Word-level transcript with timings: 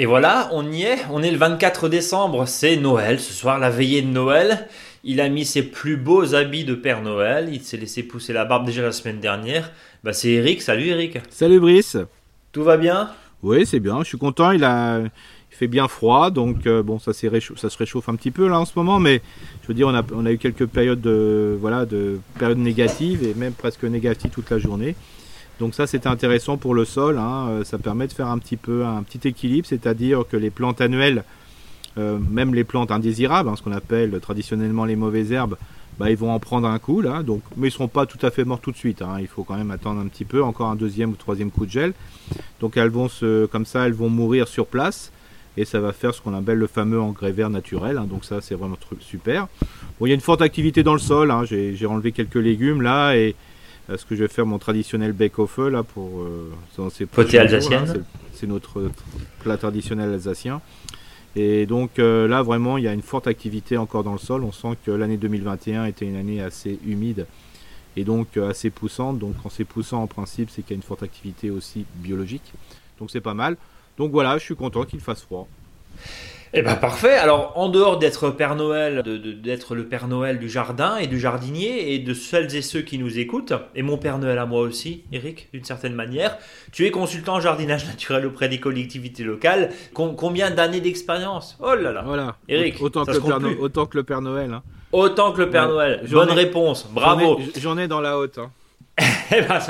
Et 0.00 0.06
voilà, 0.06 0.48
on 0.52 0.70
y 0.70 0.82
est, 0.82 0.98
on 1.10 1.24
est 1.24 1.30
le 1.30 1.38
24 1.38 1.88
décembre, 1.88 2.46
c'est 2.46 2.76
Noël, 2.76 3.18
ce 3.18 3.32
soir 3.32 3.58
la 3.58 3.68
veillée 3.68 4.00
de 4.02 4.06
Noël. 4.06 4.68
Il 5.02 5.20
a 5.20 5.28
mis 5.28 5.44
ses 5.44 5.62
plus 5.62 5.96
beaux 5.96 6.36
habits 6.36 6.64
de 6.64 6.74
Père 6.74 7.02
Noël, 7.02 7.48
il 7.52 7.62
s'est 7.62 7.76
laissé 7.76 8.04
pousser 8.04 8.32
la 8.32 8.44
barbe 8.44 8.64
déjà 8.64 8.82
la 8.82 8.92
semaine 8.92 9.18
dernière. 9.18 9.72
Bah 10.04 10.12
c'est 10.12 10.30
Eric, 10.30 10.62
salut 10.62 10.86
Eric. 10.86 11.18
Salut 11.30 11.58
Brice. 11.58 11.96
Tout 12.52 12.62
va 12.62 12.76
bien? 12.76 13.10
Oui, 13.42 13.66
c'est 13.66 13.80
bien, 13.80 13.98
je 14.02 14.08
suis 14.08 14.18
content, 14.18 14.52
il 14.52 14.62
a 14.62 15.00
fait 15.58 15.66
bien 15.66 15.88
froid, 15.88 16.30
donc 16.30 16.66
euh, 16.66 16.84
bon, 16.84 17.00
ça, 17.00 17.12
ça 17.12 17.70
se 17.70 17.78
réchauffe 17.78 18.08
un 18.08 18.14
petit 18.14 18.30
peu 18.30 18.46
là 18.46 18.60
en 18.60 18.64
ce 18.64 18.72
moment, 18.76 19.00
mais 19.00 19.20
je 19.62 19.68
veux 19.68 19.74
dire, 19.74 19.88
on 19.88 19.94
a, 19.94 20.04
on 20.14 20.24
a 20.24 20.30
eu 20.30 20.38
quelques 20.38 20.66
périodes 20.66 21.00
de, 21.00 21.58
voilà, 21.60 21.84
de 21.84 22.20
périodes 22.38 22.58
négatives 22.58 23.24
et 23.24 23.34
même 23.34 23.52
presque 23.52 23.82
négatives 23.82 24.30
toute 24.30 24.50
la 24.50 24.58
journée. 24.58 24.94
Donc 25.58 25.74
ça 25.74 25.88
c'était 25.88 26.06
intéressant 26.06 26.56
pour 26.58 26.74
le 26.74 26.84
sol, 26.84 27.18
hein. 27.18 27.48
euh, 27.48 27.64
ça 27.64 27.78
permet 27.78 28.06
de 28.06 28.12
faire 28.12 28.28
un 28.28 28.38
petit 28.38 28.56
peu 28.56 28.84
un 28.84 29.02
petit 29.02 29.26
équilibre, 29.26 29.66
c'est-à-dire 29.66 30.22
que 30.30 30.36
les 30.36 30.50
plantes 30.50 30.80
annuelles, 30.80 31.24
euh, 31.98 32.18
même 32.30 32.54
les 32.54 32.62
plantes 32.62 32.92
indésirables, 32.92 33.48
hein, 33.48 33.56
ce 33.56 33.62
qu'on 33.62 33.72
appelle 33.72 34.20
traditionnellement 34.20 34.84
les 34.84 34.94
mauvaises 34.94 35.32
herbes, 35.32 35.56
bah, 35.98 36.08
ils 36.10 36.16
vont 36.16 36.30
en 36.30 36.38
prendre 36.38 36.68
un 36.68 36.78
coup 36.78 37.00
là, 37.00 37.24
donc, 37.24 37.42
mais 37.56 37.66
ils 37.66 37.70
ne 37.70 37.74
seront 37.74 37.88
pas 37.88 38.06
tout 38.06 38.24
à 38.24 38.30
fait 38.30 38.44
morts 38.44 38.60
tout 38.60 38.70
de 38.70 38.76
suite, 38.76 39.02
hein. 39.02 39.16
il 39.18 39.26
faut 39.26 39.42
quand 39.42 39.56
même 39.56 39.72
attendre 39.72 40.00
un 40.00 40.06
petit 40.06 40.24
peu, 40.24 40.44
encore 40.44 40.68
un 40.68 40.76
deuxième 40.76 41.10
ou 41.10 41.16
troisième 41.16 41.50
coup 41.50 41.66
de 41.66 41.72
gel. 41.72 41.94
Donc 42.60 42.76
elles 42.76 42.90
vont 42.90 43.08
se, 43.08 43.46
comme 43.46 43.66
ça 43.66 43.86
elles 43.86 43.94
vont 43.94 44.08
mourir 44.08 44.46
sur 44.46 44.68
place 44.68 45.10
et 45.58 45.64
ça 45.64 45.80
va 45.80 45.92
faire 45.92 46.14
ce 46.14 46.22
qu'on 46.22 46.34
appelle 46.34 46.56
le 46.56 46.68
fameux 46.68 47.00
engrais 47.00 47.32
vert 47.32 47.50
naturel, 47.50 48.00
donc 48.08 48.24
ça 48.24 48.40
c'est 48.40 48.54
vraiment 48.54 48.78
super. 49.00 49.48
Bon, 49.98 50.06
il 50.06 50.10
y 50.10 50.12
a 50.12 50.14
une 50.14 50.20
forte 50.20 50.40
activité 50.40 50.84
dans 50.84 50.92
le 50.92 51.00
sol, 51.00 51.34
j'ai 51.46 51.86
enlevé 51.86 52.12
quelques 52.12 52.36
légumes 52.36 52.80
là 52.80 53.16
et 53.16 53.34
est-ce 53.92 54.06
que 54.06 54.14
je 54.14 54.22
vais 54.22 54.28
faire 54.28 54.46
mon 54.46 54.58
traditionnel 54.58 55.12
bec 55.12 55.40
au 55.40 55.48
feu 55.48 55.68
là 55.68 55.82
pour 55.82 56.20
euh, 56.20 56.52
alsacienne. 57.40 58.04
c'est 58.34 58.46
notre 58.46 58.90
plat 59.40 59.56
traditionnel 59.56 60.12
alsacien. 60.12 60.60
Et 61.34 61.66
donc 61.66 61.98
euh, 61.98 62.28
là 62.28 62.42
vraiment 62.42 62.78
il 62.78 62.84
y 62.84 62.88
a 62.88 62.92
une 62.92 63.02
forte 63.02 63.26
activité 63.26 63.76
encore 63.76 64.04
dans 64.04 64.12
le 64.12 64.18
sol. 64.18 64.44
On 64.44 64.52
sent 64.52 64.76
que 64.86 64.92
l'année 64.92 65.16
2021 65.16 65.86
était 65.86 66.04
une 66.04 66.16
année 66.16 66.40
assez 66.40 66.78
humide 66.86 67.26
et 67.96 68.04
donc 68.04 68.36
euh, 68.36 68.48
assez 68.48 68.70
poussante. 68.70 69.18
Donc 69.18 69.34
quand 69.42 69.48
c'est 69.48 69.64
poussant 69.64 70.02
en 70.02 70.06
principe 70.06 70.50
c'est 70.50 70.62
qu'il 70.62 70.70
y 70.70 70.74
a 70.74 70.76
une 70.76 70.82
forte 70.82 71.02
activité 71.02 71.50
aussi 71.50 71.84
biologique. 71.96 72.52
Donc 73.00 73.10
c'est 73.10 73.20
pas 73.20 73.34
mal. 73.34 73.56
Donc 73.98 74.12
voilà, 74.12 74.38
je 74.38 74.44
suis 74.44 74.56
content 74.56 74.84
qu'il 74.84 75.00
fasse 75.00 75.22
froid. 75.22 75.48
Eh 76.54 76.62
ben 76.62 76.76
parfait. 76.76 77.14
Alors 77.14 77.52
en 77.56 77.68
dehors 77.68 77.98
d'être 77.98 78.30
Père 78.30 78.54
Noël, 78.54 79.02
d'être 79.42 79.74
le 79.74 79.86
Père 79.86 80.08
Noël 80.08 80.38
du 80.38 80.48
jardin 80.48 80.96
et 80.96 81.06
du 81.06 81.20
jardinier 81.20 81.92
et 81.92 81.98
de 81.98 82.14
celles 82.14 82.54
et 82.56 82.62
ceux 82.62 82.80
qui 82.80 82.96
nous 82.98 83.18
écoutent, 83.18 83.52
et 83.74 83.82
mon 83.82 83.98
Père 83.98 84.18
Noël 84.18 84.38
à 84.38 84.46
moi 84.46 84.62
aussi, 84.62 85.04
Eric, 85.12 85.48
d'une 85.52 85.64
certaine 85.64 85.94
manière, 85.94 86.38
tu 86.72 86.86
es 86.86 86.90
consultant 86.90 87.34
en 87.34 87.40
jardinage 87.40 87.86
naturel 87.86 88.24
auprès 88.24 88.48
des 88.48 88.60
collectivités 88.60 89.24
locales. 89.24 89.70
combien 89.92 90.50
d'années 90.50 90.80
d'expérience? 90.80 91.58
Oh 91.60 91.74
là 91.74 91.92
là. 91.92 92.02
Voilà. 92.06 92.36
Eric, 92.48 92.80
autant, 92.80 93.04
que, 93.04 93.12
le 93.12 93.20
Père 93.20 93.40
Noël, 93.40 93.56
autant 93.60 93.86
que 93.86 93.96
le 93.98 94.04
Père 94.04 94.22
Noël. 94.22 94.52
Hein. 94.54 94.62
Autant 94.92 95.32
que 95.32 95.42
le 95.42 95.50
Père 95.50 95.68
Noël. 95.68 96.02
Bonne 96.10 96.30
réponse. 96.30 96.88
Bravo. 96.90 97.40
J'en 97.58 97.76
ai, 97.76 97.88
dans 97.88 98.00
la 98.00 98.16
haute. 98.16 98.38
Hein. 98.38 98.50
Eh 99.30 99.42
ben, 99.42 99.60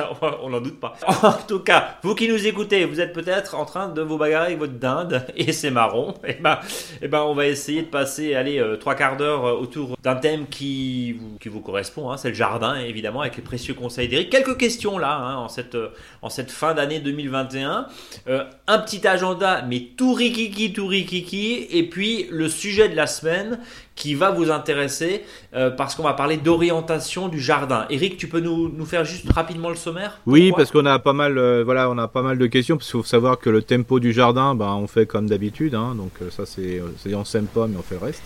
on 0.42 0.50
n'en 0.50 0.60
doute 0.60 0.78
pas. 0.78 0.94
En 1.22 1.32
tout 1.32 1.60
cas, 1.60 1.98
vous 2.02 2.14
qui 2.14 2.28
nous 2.28 2.46
écoutez, 2.46 2.84
vous 2.84 3.00
êtes 3.00 3.12
peut-être 3.12 3.56
en 3.56 3.64
train 3.64 3.88
de 3.88 4.00
vous 4.00 4.16
bagarrer 4.16 4.46
avec 4.46 4.58
votre 4.58 4.74
dinde 4.74 5.24
et 5.36 5.52
c'est 5.52 5.70
marron. 5.70 6.14
Eh 6.26 6.34
ben, 6.34 6.58
eh 7.02 7.08
ben, 7.08 7.22
on 7.22 7.34
va 7.34 7.46
essayer 7.46 7.82
de 7.82 7.88
passer, 7.88 8.34
allez, 8.34 8.58
euh, 8.58 8.76
trois 8.76 8.94
quarts 8.94 9.16
d'heure 9.16 9.46
euh, 9.46 9.52
autour 9.54 9.96
d'un 10.02 10.14
thème 10.14 10.46
qui 10.46 11.18
vous, 11.44 11.60
correspond. 11.60 12.10
Hein, 12.10 12.16
c'est 12.16 12.28
le 12.28 12.34
jardin, 12.34 12.76
évidemment, 12.76 13.22
avec 13.22 13.36
les 13.36 13.42
précieux 13.42 13.74
conseils 13.74 14.08
d'Eric. 14.08 14.30
Quelques 14.30 14.56
questions 14.56 14.96
là, 14.96 15.16
hein, 15.16 15.36
en 15.36 15.48
cette, 15.48 15.74
euh, 15.74 15.88
en 16.22 16.30
cette 16.30 16.50
fin 16.50 16.74
d'année 16.74 17.00
2021. 17.00 17.88
un 18.26 18.78
petit 18.78 19.06
agenda, 19.06 19.64
mais 19.69 19.80
tout 19.97 20.12
rikiki, 20.12 20.72
tout 20.72 20.86
rikiki. 20.86 21.66
Et 21.70 21.82
puis 21.88 22.28
le 22.30 22.48
sujet 22.48 22.88
de 22.88 22.94
la 22.94 23.06
semaine 23.06 23.58
qui 23.98 24.14
va 24.14 24.31
vous 24.31 24.50
intéresser 24.50 25.25
euh, 25.54 25.70
parce 25.70 25.94
qu'on 25.94 26.04
va 26.04 26.14
parler 26.14 26.36
d'orientation 26.36 27.28
du 27.28 27.41
jardin. 27.41 27.84
Eric, 27.91 28.16
tu 28.16 28.28
peux 28.28 28.41
nous, 28.41 28.69
nous 28.69 28.86
faire 28.86 29.04
juste 29.04 29.31
rapidement 29.32 29.69
le 29.70 29.76
sommaire? 29.76 30.20
Oui, 30.25 30.53
parce 30.56 30.70
qu'on 30.70 30.86
a 30.86 30.98
pas 31.00 31.12
mal, 31.12 31.36
euh, 31.36 31.64
voilà, 31.64 31.91
on 31.91 31.98
a 31.98 32.06
pas 32.06 32.22
mal 32.22 32.38
de 32.38 32.47
questions. 32.47 32.76
Parce 32.76 32.91
qu'il 32.91 33.00
faut 33.00 33.06
savoir 33.06 33.38
que 33.38 33.50
le 33.50 33.60
tempo 33.60 33.98
du 33.98 34.12
jardin, 34.12 34.54
ben, 34.54 34.72
on 34.75 34.86
fait 34.86 35.04
comme 35.04 35.28
d'habitude. 35.28 35.75
Hein, 35.75 35.94
donc 35.97 36.12
euh, 36.22 36.31
ça, 36.31 36.47
c'est, 36.47 36.81
on 37.12 37.25
s'aime 37.25 37.47
pas, 37.47 37.66
mais 37.66 37.76
on 37.76 37.82
fait 37.82 37.97
le 37.97 38.06
reste. 38.06 38.22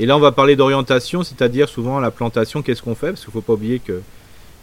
Et 0.00 0.06
là, 0.06 0.16
on 0.16 0.20
va 0.20 0.32
parler 0.32 0.56
d'orientation, 0.56 1.22
c'est-à-dire 1.22 1.68
souvent 1.68 2.00
la 2.00 2.10
plantation. 2.10 2.62
Qu'est-ce 2.62 2.82
qu'on 2.82 2.96
fait? 2.96 3.08
Parce 3.08 3.24
qu'il 3.24 3.32
faut 3.32 3.42
pas 3.42 3.52
oublier 3.52 3.78
que 3.78 4.00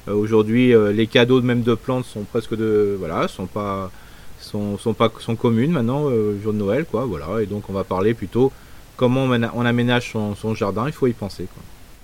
aujourd'hui, 0.08 0.73
les 0.91 1.08
cadeaux 1.08 1.41
même 1.41 1.62
de 1.62 1.75
plantes 1.75 2.06
sont 2.06 2.23
presque 2.23 2.56
de, 2.58 2.97
voilà, 3.00 3.29
sont 3.29 3.46
pas, 3.46 3.91
sont, 4.41 4.78
sont 4.78 4.94
pas, 4.94 5.09
sont 5.19 5.38
communes 5.38 5.72
maintenant 5.72 6.02
au 6.02 6.38
jour 6.44 6.52
de 6.52 6.58
Noël, 6.58 6.84
quoi. 6.84 7.06
Voilà. 7.06 7.41
Et 7.41 7.46
donc, 7.46 7.69
on 7.69 7.73
va 7.73 7.85
parler 7.85 8.13
plutôt 8.13 8.52
comment 8.96 9.24
on, 9.24 9.66
aménage 9.66 10.12
son, 10.12 10.56
jardin, 10.56 10.85
il 10.88 10.94
faut 10.94 11.07
y 11.07 11.13
penser. 11.13 11.47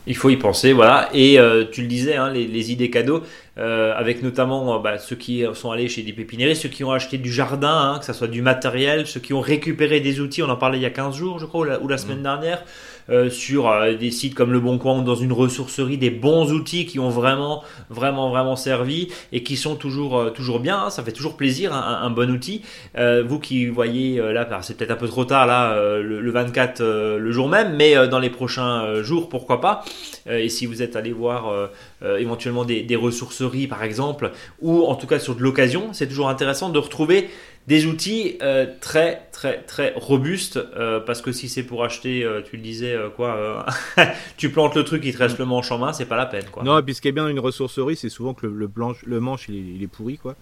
Il 0.09 0.15
faut 0.15 0.29
y 0.29 0.37
penser, 0.37 0.71
voilà. 0.71 1.09
Et 1.13 1.37
euh, 1.37 1.65
tu 1.69 1.81
le 1.81 1.87
disais, 1.87 2.15
hein, 2.15 2.31
les, 2.31 2.71
idées 2.71 2.89
cadeaux, 2.89 3.23
euh, 3.57 3.93
avec 3.95 4.23
notamment 4.23 4.75
euh, 4.75 4.79
bah, 4.79 4.97
ceux 4.97 5.17
qui 5.17 5.43
sont 5.53 5.71
allés 5.71 5.89
chez 5.89 6.01
des 6.01 6.13
pépinières, 6.13 6.55
ceux 6.55 6.69
qui 6.69 6.85
ont 6.85 6.91
acheté 6.91 7.17
du 7.17 7.31
jardin, 7.31 7.93
hein, 7.93 7.99
que 7.99 8.05
ce 8.05 8.13
soit 8.13 8.29
du 8.29 8.41
matériel, 8.41 9.05
ceux 9.05 9.19
qui 9.19 9.33
ont 9.33 9.41
récupéré 9.41 9.99
des 9.99 10.21
outils, 10.21 10.41
on 10.41 10.49
en 10.49 10.55
parlait 10.55 10.77
il 10.77 10.83
y 10.83 10.85
a 10.85 10.91
15 10.91 11.15
jours, 11.15 11.39
je 11.39 11.45
crois, 11.45 11.77
ou 11.81 11.87
la, 11.87 11.97
semaine 11.97 12.19
mmh. 12.19 12.23
dernière. 12.23 12.63
Euh, 13.09 13.29
sur 13.29 13.69
euh, 13.69 13.93
des 13.93 14.11
sites 14.11 14.35
comme 14.35 14.51
le 14.51 14.59
Bon 14.59 14.77
Coin 14.77 14.99
ou 14.99 15.03
dans 15.03 15.15
une 15.15 15.31
ressourcerie 15.31 15.97
des 15.97 16.09
bons 16.09 16.51
outils 16.51 16.85
qui 16.85 16.99
ont 16.99 17.09
vraiment 17.09 17.63
vraiment 17.89 18.29
vraiment 18.29 18.57
servi 18.57 19.07
et 19.31 19.43
qui 19.43 19.55
sont 19.55 19.77
toujours 19.77 20.17
euh, 20.17 20.29
toujours 20.29 20.59
bien. 20.59 20.77
Hein. 20.77 20.89
ça 20.89 21.03
fait 21.03 21.13
toujours 21.13 21.37
plaisir 21.37 21.73
un, 21.73 22.09
bon 22.09 22.29
outil. 22.29 22.63
vous 22.95 23.39
qui 23.39 23.67
voyez 23.67 24.17
là, 24.17 24.47
c'est 24.61 24.75
peut-être 24.77 24.91
un 24.91 24.95
peu 24.95 25.07
trop 25.07 25.25
tard 25.25 25.45
là 25.45 25.75
le, 26.01 26.31
24 26.31 26.81
le 27.17 27.31
jour 27.31 27.47
même, 27.47 27.75
mais 27.75 28.07
dans 28.07 28.19
les 28.19 28.29
prochains 28.29 29.01
jours 29.03 29.29
pourquoi 29.29 29.61
pas. 29.61 29.85
et 30.29 30.49
si 30.49 30.65
vous 30.65 30.81
êtes 30.81 30.95
allé 30.95 31.11
voir 31.11 31.69
éventuellement 32.03 32.65
des, 32.65 32.81
des 32.81 32.95
ressourceries 32.95 33.67
par 33.67 33.83
exemple 33.83 34.31
ou 34.61 34.85
en 34.85 34.95
tout 34.95 35.07
cas 35.07 35.19
sur 35.19 35.35
de 35.35 35.41
l'occasion, 35.41 35.93
c'est 35.93 36.07
toujours 36.07 36.29
intéressant 36.29 36.69
de 36.69 36.79
retrouver 36.79 37.29
des 37.67 37.85
outils 37.85 38.37
euh, 38.41 38.65
très 38.79 39.27
très 39.33 39.61
très 39.63 39.93
robustes 39.95 40.57
euh, 40.57 41.01
parce 41.01 41.21
que 41.21 41.33
si 41.33 41.49
c'est 41.49 41.63
pour 41.63 41.83
acheter, 41.83 42.23
euh, 42.23 42.41
tu 42.41 42.55
le 42.55 42.61
disais 42.61 42.97
quoi, 43.15 43.65
tu 44.37 44.49
plantes 44.49 44.75
le 44.75 44.85
truc, 44.85 45.03
il 45.05 45.13
te 45.13 45.19
reste 45.19 45.37
le 45.37 45.45
manche 45.45 45.69
en 45.71 45.77
main, 45.77 45.91
c'est 45.91 46.05
pas 46.05 46.15
la 46.15 46.25
peine 46.25 46.45
quoi. 46.51 46.63
Non, 46.63 46.79
et 46.79 46.81
puis 46.81 46.95
ce 46.95 47.01
qui 47.01 47.09
est 47.09 47.11
bien 47.11 47.23
dans 47.23 47.29
une 47.29 47.39
ressourcerie, 47.39 47.97
c'est 47.97 48.09
souvent 48.09 48.33
que 48.33 48.47
le, 48.47 48.67
blanche, 48.67 49.03
le 49.05 49.19
manche 49.19 49.49
il 49.49 49.83
est, 49.83 49.87
pourri 49.87 50.17
quoi. 50.17 50.35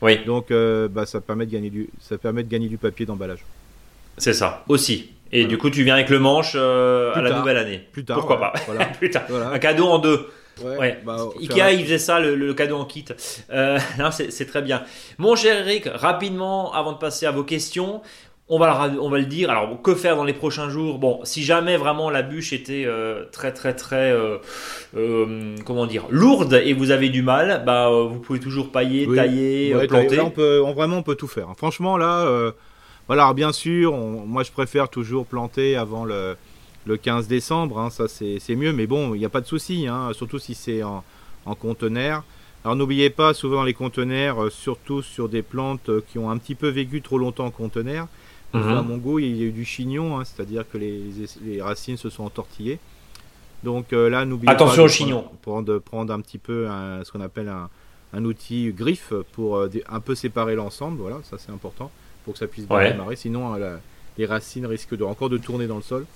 Oui. 0.00 0.24
Donc 0.24 0.50
bah, 0.50 1.04
ça 1.04 1.20
permet 1.20 1.44
de 1.44 1.52
gagner 1.52 1.70
du 1.70 1.90
ça 2.00 2.16
permet 2.16 2.42
de 2.42 2.48
gagner 2.48 2.68
du 2.68 2.78
papier 2.78 3.04
d'emballage. 3.04 3.44
C'est 4.16 4.34
ça 4.34 4.64
aussi. 4.68 5.12
Et 5.32 5.44
du 5.44 5.58
coup, 5.58 5.70
tu 5.70 5.84
viens 5.84 5.94
avec 5.94 6.10
le 6.10 6.18
manche 6.18 6.56
à 6.56 7.20
la 7.20 7.38
nouvelle 7.38 7.58
année. 7.58 7.86
Plus 7.92 8.04
tard. 8.04 8.16
Pourquoi 8.16 8.40
pas? 8.40 8.52
Plus 8.98 9.10
tard. 9.10 9.24
Un 9.30 9.58
cadeau 9.58 9.86
en 9.86 9.98
deux. 9.98 10.28
Ouais. 10.64 10.98
Bah, 11.04 11.28
Ikea, 11.40 11.72
il 11.72 11.84
faisait 11.84 11.98
ça, 11.98 12.20
le, 12.20 12.54
cadeau 12.54 12.76
en 12.76 12.84
kit. 12.84 13.04
Euh, 13.50 13.78
c'est 14.10 14.46
très 14.46 14.62
bien. 14.62 14.82
Mon 15.18 15.36
cher 15.36 15.66
Eric, 15.66 15.88
rapidement, 15.92 16.72
avant 16.72 16.92
de 16.92 16.98
passer 16.98 17.26
à 17.26 17.30
vos 17.30 17.44
questions, 17.44 18.00
on 18.48 18.58
va, 18.58 18.90
on 19.00 19.08
va 19.08 19.18
le 19.18 19.26
dire. 19.26 19.50
Alors, 19.50 19.80
que 19.80 19.94
faire 19.94 20.16
dans 20.16 20.24
les 20.24 20.32
prochains 20.32 20.68
jours? 20.68 20.98
Bon, 20.98 21.20
si 21.24 21.42
jamais 21.42 21.76
vraiment 21.76 22.10
la 22.10 22.22
bûche 22.22 22.52
était 22.52 22.84
euh, 22.84 23.24
très, 23.30 23.52
très, 23.52 23.74
très, 23.74 24.12
euh, 24.12 25.56
comment 25.64 25.86
dire, 25.86 26.06
lourde 26.10 26.54
et 26.54 26.72
vous 26.72 26.90
avez 26.90 27.08
du 27.08 27.22
mal, 27.22 27.62
bah, 27.64 27.88
vous 27.90 28.18
pouvez 28.18 28.40
toujours 28.40 28.72
pailler, 28.72 29.06
tailler, 29.14 29.74
planter. 29.86 30.20
on 30.20 30.30
peut, 30.30 30.60
on, 30.64 30.72
vraiment, 30.72 30.98
on 30.98 31.02
peut 31.02 31.14
tout 31.14 31.28
faire. 31.28 31.48
Franchement, 31.56 31.96
là, 31.96 32.52
voilà, 33.06 33.32
bien 33.34 33.52
sûr, 33.52 33.96
moi, 33.96 34.42
je 34.42 34.52
préfère 34.52 34.88
toujours 34.88 35.26
planter 35.26 35.76
avant 35.76 36.04
le 36.04 36.36
le 36.86 36.96
15 36.96 37.28
décembre, 37.28 37.78
hein, 37.78 37.90
ça 37.90 38.08
c'est 38.08 38.56
mieux, 38.56 38.72
mais 38.72 38.86
bon, 38.86 39.14
il 39.14 39.18
n'y 39.18 39.24
a 39.24 39.30
pas 39.30 39.40
de 39.40 39.46
souci, 39.46 39.86
hein, 39.86 40.10
surtout 40.12 40.38
si 40.38 40.54
c'est 40.54 40.82
en, 40.82 41.02
conteneur. 41.58 42.24
Alors 42.64 42.76
n'oubliez 42.76 43.10
pas, 43.10 43.34
souvent 43.34 43.64
les 43.64 43.74
conteneurs, 43.74 44.44
euh, 44.44 44.50
surtout 44.50 45.02
sur 45.02 45.28
des 45.28 45.42
plantes 45.42 45.88
euh, 45.88 46.02
qui 46.06 46.18
ont 46.18 46.30
un 46.30 46.36
petit 46.36 46.54
peu 46.54 46.68
vécu 46.68 47.00
trop 47.00 47.18
longtemps 47.18 47.46
en 47.46 47.50
conteneur, 47.50 48.06
mhm. 48.52 48.62
à 48.62 48.82
mon 48.82 48.98
goût, 48.98 49.18
il 49.18 49.36
y 49.36 49.42
a 49.42 49.46
eu 49.46 49.50
du 49.50 49.64
chignon, 49.64 50.18
hein, 50.18 50.24
c'est-à-dire 50.24 50.64
que 50.70 50.78
les, 50.78 51.60
racines 51.60 51.96
se 51.96 52.10
sont 52.10 52.24
entortillées. 52.24 52.78
Donc 53.64 53.92
euh, 53.92 54.08
là, 54.08 54.24
n'oubliez 54.24 54.54
pas 54.54 54.64
au 54.64 54.88
chignon. 54.88 55.24
Prendre, 55.42 55.78
prendre, 55.78 56.12
un 56.12 56.20
petit 56.20 56.38
peu 56.38 56.66
ce 57.04 57.10
qu'on 57.10 57.20
appelle 57.20 57.50
un, 58.12 58.24
outil 58.24 58.72
griffe 58.72 59.12
pour 59.32 59.62
un 59.62 60.00
peu 60.00 60.14
séparer 60.14 60.54
l'ensemble, 60.54 61.00
voilà, 61.00 61.18
ça 61.24 61.36
c'est 61.38 61.52
important, 61.52 61.90
pour 62.24 62.34
que 62.34 62.38
ça 62.38 62.46
puisse 62.46 62.66
bien 62.66 62.90
démarrer, 62.90 63.16
sinon 63.16 63.54
les 64.18 64.26
racines 64.26 64.66
risquent 64.66 64.96
de, 64.96 65.04
encore 65.04 65.30
de 65.30 65.38
tourner 65.38 65.66
dans 65.66 65.76
le 65.76 65.82
sol. 65.82 66.06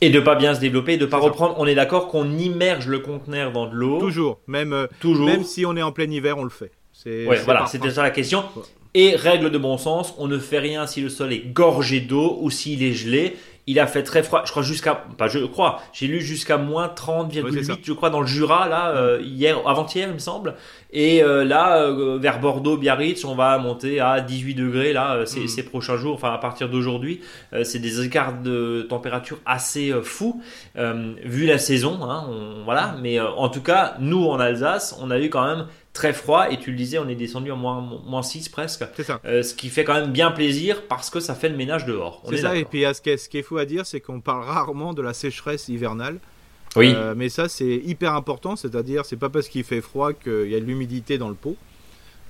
Et 0.00 0.10
de 0.10 0.20
pas 0.20 0.34
bien 0.34 0.54
se 0.54 0.60
développer, 0.60 0.96
de 0.96 1.06
pas 1.06 1.18
reprendre. 1.18 1.54
On 1.58 1.66
est 1.66 1.74
d'accord 1.74 2.08
qu'on 2.08 2.30
immerge 2.30 2.86
le 2.86 3.00
conteneur 3.00 3.52
dans 3.52 3.66
de 3.66 3.74
l'eau. 3.74 3.98
Toujours, 3.98 4.40
même 4.46 4.72
euh, 4.72 4.86
toujours. 5.00 5.26
Même 5.26 5.44
si 5.44 5.66
on 5.66 5.76
est 5.76 5.82
en 5.82 5.92
plein 5.92 6.10
hiver, 6.10 6.38
on 6.38 6.44
le 6.44 6.50
fait. 6.50 6.72
Ouais, 7.06 7.40
voilà, 7.44 7.66
c'était 7.66 7.90
ça 7.90 8.02
la 8.02 8.10
question. 8.10 8.44
Et 8.92 9.14
règle 9.14 9.50
de 9.50 9.58
bon 9.58 9.78
sens, 9.78 10.14
on 10.18 10.26
ne 10.26 10.38
fait 10.38 10.58
rien 10.58 10.86
si 10.86 11.00
le 11.00 11.08
sol 11.08 11.32
est 11.32 11.52
gorgé 11.52 12.00
d'eau 12.00 12.38
ou 12.40 12.50
s'il 12.50 12.82
est 12.82 12.92
gelé. 12.92 13.36
Il 13.66 13.78
a 13.78 13.86
fait 13.86 14.02
très 14.02 14.22
froid, 14.22 14.42
je 14.44 14.50
crois 14.50 14.62
jusqu'à, 14.62 14.94
pas 14.94 15.28
je 15.28 15.38
crois, 15.40 15.80
j'ai 15.92 16.06
lu 16.06 16.20
jusqu'à 16.20 16.56
moins 16.56 16.88
30,8 16.88 17.78
je 17.82 17.92
crois 17.92 18.10
dans 18.10 18.20
le 18.20 18.26
Jura 18.26 18.68
là 18.68 18.90
euh, 18.96 19.20
hier, 19.22 19.58
avant-hier 19.66 20.08
il 20.08 20.14
me 20.14 20.18
semble. 20.18 20.54
Et 20.92 21.22
euh, 21.22 21.44
là 21.44 21.82
euh, 21.82 22.18
vers 22.18 22.40
Bordeaux, 22.40 22.76
Biarritz, 22.76 23.24
on 23.24 23.34
va 23.34 23.58
monter 23.58 24.00
à 24.00 24.20
18 24.20 24.54
degrés 24.54 24.92
là 24.92 25.24
ces, 25.26 25.40
mm. 25.40 25.48
ces, 25.48 25.62
prochains 25.62 25.96
jours, 25.96 26.14
enfin 26.14 26.32
à 26.32 26.38
partir 26.38 26.68
d'aujourd'hui. 26.68 27.20
c'est 27.62 27.78
des 27.78 28.04
écarts 28.04 28.40
de 28.42 28.86
température 28.88 29.38
assez 29.46 29.92
fous 30.02 30.42
vu 30.74 31.46
la 31.46 31.58
saison, 31.58 32.00
hein, 32.02 32.26
voilà. 32.64 32.96
Mais 33.00 33.20
en 33.20 33.48
tout 33.48 33.62
cas, 33.62 33.94
nous 34.00 34.24
en 34.26 34.40
Alsace, 34.40 34.98
on 35.00 35.10
a 35.10 35.18
eu 35.20 35.28
quand 35.28 35.46
même 35.46 35.66
très 35.92 36.12
froid 36.12 36.50
et 36.50 36.58
tu 36.58 36.70
le 36.70 36.76
disais 36.76 36.98
on 36.98 37.08
est 37.08 37.14
descendu 37.14 37.50
en 37.50 37.56
moins, 37.56 37.80
moins 38.06 38.22
6 38.22 38.48
presque. 38.48 38.84
C'est 38.96 39.02
ça. 39.02 39.20
Euh, 39.24 39.42
ce 39.42 39.54
qui 39.54 39.68
fait 39.68 39.84
quand 39.84 39.94
même 39.94 40.12
bien 40.12 40.30
plaisir 40.30 40.82
parce 40.88 41.10
que 41.10 41.20
ça 41.20 41.34
fait 41.34 41.48
le 41.48 41.56
ménage 41.56 41.84
dehors. 41.84 42.22
C'est 42.28 42.38
ça 42.38 42.56
et 42.56 42.64
puis 42.64 42.84
ce 42.94 43.00
qui, 43.00 43.10
est, 43.10 43.16
ce 43.16 43.28
qui 43.28 43.38
est 43.38 43.42
fou 43.42 43.58
à 43.58 43.64
dire 43.64 43.86
c'est 43.86 44.00
qu'on 44.00 44.20
parle 44.20 44.44
rarement 44.44 44.94
de 44.94 45.02
la 45.02 45.12
sécheresse 45.12 45.68
hivernale. 45.68 46.18
Oui. 46.76 46.92
Euh, 46.94 47.14
mais 47.16 47.28
ça 47.28 47.48
c'est 47.48 47.76
hyper 47.84 48.14
important 48.14 48.54
c'est 48.54 48.76
à 48.76 48.82
dire 48.82 49.04
c'est 49.04 49.16
pas 49.16 49.28
parce 49.28 49.48
qu'il 49.48 49.64
fait 49.64 49.80
froid 49.80 50.12
qu'il 50.12 50.48
y 50.48 50.54
a 50.54 50.60
de 50.60 50.64
l'humidité 50.64 51.18
dans 51.18 51.28
le 51.28 51.34
pot. 51.34 51.56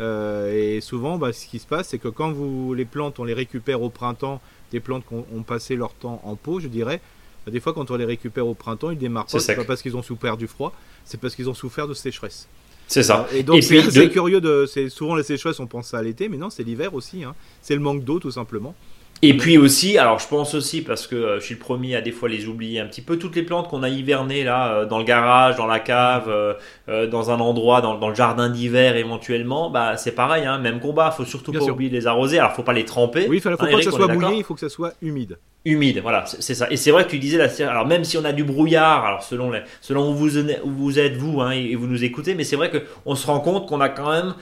Euh, 0.00 0.76
et 0.76 0.80
souvent 0.80 1.18
bah, 1.18 1.34
ce 1.34 1.46
qui 1.46 1.58
se 1.58 1.66
passe 1.66 1.88
c'est 1.88 1.98
que 1.98 2.08
quand 2.08 2.32
vous 2.32 2.72
les 2.72 2.86
plantes 2.86 3.18
on 3.18 3.24
les 3.24 3.34
récupère 3.34 3.82
au 3.82 3.90
printemps 3.90 4.40
des 4.72 4.80
plantes 4.80 5.04
qui 5.06 5.14
ont 5.14 5.42
passé 5.42 5.76
leur 5.76 5.92
temps 5.92 6.22
en 6.24 6.36
pot 6.36 6.58
je 6.58 6.68
dirais 6.68 7.02
bah, 7.44 7.52
des 7.52 7.60
fois 7.60 7.74
quand 7.74 7.90
on 7.90 7.96
les 7.96 8.06
récupère 8.06 8.46
au 8.46 8.54
printemps 8.54 8.90
ils 8.92 8.96
démarrent 8.96 9.26
pas 9.26 9.38
c'est 9.38 9.54
pas 9.54 9.64
parce 9.64 9.82
qu'ils 9.82 9.98
ont 9.98 10.02
souffert 10.02 10.38
du 10.38 10.46
froid 10.46 10.72
c'est 11.04 11.20
parce 11.20 11.34
qu'ils 11.34 11.50
ont 11.50 11.54
souffert 11.54 11.86
de 11.86 11.92
sécheresse 11.92 12.48
c'est 12.90 13.04
ça. 13.04 13.28
Et 13.32 13.44
donc 13.44 13.62
c'est 13.62 14.10
curieux 14.10 14.40
de, 14.40 14.66
souvent 14.88 15.14
les 15.14 15.22
sécheresses 15.22 15.60
on 15.60 15.68
pense 15.68 15.94
à 15.94 16.02
l'été, 16.02 16.28
mais 16.28 16.36
non 16.36 16.50
c'est 16.50 16.64
l'hiver 16.64 16.92
aussi. 16.92 17.22
Hein. 17.22 17.36
C'est 17.62 17.74
le 17.74 17.80
manque 17.80 18.02
d'eau 18.02 18.18
tout 18.18 18.32
simplement. 18.32 18.74
Et 19.22 19.36
puis 19.36 19.58
aussi, 19.58 19.98
alors 19.98 20.18
je 20.18 20.26
pense 20.26 20.54
aussi 20.54 20.80
parce 20.80 21.06
que 21.06 21.14
euh, 21.14 21.40
je 21.40 21.44
suis 21.44 21.54
le 21.54 21.60
premier 21.60 21.94
à 21.94 22.00
des 22.00 22.10
fois 22.10 22.26
les 22.26 22.46
oublier 22.46 22.80
un 22.80 22.86
petit 22.86 23.02
peu 23.02 23.18
toutes 23.18 23.36
les 23.36 23.42
plantes 23.42 23.68
qu'on 23.68 23.82
a 23.82 23.88
hivernées 23.90 24.44
là 24.44 24.72
euh, 24.72 24.86
dans 24.86 24.96
le 24.96 25.04
garage, 25.04 25.56
dans 25.56 25.66
la 25.66 25.78
cave, 25.78 26.24
euh, 26.28 27.06
dans 27.06 27.30
un 27.30 27.38
endroit, 27.38 27.82
dans, 27.82 28.08
le 28.08 28.14
jardin 28.14 28.48
d'hiver 28.48 28.96
éventuellement, 28.96 29.68
bah 29.68 29.98
c'est 29.98 30.12
pareil, 30.12 30.46
hein, 30.46 30.58
même 30.58 30.80
combat. 30.80 31.10
Faut 31.10 31.26
surtout 31.26 31.52
pas 31.52 31.62
oublier 31.64 31.90
de 31.90 31.96
les 31.96 32.06
arroser. 32.06 32.38
Alors 32.38 32.52
faut 32.52 32.62
pas 32.62 32.72
les 32.72 32.86
tremper. 32.86 33.26
Oui, 33.28 33.36
il 33.36 33.40
faut, 33.42 33.50
faut 33.50 33.56
pas 33.58 33.70
que 33.70 33.82
ça 33.82 33.90
soit 33.90 34.08
mouillé, 34.08 34.38
il 34.38 34.44
faut 34.44 34.54
que 34.54 34.60
ça 34.60 34.70
soit 34.70 34.94
humide. 35.02 35.38
Humide, 35.66 35.98
voilà, 36.00 36.24
c'est 36.24 36.54
ça. 36.54 36.70
Et 36.70 36.78
c'est 36.78 36.90
vrai 36.90 37.04
que 37.04 37.10
tu 37.10 37.18
disais 37.18 37.36
la 37.36 37.70
alors 37.70 37.86
même 37.86 38.04
si 38.04 38.16
on 38.16 38.24
a 38.24 38.32
du 38.32 38.44
brouillard, 38.44 39.04
alors 39.04 39.22
selon 39.22 39.50
les, 39.50 39.60
selon 39.82 40.10
où 40.10 40.14
vous, 40.14 40.38
où 40.38 40.70
vous 40.70 40.98
êtes 40.98 41.16
vous 41.16 41.42
hein, 41.42 41.50
et 41.50 41.74
vous 41.74 41.86
nous 41.86 42.02
écoutez, 42.02 42.34
mais 42.34 42.44
c'est 42.44 42.56
vrai 42.56 42.70
que 42.70 42.78
on 43.04 43.14
se 43.14 43.26
rend 43.26 43.40
compte 43.40 43.68
qu'on 43.68 43.82
a 43.82 43.90
quand 43.90 44.10
même 44.10 44.34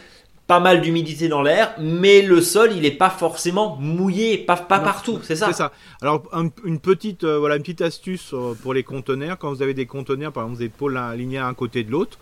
pas 0.49 0.61
mal 0.61 0.81
d'humidité 0.81 1.29
dans 1.29 1.43
l'air, 1.43 1.75
mais 1.79 2.23
le 2.23 2.41
sol, 2.41 2.71
il 2.75 2.81
n'est 2.81 2.91
pas 2.91 3.11
forcément 3.11 3.77
mouillé, 3.77 4.39
pas, 4.39 4.57
pas 4.57 4.79
partout, 4.79 5.21
c'est 5.23 5.37
ça 5.37 5.49
C'est 5.49 5.53
ça. 5.53 5.73
Alors, 6.01 6.23
une, 6.65 6.81
petite, 6.81 7.25
euh, 7.25 7.39
voilà, 7.39 7.57
une 7.57 7.63
petite 7.63 7.83
astuce 7.83 8.33
euh, 8.33 8.55
pour 8.63 8.73
les 8.73 8.83
conteneurs. 8.83 9.37
Quand 9.37 9.53
vous 9.53 9.61
avez 9.61 9.75
des 9.75 9.85
conteneurs, 9.85 10.33
par 10.33 10.45
exemple, 10.45 10.61
des 10.61 10.71
pôles 10.71 10.97
alignés 10.97 11.37
à 11.37 11.47
un 11.47 11.53
côté 11.53 11.85
de 11.85 11.91
l'autre, 11.91 12.19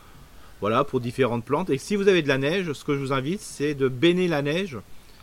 voilà, 0.60 0.82
pour 0.82 0.98
différentes 0.98 1.44
plantes. 1.44 1.70
Et 1.70 1.78
si 1.78 1.94
vous 1.94 2.08
avez 2.08 2.20
de 2.20 2.26
la 2.26 2.36
neige, 2.36 2.72
ce 2.72 2.82
que 2.82 2.94
je 2.94 2.98
vous 2.98 3.12
invite, 3.12 3.40
c'est 3.40 3.74
de 3.74 3.86
baigner 3.86 4.26
la 4.26 4.42
neige 4.42 4.76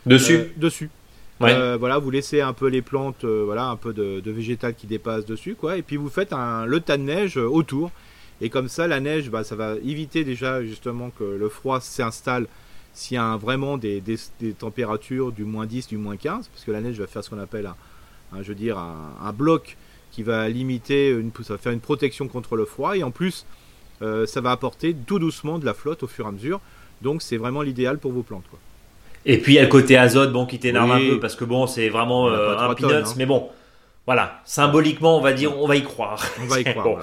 dessus. 0.06 0.36
Euh, 0.36 0.48
dessus. 0.56 0.88
voilà, 1.40 1.98
vous 1.98 2.10
laissez 2.10 2.40
un 2.40 2.54
peu 2.54 2.68
les 2.68 2.80
plantes, 2.80 3.26
voilà, 3.26 3.66
un 3.66 3.76
peu 3.76 3.92
de, 3.92 4.22
végétal 4.30 4.74
qui 4.74 4.86
dépasse 4.86 5.26
dessus, 5.26 5.56
quoi. 5.56 5.76
Et 5.76 5.82
puis 5.82 5.98
vous 5.98 6.08
faites 6.08 6.32
un, 6.32 6.64
le 6.64 6.80
tas 6.80 6.96
de 6.96 7.02
neige 7.02 7.36
autour. 7.36 7.90
Et 8.40 8.48
comme 8.48 8.68
ça, 8.68 8.86
la 8.86 9.00
neige, 9.00 9.28
bah, 9.28 9.44
ça 9.44 9.56
va 9.56 9.74
éviter 9.84 10.24
déjà 10.24 10.64
justement 10.64 11.10
que 11.10 11.24
le 11.24 11.48
froid 11.50 11.82
s'installe 11.82 12.46
s'il 12.94 13.16
y 13.16 13.18
a 13.18 13.36
vraiment 13.36 13.76
des, 13.76 14.02
températures 14.58 15.32
du 15.32 15.44
moins 15.44 15.66
10, 15.66 15.88
du 15.88 15.98
moins 15.98 16.16
15, 16.16 16.48
parce 16.48 16.64
que 16.64 16.70
la 16.70 16.80
neige 16.80 16.98
va 16.98 17.06
faire 17.06 17.22
ce 17.22 17.30
qu'on 17.30 17.38
appelle 17.38 17.66
un, 17.66 18.42
je 18.42 18.48
veux 18.48 18.54
dire, 18.54 18.78
un, 18.78 19.32
bloc 19.32 19.76
qui 20.12 20.22
va 20.22 20.48
limiter, 20.48 21.10
une, 21.10 21.32
ça 21.42 21.54
va 21.54 21.58
faire 21.58 21.72
une 21.72 21.80
protection 21.80 22.28
contre 22.28 22.56
le 22.56 22.64
froid, 22.64 22.96
et 22.96 23.02
en 23.02 23.10
plus, 23.10 23.44
euh, 24.02 24.26
ça 24.26 24.40
va 24.40 24.52
apporter 24.52 24.94
tout 24.94 25.18
doucement 25.18 25.58
de 25.58 25.64
la 25.64 25.74
flotte 25.74 26.02
au 26.02 26.06
fur 26.06 26.24
et 26.24 26.28
à 26.28 26.32
mesure. 26.32 26.60
Donc 27.02 27.20
c'est 27.20 27.36
vraiment 27.36 27.62
l'idéal 27.62 27.98
pour 27.98 28.12
vos 28.12 28.22
plantes. 28.22 28.44
Quoi. 28.48 28.58
Et 29.26 29.38
puis 29.38 29.54
il 29.54 29.56
y 29.56 29.58
a 29.58 29.62
le 29.62 29.68
côté 29.68 29.96
azote 29.96 30.32
bon, 30.32 30.46
qui 30.46 30.58
t'énerve 30.58 30.90
un 30.90 30.98
peu, 30.98 31.20
parce 31.20 31.34
que 31.34 31.44
bon, 31.44 31.66
c'est 31.66 31.88
vraiment 31.88 32.28
euh, 32.28 32.56
un 32.56 32.74
peanuts, 32.74 32.92
hein. 32.92 33.14
mais 33.16 33.26
bon, 33.26 33.48
voilà, 34.06 34.40
symboliquement, 34.44 35.18
on 35.18 35.20
va 35.20 35.32
dire, 35.32 35.58
on 35.58 35.66
va 35.66 35.76
y 35.76 35.82
croire. 35.82 36.24
On 36.42 36.46
va 36.46 36.60
y 36.60 36.64
croire. 36.74 37.02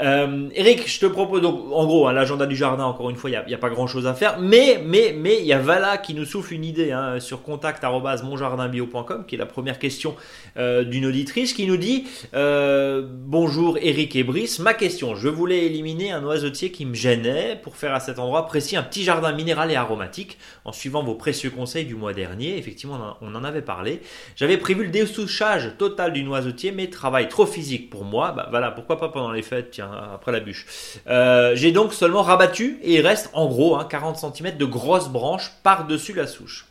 Euh, 0.00 0.48
Eric, 0.54 0.88
je 0.88 1.00
te 1.00 1.06
propose 1.06 1.42
donc, 1.42 1.70
en 1.70 1.84
gros, 1.84 2.08
hein, 2.08 2.12
l'agenda 2.12 2.46
du 2.46 2.56
jardin, 2.56 2.84
encore 2.84 3.10
une 3.10 3.16
fois, 3.16 3.30
il 3.30 3.42
n'y 3.46 3.54
a, 3.54 3.58
pas 3.58 3.68
grand 3.68 3.86
chose 3.86 4.06
à 4.06 4.14
faire, 4.14 4.40
mais 4.40 4.82
mais 4.84 5.14
mais 5.16 5.38
il 5.38 5.44
y 5.44 5.52
a 5.52 5.58
Vala 5.58 5.98
qui 5.98 6.14
nous 6.14 6.24
souffle 6.24 6.54
une 6.54 6.64
idée 6.64 6.92
hein, 6.92 7.20
sur 7.20 7.42
contact@monjardinbio.com, 7.42 9.24
qui 9.26 9.34
est 9.34 9.38
la 9.38 9.46
première 9.46 9.78
question 9.78 10.16
euh, 10.56 10.84
d'une 10.84 11.06
auditrice, 11.06 11.52
qui 11.52 11.66
nous 11.66 11.76
dit 11.76 12.06
euh, 12.34 13.06
bonjour 13.06 13.76
Eric 13.80 14.16
et 14.16 14.24
Brice, 14.24 14.58
ma 14.60 14.74
question, 14.74 15.14
je 15.14 15.28
voulais 15.28 15.66
éliminer 15.66 16.12
un 16.12 16.24
oiseautier 16.24 16.72
qui 16.72 16.86
me 16.86 16.94
gênait 16.94 17.60
pour 17.62 17.76
faire 17.76 17.94
à 17.94 18.00
cet 18.00 18.18
endroit 18.18 18.46
précis 18.46 18.76
un 18.76 18.82
petit 18.82 19.04
jardin 19.04 19.32
minéral 19.32 19.70
et 19.70 19.76
aromatique, 19.76 20.38
en 20.64 20.72
suivant 20.72 21.02
vos 21.02 21.14
précieux 21.14 21.50
conseils 21.50 21.84
du 21.84 21.94
mois 21.94 22.14
dernier. 22.14 22.56
Effectivement, 22.56 23.16
on 23.20 23.34
en 23.34 23.44
avait 23.44 23.62
parlé. 23.62 24.00
J'avais 24.36 24.56
prévu 24.56 24.84
le 24.84 24.90
dessouchage 24.90 25.72
total 25.78 26.12
du 26.12 26.24
noisetier, 26.24 26.72
mais 26.72 26.88
travail 26.88 27.28
trop 27.28 27.46
physique 27.46 27.90
pour 27.90 28.04
moi. 28.04 28.32
Bah 28.32 28.46
voilà, 28.50 28.70
pourquoi 28.70 28.98
pas 28.98 29.08
pendant 29.08 29.32
les 29.32 29.42
fêtes 29.42 29.81
après 30.12 30.32
la 30.32 30.40
bûche. 30.40 30.66
Euh, 31.06 31.54
j'ai 31.54 31.72
donc 31.72 31.92
seulement 31.94 32.22
rabattu 32.22 32.78
et 32.82 32.94
il 32.94 33.00
reste 33.00 33.30
en 33.32 33.46
gros 33.46 33.78
40 33.78 34.24
hein, 34.24 34.32
cm 34.34 34.56
de 34.56 34.64
grosses 34.64 35.08
branches 35.08 35.52
par-dessus 35.62 36.12
la 36.12 36.26
souche. 36.26 36.66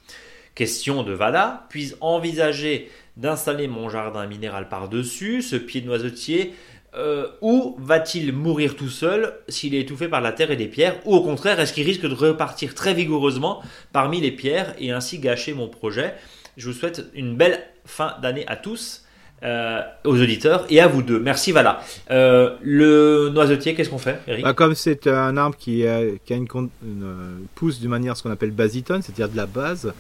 Question 0.56 1.04
de 1.04 1.14
Vala, 1.14 1.66
puis 1.70 1.94
envisager 2.02 2.92
d'installer 3.18 3.68
mon 3.68 3.90
jardin 3.90 4.26
minéral 4.28 4.70
par-dessus, 4.70 5.42
ce 5.42 5.56
pied 5.56 5.82
de 5.82 5.88
noisetier, 5.88 6.54
euh, 6.94 7.28
ou 7.40 7.78
va-t-il 7.80 8.34
mourir 8.34 8.76
tout 8.76 8.90
seul 8.90 9.34
s'il 9.48 9.76
est 9.76 9.82
étouffé 9.82 10.10
par 10.10 10.20
la 10.20 10.34
terre 10.34 10.52
et 10.52 10.58
les 10.58 10.68
pierres 10.68 10.98
Ou 11.06 11.16
au 11.16 11.22
contraire, 11.22 11.60
est-ce 11.60 11.72
qu'il 11.72 11.86
risque 11.86 12.02
de 12.02 12.14
repartir 12.14 12.76
très 12.76 12.94
vigoureusement 12.94 13.62
parmi 13.94 14.20
les 14.20 14.32
pierres 14.32 14.76
et 14.78 14.92
ainsi 14.92 15.20
gâcher 15.20 15.54
mon 15.54 15.70
projet? 15.70 16.14
Je 16.58 16.68
vous 16.68 16.74
souhaite 16.74 17.06
une 17.14 17.36
belle 17.38 17.66
fin 17.86 18.18
d'année 18.22 18.46
à 18.48 18.58
tous. 18.58 19.06
Euh, 19.44 19.82
aux 20.04 20.22
auditeurs 20.22 20.68
et 20.70 20.80
à 20.82 20.88
vous 20.88 21.02
deux. 21.02 21.20
Merci 21.20 21.52
Vala. 21.52 21.82
Euh, 22.12 22.58
le 22.62 23.30
noisetier, 23.30 23.74
qu'est-ce 23.74 23.90
qu'on 23.90 23.98
fait, 23.98 24.20
Eric? 24.28 24.44
Bah, 24.44 24.54
Comme 24.54 24.76
c'est 24.76 25.08
un 25.08 25.36
arbre 25.36 25.56
qui, 25.58 25.88
a, 25.88 25.96
a 25.98 26.34
une, 26.36 26.48
euh, 26.54 27.38
pousse 27.56 27.80
d'une 27.80 27.90
manière 27.90 28.16
ce 28.16 28.22
qu'on 28.22 28.30
appelle 28.30 28.52
basitonne, 28.52 29.02
c'est-à-dire 29.02 29.30
de 29.30 29.38
la 29.38 29.48
base. 29.48 29.94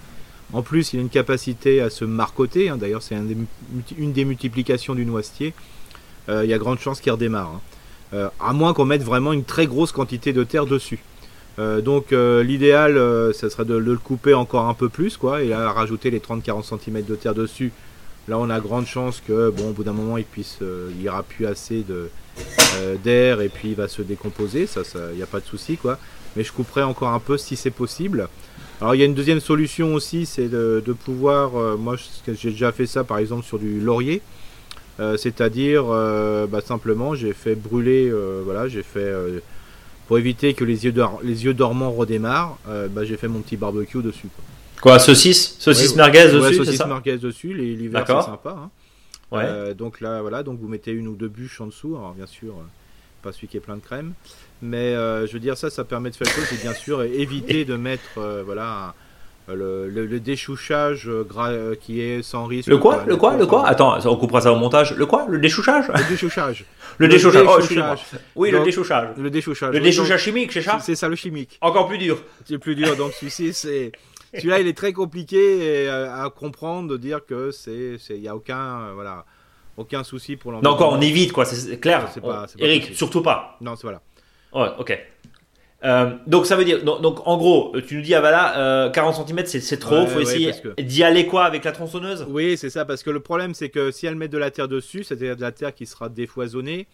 En 0.53 0.61
plus, 0.61 0.93
il 0.93 0.99
a 0.99 1.01
une 1.01 1.09
capacité 1.09 1.81
à 1.81 1.89
se 1.89 2.05
marcoter. 2.05 2.69
Hein. 2.69 2.77
D'ailleurs, 2.77 3.01
c'est 3.01 3.15
un 3.15 3.25
une 3.97 4.13
des 4.13 4.25
multiplications 4.25 4.93
du 4.93 5.07
noisetier. 5.07 5.55
il 6.29 6.45
y 6.45 6.53
a 6.53 6.57
grande 6.59 6.77
chance 6.77 7.01
qu'il 7.01 7.11
redémarre. 7.11 7.59
Hein. 8.13 8.29
à 8.39 8.53
moins 8.53 8.75
qu'on 8.75 8.85
mette 8.85 9.01
vraiment 9.01 9.33
une 9.33 9.43
très 9.43 9.65
grosse 9.65 9.91
quantité 9.91 10.33
de 10.33 10.43
terre 10.43 10.67
dessus. 10.67 10.99
donc 11.57 12.11
l'idéal, 12.11 12.93
ça 13.33 13.49
serait 13.49 13.65
de, 13.65 13.73
de, 13.73 13.91
le 13.91 13.97
couper 13.97 14.35
encore 14.35 14.67
un 14.67 14.75
peu 14.75 14.87
plus, 14.87 15.17
quoi, 15.17 15.41
et 15.41 15.51
à 15.51 15.71
rajouter 15.71 16.11
les 16.11 16.19
30-40 16.19 16.77
cm 16.79 17.03
de 17.05 17.15
terre 17.15 17.33
dessus 17.33 17.71
Là, 18.31 18.39
on 18.39 18.49
a 18.49 18.61
grande 18.61 18.85
chance 18.85 19.21
que, 19.27 19.49
bon, 19.49 19.71
au 19.71 19.73
bout 19.73 19.83
d'un 19.83 19.91
moment, 19.91 20.17
il 20.17 20.23
puisse, 20.23 20.59
euh, 20.61 20.89
il 20.97 21.09
aura 21.09 21.21
plus 21.21 21.45
assez 21.45 21.83
euh, 21.89 22.95
d'air 23.03 23.41
et 23.41 23.49
puis 23.49 23.71
il 23.71 23.75
va 23.75 23.89
se 23.89 24.01
décomposer. 24.01 24.67
Ça, 24.67 24.83
il 25.11 25.17
n'y 25.17 25.21
a 25.21 25.25
pas 25.25 25.41
de 25.41 25.45
souci, 25.45 25.75
quoi. 25.75 25.99
Mais 26.37 26.45
je 26.45 26.53
couperai 26.53 26.81
encore 26.81 27.09
un 27.09 27.19
peu 27.19 27.37
si 27.37 27.57
c'est 27.57 27.71
possible. 27.71 28.29
Alors, 28.79 28.95
il 28.95 28.99
y 28.99 29.01
a 29.01 29.05
une 29.05 29.15
deuxième 29.15 29.41
solution 29.41 29.93
aussi, 29.93 30.25
c'est 30.25 30.47
de, 30.47 30.95
pouvoir, 31.03 31.57
euh, 31.57 31.75
moi, 31.75 31.97
j'ai 32.25 32.51
déjà 32.51 32.71
fait 32.71 32.85
ça, 32.85 33.03
par 33.03 33.17
exemple, 33.17 33.43
sur 33.43 33.59
du 33.59 33.81
laurier. 33.81 34.21
C'est-à-dire, 35.17 35.85
bah, 36.47 36.61
simplement, 36.61 37.15
j'ai 37.15 37.33
fait 37.33 37.55
brûler, 37.55 38.13
voilà, 38.45 38.67
j'ai 38.67 38.83
fait 38.83 39.11
pour 40.07 40.19
éviter 40.19 40.53
que 40.53 40.63
les 40.63 40.85
yeux, 40.85 41.53
dormants 41.55 41.91
redémarrent, 41.91 42.59
bah, 42.91 43.03
j'ai 43.03 43.17
fait 43.17 43.27
mon 43.27 43.39
petit 43.39 43.57
barbecue 43.57 44.03
dessus. 44.03 44.27
Saucisse? 44.99 45.55
Saucisse 45.59 45.95
merguez 45.95 46.25
dessus 46.25 46.37
ouais, 46.37 46.53
saucisse 46.53 46.85
merguez 46.85 47.17
dessus, 47.17 47.53
l'hiver 47.53 48.03
c'est 48.05 48.21
sympa. 48.21 48.55
Hein. 48.57 48.69
Ouais. 49.31 49.43
Euh, 49.45 49.73
donc 49.73 50.01
là, 50.01 50.21
voilà, 50.21 50.43
donc 50.43 50.59
vous 50.59 50.67
mettez 50.67 50.91
une 50.91 51.07
ou 51.07 51.15
deux 51.15 51.29
bûches 51.29 51.61
en 51.61 51.67
dessous, 51.67 51.95
alors 51.95 52.13
bien 52.13 52.25
sûr, 52.25 52.53
euh, 52.53 52.63
pas 53.21 53.31
celui 53.31 53.47
qui 53.47 53.57
est 53.57 53.61
plein 53.61 53.77
de 53.77 53.81
crème, 53.81 54.13
mais 54.61 54.93
euh, 54.93 55.25
je 55.25 55.33
veux 55.33 55.39
dire 55.39 55.57
ça, 55.57 55.69
ça 55.69 55.85
permet 55.85 56.09
de 56.09 56.15
faire 56.15 56.27
le 56.27 56.33
chose 56.43 56.51
et 56.51 56.61
bien 56.61 56.73
sûr 56.73 57.01
éviter 57.03 57.63
de 57.63 57.77
mettre, 57.77 58.19
voilà, 58.45 58.93
le, 59.47 59.87
le, 59.89 60.19
déchouchage 60.19 61.09
qui 61.81 62.01
est 62.01 62.21
sans 62.21 62.45
risque. 62.45 62.67
Le 62.67 62.77
quoi? 62.77 63.03
Le 63.05 63.15
quoi? 63.15 63.37
Le 63.37 63.45
quoi? 63.45 63.67
Attends, 63.67 63.97
on 64.05 64.15
coupera 64.17 64.41
ça 64.41 64.51
au 64.51 64.57
montage. 64.57 64.95
Le 64.95 65.05
quoi? 65.05 65.25
Le 65.29 65.39
déchouchage? 65.39 65.87
Le 65.87 66.09
déchouchage. 66.09 66.65
le, 66.97 67.07
déchouchage. 67.07 67.45
Oh, 67.47 68.17
oui, 68.35 68.51
le 68.51 68.61
déchouchage. 68.61 69.09
Le 69.17 69.29
déchouchage. 69.29 69.73
Le 69.73 69.79
déchouchage 69.79 70.21
chimique, 70.21 70.51
c'est 70.51 70.61
ça? 70.61 70.79
C'est 70.79 70.95
ça 70.95 71.07
le 71.07 71.15
chimique. 71.15 71.57
Encore 71.61 71.87
plus 71.87 71.97
dur. 71.97 72.21
C'est 72.45 72.57
plus 72.57 72.75
dur. 72.75 72.95
Donc 72.95 73.13
celui-ci, 73.13 73.53
c'est 73.53 73.91
celui-là, 74.33 74.59
il 74.59 74.67
est 74.67 74.77
très 74.77 74.93
compliqué 74.93 75.87
à, 75.89 76.29
comprendre, 76.35 76.89
de 76.89 76.97
dire 76.97 77.25
que 77.25 77.51
c'est, 77.51 77.97
il 78.09 78.21
y 78.21 78.27
a 78.27 78.35
aucun, 78.35 78.81
euh, 78.81 78.91
voilà, 78.93 79.25
aucun 79.77 80.03
souci 80.03 80.35
pour 80.35 80.51
l'environnement. 80.51 80.79
Non, 80.79 80.85
encore, 80.87 80.97
on 80.97 81.01
évite, 81.01 81.31
quoi, 81.31 81.45
c'est 81.45 81.79
clair. 81.79 82.09
Pas, 82.21 82.45
Eric, 82.59 82.95
surtout 82.95 83.21
pas. 83.21 83.57
Non, 83.61 83.75
c'est 83.75 83.83
voilà. 83.83 84.01
Ouais, 84.53 84.69
ok. 84.79 84.97
Euh, 85.83 86.15
donc 86.27 86.45
ça 86.45 86.55
veut 86.55 86.63
dire, 86.63 86.83
donc, 86.83 87.01
donc, 87.01 87.25
en 87.27 87.37
gros, 87.37 87.73
tu 87.87 87.95
nous 87.95 88.01
dis, 88.01 88.13
ah 88.13 88.21
bah 88.21 88.29
là, 88.29 88.89
40 88.91 89.27
cm 89.27 89.45
c'est 89.45 89.77
trop, 89.79 90.01
Ouais, 90.01 90.07
faut 90.07 90.17
ouais, 90.17 90.23
essayer 90.23 90.51
que- 90.51 90.79
d'y 90.79 91.03
aller 91.03 91.25
quoi 91.25 91.45
avec 91.45 91.63
la 91.63 91.71
tronçonneuse? 91.71 92.25
Oui, 92.29 92.55
c'est 92.55 92.69
ça, 92.69 92.85
parce 92.85 93.01
que 93.01 93.09
le 93.09 93.19
problème, 93.19 93.55
c'est 93.55 93.69
que 93.69 93.89
si 93.89 94.05
elle 94.05 94.15
met 94.15 94.27
de 94.27 94.37
la 94.37 94.51
terre 94.51 94.67
dessus, 94.67 95.03
c'est-à-dire 95.03 95.35
de 95.35 95.41
la 95.41 95.51
terre 95.51 95.73
qui 95.73 95.87
sera 95.87 96.07
défoisonnée, 96.09 96.85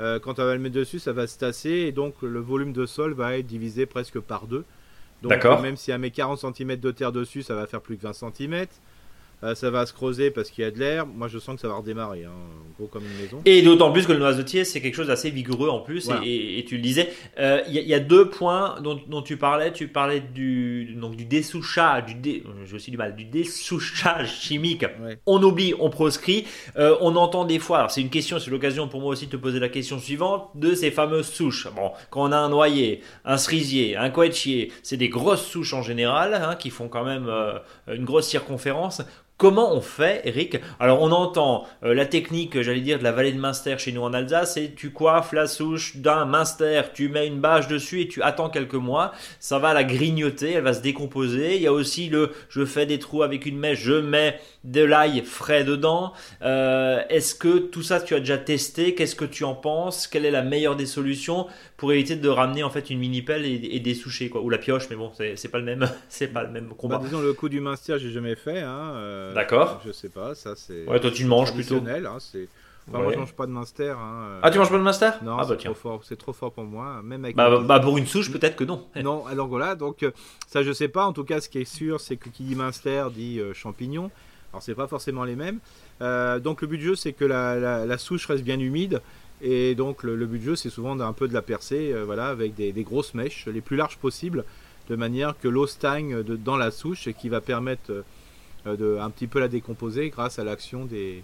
euh, 0.00 0.20
quand 0.20 0.38
elle 0.38 0.44
va 0.44 0.54
le 0.54 0.60
mettre 0.60 0.76
dessus, 0.76 1.00
ça 1.00 1.12
va 1.12 1.26
se 1.26 1.36
tasser, 1.36 1.70
et 1.70 1.92
donc 1.92 2.14
le 2.22 2.38
volume 2.38 2.72
de 2.72 2.86
sol 2.86 3.12
va 3.14 3.36
être 3.36 3.46
divisé 3.46 3.86
presque 3.86 4.20
par 4.20 4.46
deux. 4.46 4.64
Donc 5.22 5.44
même 5.62 5.76
si 5.76 5.90
elle 5.90 5.98
met 5.98 6.10
40 6.10 6.54
cm 6.54 6.76
de 6.76 6.90
terre 6.90 7.12
dessus, 7.12 7.42
ça 7.42 7.54
va 7.54 7.66
faire 7.66 7.80
plus 7.80 7.96
que 7.96 8.02
20 8.02 8.12
cm. 8.12 8.66
Ça 9.54 9.70
va 9.70 9.86
se 9.86 9.92
creuser 9.92 10.30
parce 10.30 10.50
qu'il 10.50 10.64
y 10.64 10.66
a 10.66 10.70
de 10.70 10.78
l'air. 10.78 11.06
Moi, 11.06 11.28
je 11.28 11.38
sens 11.38 11.54
que 11.56 11.60
ça 11.60 11.68
va 11.68 11.74
redémarrer, 11.74 12.24
hein, 12.24 12.32
gros 12.78 12.88
comme 12.88 13.04
une 13.04 13.22
maison. 13.22 13.40
Et 13.44 13.62
d'autant 13.62 13.92
plus 13.92 14.06
que 14.06 14.12
le 14.12 14.18
noisetier, 14.18 14.64
c'est 14.64 14.80
quelque 14.80 14.94
chose 14.96 15.06
d'assez 15.08 15.30
vigoureux 15.30 15.68
en 15.68 15.80
plus. 15.80 16.06
Voilà. 16.06 16.22
Et, 16.24 16.28
et- 16.30 16.58
et 16.58 16.64
tu 16.64 16.76
le 16.76 16.82
disais, 16.82 17.08
euh, 17.38 17.60
il 17.68 17.74
y, 17.74 17.78
a- 17.78 17.82
il 17.82 17.88
y 17.88 17.94
a 17.94 18.00
deux 18.00 18.28
points 18.28 18.80
dont, 18.82 19.00
dont 19.06 19.22
tu 19.22 19.36
parlais. 19.36 19.72
Tu 19.72 19.86
parlais 19.88 20.20
du, 20.20 20.94
donc, 21.00 21.14
du 21.16 21.24
dessouchage, 21.24 22.06
du 22.06 22.14
dé, 22.14 22.42
j'ai 22.66 22.74
aussi 22.76 22.90
du 22.90 22.96
mal, 22.96 23.14
du 23.14 23.24
dessouchage 23.26 24.40
chimique. 24.40 24.84
Ouais. 25.02 25.18
On 25.26 25.42
oublie, 25.42 25.74
on 25.78 25.90
proscrit. 25.90 26.44
Euh, 26.76 26.96
on 27.00 27.14
entend 27.16 27.44
des 27.44 27.58
fois, 27.58 27.78
alors 27.78 27.90
c'est 27.90 28.00
une 28.00 28.10
question, 28.10 28.38
c'est 28.38 28.50
l'occasion 28.50 28.88
pour 28.88 29.00
moi 29.00 29.10
aussi 29.10 29.26
de 29.26 29.30
te 29.32 29.36
poser 29.36 29.58
la 29.60 29.68
question 29.68 29.98
suivante, 29.98 30.50
de 30.54 30.74
ces 30.74 30.90
fameuses 30.90 31.28
souches. 31.28 31.68
Bon, 31.76 31.92
quand 32.10 32.28
on 32.28 32.32
a 32.32 32.36
un 32.36 32.48
noyer, 32.48 33.02
un 33.24 33.36
cerisier, 33.36 33.96
un 33.96 34.10
coëtchier, 34.10 34.72
c'est 34.82 34.96
des 34.96 35.08
grosses 35.08 35.46
souches 35.46 35.74
en 35.74 35.82
général, 35.82 36.34
hein, 36.34 36.56
qui 36.56 36.70
font 36.70 36.88
quand 36.88 37.04
même 37.04 37.26
euh, 37.28 37.58
une 37.92 38.04
grosse 38.04 38.26
circonférence. 38.28 39.02
Comment 39.38 39.72
on 39.72 39.80
fait, 39.80 40.20
Eric? 40.24 40.56
Alors, 40.80 41.00
on 41.00 41.12
entend 41.12 41.64
euh, 41.84 41.94
la 41.94 42.06
technique, 42.06 42.60
j'allais 42.60 42.80
dire, 42.80 42.98
de 42.98 43.04
la 43.04 43.12
vallée 43.12 43.30
de 43.32 43.38
Münster 43.38 43.76
chez 43.78 43.92
nous 43.92 44.02
en 44.02 44.12
Alsace, 44.12 44.54
c'est 44.54 44.74
tu 44.74 44.90
coiffes 44.90 45.30
la 45.32 45.46
souche 45.46 45.96
d'un 45.98 46.24
Münster, 46.24 46.82
tu 46.92 47.08
mets 47.08 47.28
une 47.28 47.38
bâche 47.38 47.68
dessus 47.68 48.00
et 48.00 48.08
tu 48.08 48.20
attends 48.20 48.50
quelques 48.50 48.74
mois. 48.74 49.12
Ça 49.38 49.60
va 49.60 49.74
la 49.74 49.84
grignoter, 49.84 50.54
elle 50.54 50.64
va 50.64 50.74
se 50.74 50.82
décomposer. 50.82 51.54
Il 51.54 51.62
y 51.62 51.68
a 51.68 51.72
aussi 51.72 52.08
le 52.08 52.32
je 52.48 52.64
fais 52.64 52.84
des 52.84 52.98
trous 52.98 53.22
avec 53.22 53.46
une 53.46 53.58
mèche, 53.58 53.78
je 53.80 53.92
mets 53.92 54.40
de 54.64 54.82
l'ail 54.82 55.22
frais 55.24 55.62
dedans. 55.62 56.12
Euh, 56.42 57.00
Est-ce 57.08 57.36
que 57.36 57.58
tout 57.58 57.84
ça 57.84 58.00
tu 58.00 58.16
as 58.16 58.18
déjà 58.18 58.38
testé? 58.38 58.96
Qu'est-ce 58.96 59.14
que 59.14 59.24
tu 59.24 59.44
en 59.44 59.54
penses? 59.54 60.08
Quelle 60.08 60.24
est 60.26 60.32
la 60.32 60.42
meilleure 60.42 60.74
des 60.74 60.84
solutions 60.86 61.46
pour 61.76 61.92
éviter 61.92 62.16
de 62.16 62.28
ramener 62.28 62.64
en 62.64 62.70
fait 62.70 62.90
une 62.90 62.98
mini 62.98 63.22
pelle 63.22 63.44
et, 63.46 63.54
et 63.72 63.78
dessoucher 63.78 64.30
quoi? 64.30 64.40
Ou 64.42 64.50
la 64.50 64.58
pioche 64.58 64.90
Mais 64.90 64.96
bon, 64.96 65.12
c'est 65.16 65.48
pas 65.48 65.58
le 65.58 65.64
même, 65.64 65.88
c'est 66.08 66.26
pas 66.32 66.42
le 66.42 66.50
même 66.50 66.72
Bah, 66.82 66.96
combat. 66.98 66.98
disons, 66.98 67.20
le 67.20 67.32
coup 67.34 67.48
du 67.48 67.60
Munster, 67.60 67.98
j'ai 68.00 68.10
jamais 68.10 68.34
fait. 68.34 68.58
Hein, 68.62 68.94
euh, 68.96 69.27
D'accord. 69.34 69.80
Je 69.86 69.92
sais 69.92 70.08
pas, 70.08 70.34
ça 70.34 70.54
c'est. 70.56 70.84
Ouais, 70.86 71.00
toi 71.00 71.10
tu 71.10 71.22
le 71.22 71.28
manges 71.28 71.52
plutôt. 71.54 71.76
hein, 71.76 72.16
c'est- 72.20 72.48
Enfin, 72.90 72.98
moi, 73.00 73.08
Ouais. 73.08 73.14
je 73.14 73.18
mange 73.18 73.34
pas 73.34 73.44
de 73.44 73.50
Munster. 73.52 73.90
Hein, 73.90 74.14
euh, 74.22 74.40
Ah, 74.42 74.50
tu 74.50 74.56
manges 74.58 74.70
pas 74.70 74.78
de 74.78 74.82
Munster 74.82 75.10
Non, 75.22 75.36
Ah 75.38 75.44
bah 75.44 75.56
c'est 75.60 75.64
trop 75.66 75.74
fort. 75.74 76.00
C'est 76.04 76.16
trop 76.16 76.32
fort 76.32 76.50
pour 76.52 76.64
moi, 76.64 77.02
même 77.04 77.22
avec. 77.22 77.36
Bah, 77.36 77.58
bah, 77.60 77.80
pour 77.80 77.98
une 77.98 78.06
souche 78.06 78.32
peut-être 78.32 78.56
que 78.56 78.64
non. 78.64 78.82
Non, 78.96 79.26
alors 79.26 79.46
voilà, 79.46 79.74
donc 79.74 80.02
euh, 80.02 80.10
ça 80.46 80.62
je 80.62 80.72
sais 80.72 80.88
pas. 80.88 81.04
En 81.04 81.12
tout 81.12 81.24
cas, 81.24 81.42
ce 81.42 81.50
qui 81.50 81.58
est 81.58 81.64
sûr, 81.66 82.00
c'est 82.00 82.16
que 82.16 82.30
qui 82.30 82.44
dit 82.44 82.54
Munster 82.54 83.04
dit 83.14 83.40
euh, 83.40 83.52
champignon. 83.52 84.10
Alors 84.54 84.62
c'est 84.62 84.74
pas 84.74 84.86
forcément 84.86 85.24
les 85.24 85.36
mêmes. 85.36 85.58
Euh, 86.00 86.38
donc 86.38 86.62
le 86.62 86.66
but 86.68 86.78
du 86.78 86.84
jeu, 86.86 86.94
c'est 86.96 87.12
que 87.12 87.26
la, 87.26 87.56
la- 87.56 87.84
la 87.84 87.98
souche 87.98 88.24
reste 88.24 88.42
bien 88.44 88.58
humide. 88.58 89.02
Et 89.42 89.74
donc 89.74 90.02
le, 90.02 90.16
le 90.16 90.24
but 90.26 90.38
du 90.38 90.46
jeu, 90.46 90.56
c'est 90.56 90.70
souvent 90.70 90.96
d'un 90.96 91.12
peu 91.12 91.28
de 91.28 91.34
la 91.34 91.42
percer, 91.42 91.92
euh, 91.92 92.04
voilà, 92.06 92.28
avec 92.28 92.54
des, 92.54 92.72
des 92.72 92.82
grosses 92.84 93.12
mèches, 93.12 93.46
les 93.46 93.60
plus 93.60 93.76
larges 93.76 93.98
possibles, 93.98 94.44
de 94.88 94.96
manière 94.96 95.38
que 95.38 95.46
l'eau 95.46 95.66
stagne 95.66 96.22
de- 96.22 96.36
dans 96.36 96.56
la 96.56 96.70
souche 96.70 97.06
et 97.06 97.12
qui 97.12 97.28
va 97.28 97.42
permettre 97.42 97.90
euh, 97.92 98.02
de 98.66 98.98
un 99.00 99.10
petit 99.10 99.26
peu 99.26 99.38
la 99.40 99.48
décomposer 99.48 100.10
grâce 100.10 100.38
à 100.38 100.44
l'action 100.44 100.84
des, 100.84 101.22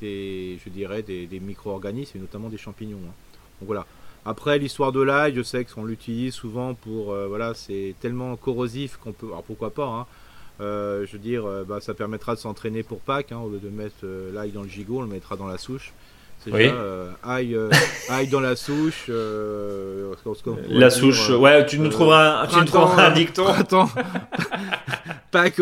des, 0.00 0.58
je 0.64 0.70
dirais, 0.70 1.02
des, 1.02 1.26
des 1.26 1.40
micro-organismes 1.40 2.18
et 2.18 2.20
notamment 2.20 2.48
des 2.48 2.58
champignons. 2.58 2.98
hein. 3.06 3.12
Donc 3.60 3.66
voilà. 3.66 3.86
Après 4.26 4.58
l'histoire 4.58 4.92
de 4.92 5.00
l'ail, 5.00 5.34
je 5.34 5.42
sais 5.42 5.64
qu'on 5.64 5.84
l'utilise 5.84 6.34
souvent 6.34 6.74
pour 6.74 7.12
euh, 7.12 7.26
voilà, 7.28 7.54
c'est 7.54 7.94
tellement 8.00 8.36
corrosif 8.36 8.98
qu'on 9.02 9.12
peut, 9.12 9.26
alors 9.28 9.42
pourquoi 9.42 9.70
pas. 9.70 9.86
hein. 9.86 10.06
Euh, 10.60 11.06
je 11.06 11.12
veux 11.12 11.18
dire, 11.20 11.46
euh, 11.46 11.64
bah, 11.66 11.80
ça 11.80 11.94
permettra 11.94 12.34
de 12.34 12.40
s'entraîner 12.40 12.82
pour 12.82 12.98
Pâques. 13.00 13.30
hein, 13.32 13.38
au 13.38 13.48
lieu 13.48 13.58
de 13.58 13.68
mettre 13.70 13.94
euh, 14.04 14.32
l'ail 14.32 14.50
dans 14.50 14.62
le 14.62 14.68
gigot, 14.68 14.98
on 14.98 15.02
le 15.02 15.06
mettra 15.06 15.36
dans 15.36 15.46
la 15.46 15.56
souche. 15.56 15.92
C'est 16.44 16.52
Oui. 16.52 16.68
euh, 16.70 17.10
ail, 17.24 17.54
euh, 17.54 17.70
ail 18.08 18.26
dans 18.28 18.40
la 18.40 18.54
souche. 18.56 19.06
euh, 19.08 20.12
La 20.68 20.90
souche, 20.90 21.30
euh, 21.30 21.36
ouais, 21.36 21.64
tu 21.66 21.78
nous 21.78 21.86
euh, 21.86 21.90
trouveras 21.90 22.42
un, 22.42 22.46
tu 22.48 22.56
nous 22.58 22.64
trouveras 22.64 23.06
un 23.06 23.10
euh, 23.12 23.14
dicton. 23.14 23.46
Attends, 23.46 23.88
Pâques, 25.30 25.60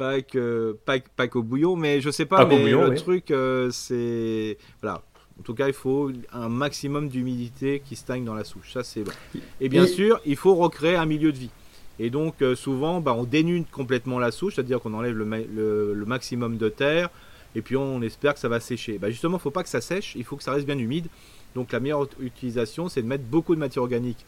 euh, 0.00 0.16
Pâques, 0.16 0.36
euh, 0.36 0.74
Pâques, 0.84 1.08
Pâques 1.16 1.36
au 1.36 1.42
bouillon, 1.42 1.76
mais 1.76 2.00
je 2.00 2.10
sais 2.10 2.26
pas, 2.26 2.44
mais 2.44 2.60
bouillon, 2.60 2.84
le 2.84 2.90
oui. 2.90 2.96
truc, 2.96 3.30
euh, 3.30 3.70
c'est 3.70 4.58
voilà. 4.80 5.02
En 5.38 5.42
tout 5.42 5.54
cas, 5.54 5.66
il 5.66 5.72
faut 5.74 6.10
un 6.32 6.48
maximum 6.48 7.08
d'humidité 7.08 7.82
qui 7.84 7.96
stagne 7.96 8.24
dans 8.24 8.34
la 8.34 8.44
souche. 8.44 8.72
Ça, 8.72 8.84
c'est 8.84 9.02
bon. 9.02 9.12
Et 9.60 9.68
bien 9.68 9.86
sûr, 9.86 10.20
il 10.26 10.36
faut 10.36 10.54
recréer 10.54 10.96
un 10.96 11.06
milieu 11.06 11.32
de 11.32 11.38
vie. 11.38 11.50
Et 11.98 12.10
donc, 12.10 12.42
euh, 12.42 12.54
souvent, 12.54 13.00
bah, 13.00 13.14
on 13.16 13.24
dénude 13.24 13.70
complètement 13.70 14.18
la 14.18 14.30
souche, 14.30 14.54
c'est-à-dire 14.54 14.80
qu'on 14.80 14.94
enlève 14.94 15.16
le, 15.16 15.24
ma- 15.24 15.38
le- 15.38 15.94
le 15.94 16.04
maximum 16.06 16.58
de 16.58 16.68
terre, 16.68 17.10
et 17.54 17.62
puis 17.62 17.76
on 17.76 18.02
espère 18.02 18.34
que 18.34 18.40
ça 18.40 18.48
va 18.48 18.60
sécher. 18.60 18.98
Bah, 18.98 19.10
justement, 19.10 19.36
il 19.36 19.40
ne 19.40 19.42
faut 19.42 19.50
pas 19.50 19.62
que 19.62 19.68
ça 19.68 19.80
sèche, 19.80 20.14
il 20.16 20.24
faut 20.24 20.36
que 20.36 20.42
ça 20.42 20.52
reste 20.52 20.66
bien 20.66 20.78
humide. 20.78 21.06
Donc, 21.54 21.72
la 21.72 21.80
meilleure 21.80 22.08
utilisation, 22.20 22.88
c'est 22.88 23.02
de 23.02 23.06
mettre 23.08 23.24
beaucoup 23.24 23.54
de 23.54 23.60
matière 23.60 23.82
organique 23.82 24.24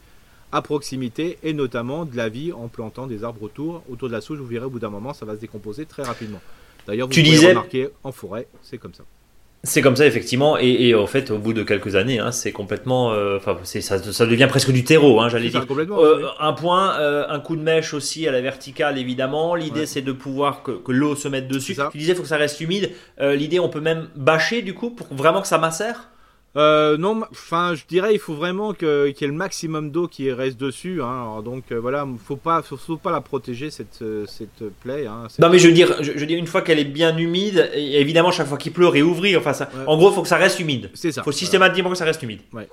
à 0.51 0.61
proximité, 0.61 1.37
et 1.43 1.53
notamment 1.53 2.05
de 2.05 2.15
la 2.15 2.29
vie 2.29 2.51
en 2.53 2.67
plantant 2.67 3.07
des 3.07 3.23
arbres 3.23 3.43
autour. 3.43 3.83
Autour 3.89 4.07
de 4.07 4.13
la 4.13 4.21
souche, 4.21 4.39
vous 4.39 4.45
verrez, 4.45 4.65
au 4.65 4.69
bout 4.69 4.79
d'un 4.79 4.89
moment, 4.89 5.13
ça 5.13 5.25
va 5.25 5.35
se 5.35 5.39
décomposer 5.39 5.85
très 5.85 6.03
rapidement. 6.03 6.41
D'ailleurs, 6.87 7.07
vous 7.07 7.13
Tu 7.13 7.21
pouvez 7.21 7.31
disais- 7.35 7.49
remarquer 7.49 7.89
en 8.03 8.11
forêt, 8.11 8.47
c'est 8.61 8.77
comme 8.77 8.93
ça. 8.93 9.03
C'est 9.67 9.81
comme 9.81 9.95
ça 9.95 10.05
effectivement, 10.05 10.59
et, 10.59 10.67
et 10.89 10.93
en 10.93 11.07
fait, 11.07 11.31
au 11.31 11.39
bout 11.39 11.51
de 11.51 11.63
quelques 11.63 11.95
années, 11.95 12.19
hein, 12.19 12.31
c'est 12.31 12.51
complètement, 12.51 13.13
euh, 13.13 13.37
enfin, 13.37 13.57
ça, 13.63 13.97
ça 14.13 14.25
devient 14.27 14.45
presque 14.47 14.69
du 14.71 14.83
terreau, 14.83 15.19
hein, 15.19 15.27
j'allais 15.27 15.49
dire. 15.49 15.65
complètement. 15.65 15.99
Euh, 16.03 16.17
oui. 16.19 16.25
un 16.39 16.53
point, 16.53 16.99
euh, 16.99 17.25
un 17.27 17.39
coup 17.39 17.55
de 17.55 17.63
mèche 17.63 17.95
aussi 17.95 18.27
à 18.27 18.31
la 18.31 18.41
verticale 18.41 18.99
évidemment. 18.99 19.55
L'idée 19.55 19.79
Ouais. 19.79 19.85
c'est 19.87 20.03
de 20.03 20.11
pouvoir 20.11 20.61
que, 20.61 20.69
que 20.71 20.91
l'eau 20.91 21.15
se 21.15 21.27
mette 21.27 21.47
dessus. 21.47 21.75
Tu 21.91 21.97
disais 21.97 22.13
faut 22.13 22.21
que 22.21 22.27
ça 22.27 22.37
reste 22.37 22.61
humide. 22.61 22.91
L'idée 23.19 23.59
on 23.59 23.69
peut 23.69 23.81
même 23.81 24.07
bâcher 24.15 24.61
du 24.61 24.75
coup 24.75 24.91
pour 24.91 25.11
vraiment 25.15 25.41
que 25.41 25.47
ça 25.47 25.57
macère? 25.57 26.09
Euh, 26.57 26.95
non, 26.97 27.21
enfin, 27.31 27.75
je 27.75 27.83
dirais, 27.85 28.13
il 28.13 28.19
faut 28.19 28.33
vraiment 28.33 28.73
qu'il 28.73 28.87
y 28.87 29.23
ait 29.23 29.27
le 29.27 29.33
maximum 29.33 29.91
d'eau 29.91 30.07
qui 30.07 30.31
reste 30.31 30.57
dessus. 30.57 31.01
hein. 31.01 31.07
Alors, 31.07 31.43
donc, 31.43 31.65
euh, 31.71 31.79
voilà, 31.79 32.07
faut 32.25 32.37
pas, 32.37 32.61
faut, 32.61 32.77
faut 32.77 32.95
pas 32.97 33.11
la 33.11 33.19
protéger 33.21 33.69
cette, 33.71 34.01
euh, 34.01 34.25
cette 34.25 34.63
plaie. 34.81 35.05
hein. 35.05 35.27
Non 35.39 35.49
mais 35.49 35.59
je 35.59 35.67
veux 35.67 35.73
dire, 35.73 35.95
je, 36.01 36.13
je 36.13 36.19
veux 36.19 36.25
dire 36.25 36.37
une 36.39 36.47
fois 36.47 36.61
qu'elle 36.61 36.79
est 36.79 36.85
bien 36.85 37.17
humide, 37.17 37.69
et 37.73 37.99
évidemment 37.99 38.31
chaque 38.31 38.47
fois 38.47 38.57
qu'il 38.57 38.71
pleut 38.71 38.87
réouvrir. 38.87 39.39
Enfin 39.39 39.51
ça, 39.53 39.69
Ouais. 39.75 39.83
en 39.87 39.97
gros 39.97 40.11
faut 40.11 40.21
que 40.21 40.27
ça 40.29 40.37
reste 40.37 40.59
humide. 40.61 40.91
C'est 40.93 41.11
ça. 41.11 41.23
Faut 41.23 41.31
systématiquement 41.33 41.89
que 41.91 41.97
ça 41.97 42.05
reste 42.05 42.23
humide. 42.23 42.39
Ouais. 42.53 42.69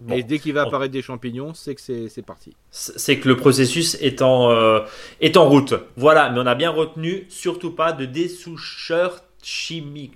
Bon. 0.00 0.16
Et 0.16 0.22
dès 0.24 0.38
qu'il 0.40 0.52
va 0.54 0.62
apparaître 0.62 0.92
des 0.92 1.02
champignons, 1.02 1.54
c'est 1.54 1.74
que 1.76 1.80
c'est 2.08 2.24
parti. 2.26 2.56
c'est 2.70 3.18
que 3.20 3.28
le 3.28 3.36
processus 3.36 3.96
est 4.00 4.20
en, 4.22 4.50
euh, 4.50 4.80
est 5.20 5.36
en 5.36 5.48
route. 5.48 5.74
Voilà, 5.96 6.28
mais 6.30 6.40
on 6.40 6.46
a 6.46 6.54
bien 6.56 6.70
retenu, 6.70 7.26
surtout 7.28 7.70
pas 7.70 7.92
de 7.92 8.04
dessoucheur 8.06 9.20
chimique. 9.44 10.14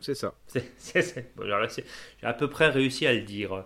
C'est 0.00 0.14
ça. 0.14 0.34
J'ai 0.94 2.26
à 2.26 2.32
peu 2.32 2.48
près 2.48 2.68
réussi 2.68 3.06
à 3.06 3.12
le 3.12 3.20
dire. 3.20 3.64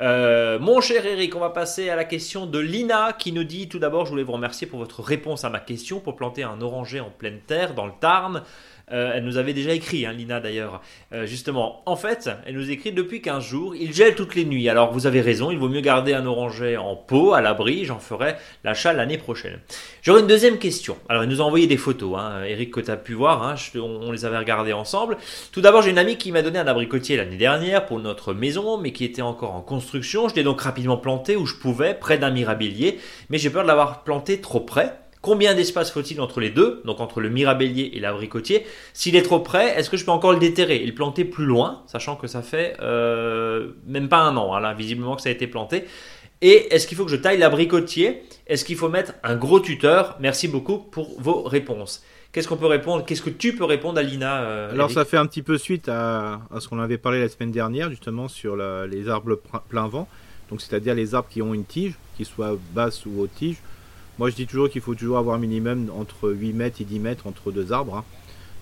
Euh, 0.00 0.58
mon 0.58 0.80
cher 0.80 1.04
Eric, 1.04 1.36
on 1.36 1.40
va 1.40 1.50
passer 1.50 1.88
à 1.90 1.96
la 1.96 2.04
question 2.04 2.46
de 2.46 2.58
Lina 2.58 3.12
qui 3.12 3.32
nous 3.32 3.44
dit 3.44 3.68
tout 3.68 3.78
d'abord, 3.78 4.06
je 4.06 4.10
voulais 4.10 4.22
vous 4.22 4.32
remercier 4.32 4.66
pour 4.66 4.78
votre 4.78 5.02
réponse 5.02 5.44
à 5.44 5.50
ma 5.50 5.60
question 5.60 6.00
pour 6.00 6.16
planter 6.16 6.42
un 6.42 6.60
oranger 6.60 7.00
en 7.00 7.10
pleine 7.10 7.40
terre 7.46 7.74
dans 7.74 7.86
le 7.86 7.92
Tarn. 8.00 8.42
Euh, 8.90 9.12
elle 9.14 9.24
nous 9.24 9.38
avait 9.38 9.54
déjà 9.54 9.72
écrit, 9.72 10.06
hein, 10.06 10.12
Lina 10.12 10.40
d'ailleurs, 10.40 10.82
Euh, 11.12 11.26
justement. 11.26 11.82
En 11.86 11.96
fait, 11.96 12.30
elle 12.46 12.54
nous 12.54 12.70
écrit 12.70 12.92
depuis 12.92 13.20
15 13.20 13.44
jours, 13.44 13.76
il 13.76 13.92
gèle 13.92 14.14
toutes 14.14 14.34
les 14.34 14.44
nuits. 14.44 14.68
Alors 14.68 14.92
vous 14.92 15.06
avez 15.06 15.20
raison, 15.20 15.50
il 15.50 15.58
vaut 15.58 15.68
mieux 15.68 15.80
garder 15.80 16.14
un 16.14 16.24
oranger 16.24 16.76
en 16.76 16.96
pot, 16.96 17.34
à 17.34 17.40
l'abri, 17.42 17.84
j'en 17.84 17.98
ferai 17.98 18.34
l'achat 18.64 18.92
l'année 18.92 19.18
prochaine. 19.18 19.58
J'aurais 20.02 20.20
une 20.20 20.26
deuxième 20.26 20.58
question. 20.58 20.96
Alors 21.08 21.24
il 21.24 21.28
nous 21.28 21.40
a 21.42 21.44
envoyé 21.44 21.66
des 21.66 21.76
photos, 21.76 22.18
hein, 22.18 22.44
Eric, 22.44 22.70
que 22.70 22.80
tu 22.80 22.90
as 22.90 22.96
pu 22.96 23.12
voir, 23.12 23.42
hein, 23.42 23.56
on 23.76 24.10
les 24.10 24.24
avait 24.24 24.38
regardées 24.38 24.72
ensemble. 24.72 25.18
Tout 25.52 25.60
d'abord, 25.60 25.82
j'ai 25.82 25.90
une 25.90 25.98
amie 25.98 26.16
qui 26.22 26.30
m'a 26.30 26.42
donné 26.42 26.60
un 26.60 26.68
abricotier 26.68 27.16
l'année 27.16 27.36
dernière 27.36 27.84
pour 27.84 27.98
notre 27.98 28.32
maison, 28.32 28.78
mais 28.78 28.92
qui 28.92 29.04
était 29.04 29.22
encore 29.22 29.56
en 29.56 29.60
construction. 29.60 30.28
Je 30.28 30.36
l'ai 30.36 30.44
donc 30.44 30.60
rapidement 30.60 30.96
planté 30.96 31.34
où 31.34 31.46
je 31.46 31.56
pouvais, 31.56 31.94
près 31.94 32.16
d'un 32.16 32.30
mirabellier, 32.30 33.00
mais 33.28 33.38
j'ai 33.38 33.50
peur 33.50 33.64
de 33.64 33.68
l'avoir 33.68 34.04
planté 34.04 34.40
trop 34.40 34.60
près. 34.60 34.94
Combien 35.20 35.54
d'espace 35.54 35.90
faut-il 35.90 36.20
entre 36.20 36.38
les 36.38 36.50
deux, 36.50 36.80
donc 36.84 37.00
entre 37.00 37.20
le 37.20 37.28
mirabellier 37.28 37.90
et 37.94 38.00
l'abricotier? 38.00 38.64
S'il 38.92 39.16
est 39.16 39.22
trop 39.22 39.40
près, 39.40 39.76
est-ce 39.76 39.90
que 39.90 39.96
je 39.96 40.04
peux 40.04 40.12
encore 40.12 40.32
le 40.32 40.38
déterrer 40.38 40.76
et 40.76 40.86
le 40.86 40.94
planter 40.94 41.24
plus 41.24 41.44
loin, 41.44 41.82
sachant 41.86 42.14
que 42.14 42.28
ça 42.28 42.42
fait 42.42 42.76
euh, 42.80 43.72
même 43.86 44.08
pas 44.08 44.18
un 44.18 44.36
an, 44.36 44.54
hein, 44.54 44.74
visiblement 44.74 45.16
que 45.16 45.22
ça 45.22 45.28
a 45.28 45.32
été 45.32 45.48
planté? 45.48 45.84
Et 46.40 46.72
est-ce 46.72 46.86
qu'il 46.86 46.96
faut 46.96 47.04
que 47.04 47.10
je 47.10 47.16
taille 47.16 47.38
l'abricotier? 47.38 48.22
Est-ce 48.46 48.64
qu'il 48.64 48.76
faut 48.76 48.88
mettre 48.88 49.14
un 49.24 49.34
gros 49.34 49.58
tuteur? 49.58 50.16
Merci 50.20 50.46
beaucoup 50.46 50.78
pour 50.78 51.20
vos 51.20 51.42
réponses. 51.42 52.04
Qu'est-ce 52.32 52.48
qu'on 52.48 52.56
peut 52.56 52.66
répondre 52.66 53.04
Qu'est-ce 53.04 53.20
que 53.22 53.30
tu 53.30 53.54
peux 53.54 53.64
répondre 53.64 53.98
à 53.98 54.02
Lina 54.02 54.42
euh, 54.42 54.72
Alors 54.72 54.90
ça 54.90 55.04
fait 55.04 55.18
un 55.18 55.26
petit 55.26 55.42
peu 55.42 55.58
suite 55.58 55.88
à, 55.90 56.40
à 56.50 56.60
ce 56.60 56.68
qu'on 56.68 56.78
avait 56.80 56.96
parlé 56.98 57.20
la 57.20 57.28
semaine 57.28 57.50
dernière 57.50 57.90
justement 57.90 58.26
sur 58.28 58.56
la- 58.56 58.86
les 58.86 59.08
arbres 59.10 59.38
plein 59.68 59.86
vent, 59.86 60.08
donc 60.50 60.62
c'est-à-dire 60.62 60.94
les 60.94 61.14
arbres 61.14 61.28
qui 61.28 61.42
ont 61.42 61.52
une 61.52 61.64
tige, 61.66 61.94
qui 62.16 62.24
soit 62.24 62.56
basse 62.74 63.04
ou 63.04 63.20
haute 63.20 63.34
tige. 63.34 63.56
Moi 64.18 64.30
je 64.30 64.34
dis 64.34 64.46
toujours 64.46 64.70
qu'il 64.70 64.80
faut 64.80 64.94
toujours 64.94 65.18
avoir 65.18 65.36
un 65.36 65.38
minimum 65.38 65.90
entre 65.94 66.30
8 66.30 66.52
mètres 66.54 66.80
et 66.80 66.84
10 66.84 67.00
mètres 67.00 67.26
entre 67.26 67.52
deux 67.52 67.70
arbres. 67.72 67.96
hein. 67.96 68.04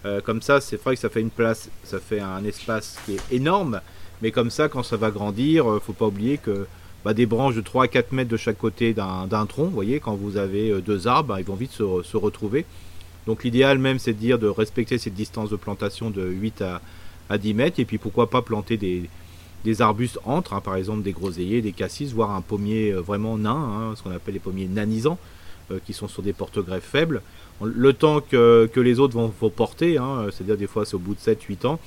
Euh, 0.04 0.20
comme 0.20 0.42
ça 0.42 0.60
c'est 0.60 0.82
vrai 0.82 0.94
que 0.96 1.00
ça 1.00 1.08
fait 1.08 1.20
une 1.20 1.30
place, 1.30 1.70
ça 1.84 2.00
fait 2.00 2.20
un 2.20 2.42
espace 2.44 2.98
qui 3.06 3.14
est 3.16 3.32
énorme, 3.32 3.80
mais 4.20 4.32
comme 4.32 4.50
ça 4.50 4.68
quand 4.68 4.82
ça 4.82 4.96
va 4.96 5.12
grandir, 5.12 5.70
euh, 5.70 5.78
faut 5.78 5.92
pas 5.92 6.06
oublier 6.06 6.38
que 6.38 6.66
bah, 7.04 7.14
des 7.14 7.26
branches 7.26 7.54
de 7.54 7.60
3 7.60 7.84
à 7.84 7.88
4 7.88 8.10
mètres 8.12 8.30
de 8.30 8.36
chaque 8.36 8.58
côté 8.58 8.94
d'un 8.94 9.46
tronc. 9.46 9.64
Vous 9.66 9.70
voyez, 9.70 10.00
quand 10.00 10.14
vous 10.16 10.36
avez 10.36 10.82
deux 10.82 11.06
arbres, 11.06 11.28
bah, 11.34 11.40
ils 11.40 11.46
vont 11.46 11.54
vite 11.54 11.72
se, 11.72 12.16
retrouver. 12.16 12.66
Donc 13.30 13.44
l'idéal 13.44 13.78
même, 13.78 14.00
c'est 14.00 14.12
de 14.12 14.18
dire 14.18 14.40
de 14.40 14.48
respecter 14.48 14.98
cette 14.98 15.14
distance 15.14 15.50
de 15.50 15.54
plantation 15.54 16.10
de 16.10 16.26
8 16.26 16.64
à, 17.28 17.38
10 17.38 17.54
mètres. 17.54 17.78
Et 17.78 17.84
puis 17.84 17.96
pourquoi 17.96 18.28
pas 18.28 18.42
planter 18.42 18.76
des, 18.76 19.80
arbustes 19.80 20.18
entre, 20.24 20.52
hein, 20.52 20.60
par 20.60 20.74
exemple 20.74 21.02
des 21.02 21.12
groseilliers, 21.12 21.62
des 21.62 21.70
cassis, 21.70 22.12
voire 22.12 22.32
un 22.32 22.40
pommier 22.40 22.90
euh, 22.90 23.00
vraiment 23.00 23.38
nain, 23.38 23.52
hein, 23.52 23.94
ce 23.94 24.02
qu'on 24.02 24.10
appelle 24.10 24.34
les 24.34 24.40
pommiers 24.40 24.66
nanisants, 24.66 25.16
euh, 25.70 25.78
qui 25.86 25.92
sont 25.92 26.08
sur 26.08 26.24
des 26.24 26.32
porte-greffes 26.32 26.82
faibles. 26.82 27.22
Le 27.62 27.92
temps 27.92 28.20
que, 28.20 28.68
les 28.74 28.98
autres 28.98 29.14
vont, 29.14 29.30
porter, 29.48 29.96
hein, 29.96 30.26
c'est-à-dire 30.32 30.56
des 30.56 30.66
fois 30.66 30.84
c'est 30.84 30.96
au 30.96 30.98
bout 30.98 31.14
de 31.14 31.20
7-8 31.20 31.68
ans, 31.68 31.78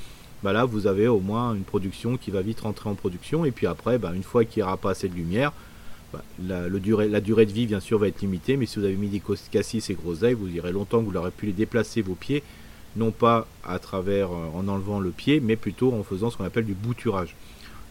bah 0.43 0.53
là 0.53 0.63
vous 0.63 0.88
avez 0.88 1.09
au 1.09 1.19
moins 1.19 1.55
une 1.55 1.63
production 1.63 2.15
qui 2.15 2.31
va 2.31 2.41
vite 2.41 2.62
rentrer 2.62 2.89
en 2.89 2.95
production 2.95 3.43
et 3.43 3.51
puis 3.51 3.67
après 3.67 3.97
bah, 3.97 4.13
une 4.15 4.23
fois 4.23 4.45
qu'il 4.45 4.62
n'y 4.62 4.67
aura 4.67 4.77
pas 4.77 4.91
assez 4.91 5.09
de 5.09 5.15
lumière 5.15 5.51
bah, 6.13 6.24
la, 6.48 6.70
durée, 6.70 7.08
de 7.10 7.51
vie 7.51 7.65
bien 7.65 7.79
sûr 7.79 7.98
va 7.98 8.08
être 8.08 8.22
limitée 8.22 8.55
mais 8.55 8.67
si 8.67 8.77
vous 8.77 8.86
avez 8.86 8.96
mis 8.96 9.08
des 9.08 9.22
cassis 9.51 9.89
et 9.89 9.96
groseilles 9.96 10.36
vous 10.36 10.48
irez 10.48 10.72
longtemps 10.72 11.03
que 11.03 11.10
vous 11.10 11.17
aurez 11.17 11.32
pu 11.32 11.48
les 11.48 11.53
déplacer 11.53 12.03
vos 12.03 12.13
pieds 12.13 12.43
non 12.96 13.10
pas 13.10 13.48
à 13.67 13.79
travers 13.79 14.27
euh, 14.32 14.46
en 14.53 14.67
enlevant 14.67 15.00
le 15.00 15.10
pied 15.10 15.39
mais 15.39 15.55
plutôt 15.55 15.91
en 15.91 16.03
faisant 16.03 16.29
ce 16.29 16.38
qu'on 16.38 16.46
appelle 16.46 16.65
du 16.65 16.75
bouturage 16.75 17.36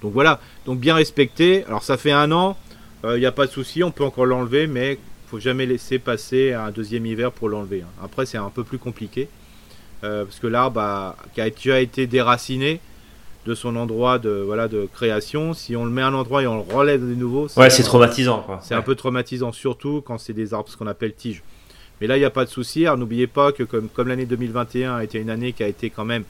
donc 0.03 0.13
voilà 0.13 0.41
donc 0.67 0.79
bien 0.79 0.95
respecté 0.95 1.65
alors 1.65 1.83
ça 1.83 1.97
fait 1.97 2.13
un 2.13 2.31
an 2.31 2.57
il 3.03 3.09
euh, 3.09 3.19
n'y 3.19 3.27
a 3.27 3.33
pas 3.33 3.47
de 3.47 3.51
souci 3.51 3.83
on 3.83 3.91
peut 3.91 4.05
encore 4.05 4.27
l'enlever 4.27 4.69
mais 4.69 4.99
faut 5.27 5.41
jamais 5.41 5.67
laisser 5.67 5.99
passer 5.99 6.53
un 6.53 6.71
deuxième 6.71 7.05
hiver 7.07 7.33
pour 7.33 7.49
l'enlever 7.49 7.83
hein. 7.83 8.05
après 8.05 8.25
c'est 8.25 8.39
un 8.39 8.51
peu 8.51 8.63
plus 8.63 8.79
compliqué 8.79 9.29
euh, 10.05 10.25
parce 10.25 10.39
que 10.39 10.47
l'arbre 10.47 11.17
qui 11.35 11.41
a 11.41 11.51
déjà 11.51 11.81
été 11.81 12.07
déraciné 12.07 12.81
de 13.47 13.55
son 13.55 13.75
endroit 13.77 14.19
de 14.19 14.31
voilà 14.31 14.69
de 14.69 14.89
création, 14.93 15.53
si 15.55 15.75
on 15.75 15.85
le 15.85 15.91
met 15.91 16.03
à 16.03 16.07
un 16.07 16.15
endroit 16.15 16.43
et 16.43 16.47
on 16.47 16.57
le 16.57 16.75
relève 16.75 17.01
de 17.01 17.15
nouveau, 17.15 17.49
ouais, 17.57 17.71
c'est 17.71 17.83
traumatisant. 17.83 18.47
C'est 18.63 18.75
un 18.75 18.83
peu 18.83 18.95
traumatisant, 18.95 19.53
surtout 19.53 20.03
quand 20.05 20.19
c'est 20.19 20.33
des 20.33 20.55
arbres 20.55 20.69
ce 20.69 20.77
qu'on 20.77 20.87
appelle 20.87 21.15
tiges. 21.15 21.43
Mais 22.01 22.07
là, 22.07 22.17
il 22.17 22.21
n'y 22.21 22.27
a 22.27 22.31
pas 22.31 22.45
de 22.45 22.51
souci. 22.51 22.85
N'oubliez 22.85 23.27
pas 23.27 23.53
que 23.53 23.63
comme, 23.63 23.89
comme 23.89 24.09
l'année 24.09 24.27
2021 24.27 24.97
a 24.97 25.05
été 25.05 25.19
une 25.19 25.31
année 25.31 25.53
qui 25.53 25.63
a 25.63 25.69
été 25.69 25.91
quand 25.91 26.05
même 26.05 26.25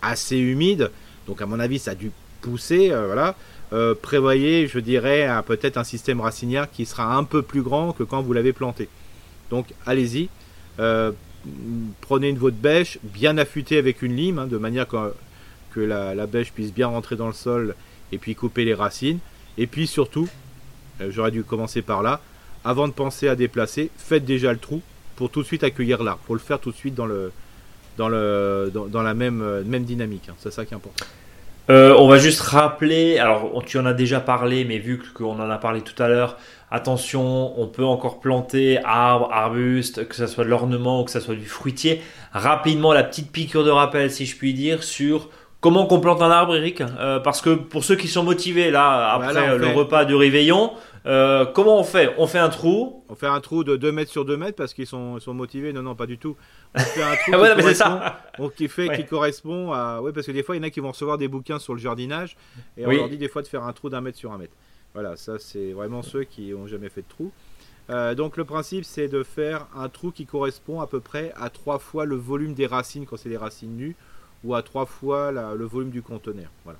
assez 0.00 0.36
humide, 0.36 0.90
donc 1.26 1.40
à 1.42 1.46
mon 1.46 1.60
avis, 1.60 1.78
ça 1.78 1.92
a 1.92 1.94
dû 1.94 2.10
pousser. 2.40 2.90
Euh, 2.90 3.06
voilà. 3.06 3.36
Euh, 3.72 3.94
prévoyez, 4.00 4.66
je 4.66 4.78
dirais, 4.78 5.28
peut-être 5.46 5.78
un 5.78 5.84
système 5.84 6.20
racinaire 6.20 6.70
qui 6.70 6.84
sera 6.84 7.16
un 7.16 7.24
peu 7.24 7.42
plus 7.42 7.62
grand 7.62 7.92
que 7.92 8.02
quand 8.02 8.20
vous 8.20 8.32
l'avez 8.32 8.52
planté. 8.52 8.88
Donc 9.50 9.66
allez-y 9.86 10.28
prenez 12.00 12.28
une 12.28 12.38
de 12.38 12.50
bêche 12.50 12.98
bien 13.02 13.38
affûtée 13.38 13.78
avec 13.78 14.02
une 14.02 14.16
lime, 14.16 14.38
hein, 14.38 14.46
de 14.46 14.58
manière 14.58 14.86
que, 14.86 14.96
que 15.72 15.80
la, 15.80 16.26
bêche 16.26 16.52
puisse 16.52 16.72
bien 16.72 16.86
rentrer 16.88 17.16
dans 17.16 17.26
le 17.26 17.32
sol 17.32 17.74
et 18.12 18.18
puis 18.18 18.34
couper 18.34 18.64
les 18.64 18.74
racines. 18.74 19.18
Et 19.58 19.66
puis 19.66 19.86
surtout, 19.86 20.28
euh, 21.00 21.10
j'aurais 21.10 21.30
dû 21.30 21.44
commencer 21.44 21.82
par 21.82 22.02
là, 22.02 22.20
avant 22.64 22.88
de 22.88 22.92
penser 22.92 23.28
à 23.28 23.36
déplacer, 23.36 23.90
faites 23.96 24.24
déjà 24.24 24.52
le 24.52 24.58
trou 24.58 24.82
pour 25.16 25.30
tout 25.30 25.42
de 25.42 25.46
suite 25.46 25.64
accueillir 25.64 26.02
l'arbre. 26.02 26.22
Pour 26.26 26.34
le 26.34 26.40
faire 26.40 26.58
tout 26.58 26.70
de 26.70 26.76
suite 26.76 26.94
dans, 26.94 27.06
le, 27.06 27.32
dans, 27.96 28.08
le, 28.08 28.70
dans, 28.72 29.02
la 29.02 29.14
même, 29.14 29.42
euh, 29.42 29.62
même 29.64 29.84
dynamique. 29.84 30.28
Hein. 30.28 30.34
C'est 30.38 30.52
ça 30.52 30.64
qui 30.64 30.74
est 30.74 30.76
important. 30.76 31.04
Euh, 31.70 31.94
on 31.96 32.08
va 32.08 32.18
juste 32.18 32.40
rappeler, 32.40 33.18
alors 33.18 33.62
tu 33.64 33.78
en 33.78 33.86
as 33.86 33.92
déjà 33.92 34.18
parlé, 34.18 34.64
mais 34.64 34.78
vu 34.78 35.00
qu'on 35.14 35.38
en 35.38 35.48
a 35.48 35.58
parlé 35.58 35.80
tout 35.80 36.00
à 36.02 36.08
l'heure, 36.08 36.36
attention, 36.72 37.58
on 37.60 37.68
peut 37.68 37.84
encore 37.84 38.18
planter 38.18 38.80
arbres, 38.84 39.28
arbustes, 39.30 40.08
que 40.08 40.16
ce 40.16 40.26
soit 40.26 40.42
de 40.42 40.48
l'ornement 40.48 41.02
ou 41.02 41.04
que 41.04 41.12
ce 41.12 41.20
soit 41.20 41.36
du 41.36 41.46
fruitier. 41.46 42.02
Rapidement, 42.32 42.92
la 42.92 43.04
petite 43.04 43.30
piqûre 43.30 43.62
de 43.62 43.70
rappel, 43.70 44.10
si 44.10 44.26
je 44.26 44.36
puis 44.36 44.54
dire, 44.54 44.82
sur 44.82 45.28
comment 45.62 45.86
qu'on 45.86 46.00
plante 46.00 46.20
un 46.20 46.30
arbre, 46.30 46.54
Eric. 46.54 46.82
Euh, 46.82 47.20
parce 47.20 47.40
que 47.40 47.54
pour 47.54 47.84
ceux 47.84 47.96
qui 47.96 48.08
sont 48.08 48.22
motivés, 48.22 48.70
là, 48.70 49.14
après 49.14 49.56
le 49.56 49.68
repas 49.68 50.04
du 50.04 50.14
réveillon, 50.14 50.72
euh, 51.06 51.46
comment 51.46 51.78
on 51.78 51.84
fait? 51.84 52.14
On 52.18 52.26
fait 52.26 52.38
un 52.38 52.50
trou? 52.50 53.04
On 53.08 53.14
fait 53.14 53.26
un 53.26 53.40
trou 53.40 53.64
de 53.64 53.76
2 53.76 53.92
mètres 53.92 54.10
sur 54.10 54.24
2 54.24 54.36
mètres 54.36 54.56
parce 54.56 54.74
qu'ils 54.74 54.86
sont, 54.86 55.18
sont 55.20 55.32
motivés. 55.32 55.72
Non, 55.72 55.82
non, 55.82 55.94
pas 55.94 56.06
du 56.06 56.18
tout. 56.18 56.36
On 56.74 56.80
fait 56.80 57.02
un 57.02 57.16
trou 57.16 57.24
qui, 57.24 57.30
correspond, 57.30 58.50
qui, 58.56 58.68
fait, 58.68 58.96
qui 58.96 59.06
correspond 59.06 59.72
à. 59.72 60.00
Oui, 60.02 60.12
parce 60.12 60.26
que 60.26 60.32
des 60.32 60.42
fois, 60.42 60.56
il 60.56 60.58
y 60.58 60.60
en 60.60 60.66
a 60.66 60.70
qui 60.70 60.80
vont 60.80 60.90
recevoir 60.92 61.16
des 61.16 61.28
bouquins 61.28 61.58
sur 61.58 61.72
le 61.72 61.80
jardinage 61.80 62.36
et 62.76 62.86
on 62.86 62.90
leur 62.90 63.08
dit 63.08 63.18
des 63.18 63.28
fois 63.28 63.40
de 63.40 63.46
faire 63.46 63.64
un 63.64 63.72
trou 63.72 63.88
d'un 63.88 64.02
mètre 64.02 64.18
sur 64.18 64.32
un 64.32 64.38
mètre. 64.38 64.54
Voilà, 64.94 65.16
ça 65.16 65.38
c'est 65.38 65.72
vraiment 65.72 66.02
ceux 66.02 66.24
qui 66.24 66.50
n'ont 66.50 66.66
jamais 66.66 66.90
fait 66.90 67.00
de 67.00 67.08
trou. 67.08 67.32
Euh, 67.90 68.14
donc 68.14 68.36
le 68.36 68.44
principe 68.44 68.84
c'est 68.84 69.08
de 69.08 69.22
faire 69.24 69.66
un 69.74 69.88
trou 69.88 70.12
qui 70.12 70.24
correspond 70.24 70.80
à 70.80 70.86
peu 70.86 71.00
près 71.00 71.32
à 71.34 71.50
trois 71.50 71.80
fois 71.80 72.04
le 72.04 72.14
volume 72.14 72.54
des 72.54 72.66
racines 72.66 73.06
quand 73.06 73.16
c'est 73.16 73.28
des 73.28 73.36
racines 73.36 73.76
nues 73.76 73.96
ou 74.44 74.54
à 74.54 74.62
trois 74.62 74.86
fois 74.86 75.32
le 75.32 75.64
volume 75.64 75.90
du 75.90 76.02
conteneur. 76.02 76.48
Voilà. 76.64 76.78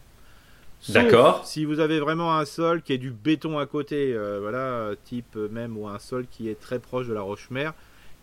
D'accord. 0.88 1.46
Si 1.46 1.64
vous 1.64 1.78
avez 1.78 2.00
vraiment 2.00 2.36
un 2.36 2.44
sol 2.44 2.82
qui 2.82 2.92
est 2.92 2.98
du 2.98 3.10
béton 3.10 3.58
à 3.58 3.66
côté, 3.66 4.12
euh, 4.14 4.40
voilà, 4.40 4.96
type 5.04 5.36
même 5.36 5.76
ou 5.76 5.86
un 5.86 6.00
sol 6.00 6.26
qui 6.28 6.48
est 6.48 6.58
très 6.60 6.80
proche 6.80 7.06
de 7.06 7.14
la 7.14 7.20
roche-mère, 7.20 7.72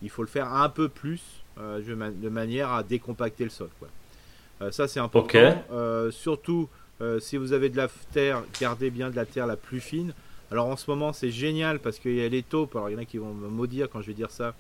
il 0.02 0.10
faut 0.10 0.24
le 0.24 0.28
faire 0.28 0.54
un 0.54 0.68
peu 0.68 0.90
plus 0.90 1.22
euh, 1.58 1.82
de 1.82 2.30
manière 2.30 2.72
à 2.72 2.84
décompacter 2.84 3.46
le 3.46 3.50
sol. 3.50 3.70
Quoi. 3.80 4.72
ça 4.72 4.88
c'est 4.90 5.00
important. 5.00 5.64
surtout 6.12 6.68
euh, 7.02 7.20
si 7.20 7.38
vous 7.38 7.54
avez 7.54 7.70
de 7.70 7.78
la 7.78 7.88
terre, 8.12 8.44
gardez 8.60 8.90
bien 8.90 9.10
de 9.10 9.16
la 9.16 9.26
terre 9.26 9.48
la 9.48 9.56
plus 9.56 9.80
fine. 9.80 10.14
Alors 10.52 10.68
en 10.68 10.76
ce 10.76 10.90
moment, 10.90 11.14
c'est 11.14 11.32
génial 11.32 11.80
parce 11.80 12.00
qu'il 12.00 12.16
y 12.16 12.24
a 12.24 12.28
les 12.28 12.44
taupes. 12.44 12.76
Alors 12.76 12.90
il 12.90 12.94
y 12.94 12.96
en 12.96 13.00
a 13.00 13.06
qui 13.06 13.18
vont 13.18 13.34
me 13.34 13.48
maudire 13.48 13.90
quand 13.90 14.02
je 14.02 14.08
vais 14.08 14.14
dire 14.14 14.32
ça. 14.32 14.54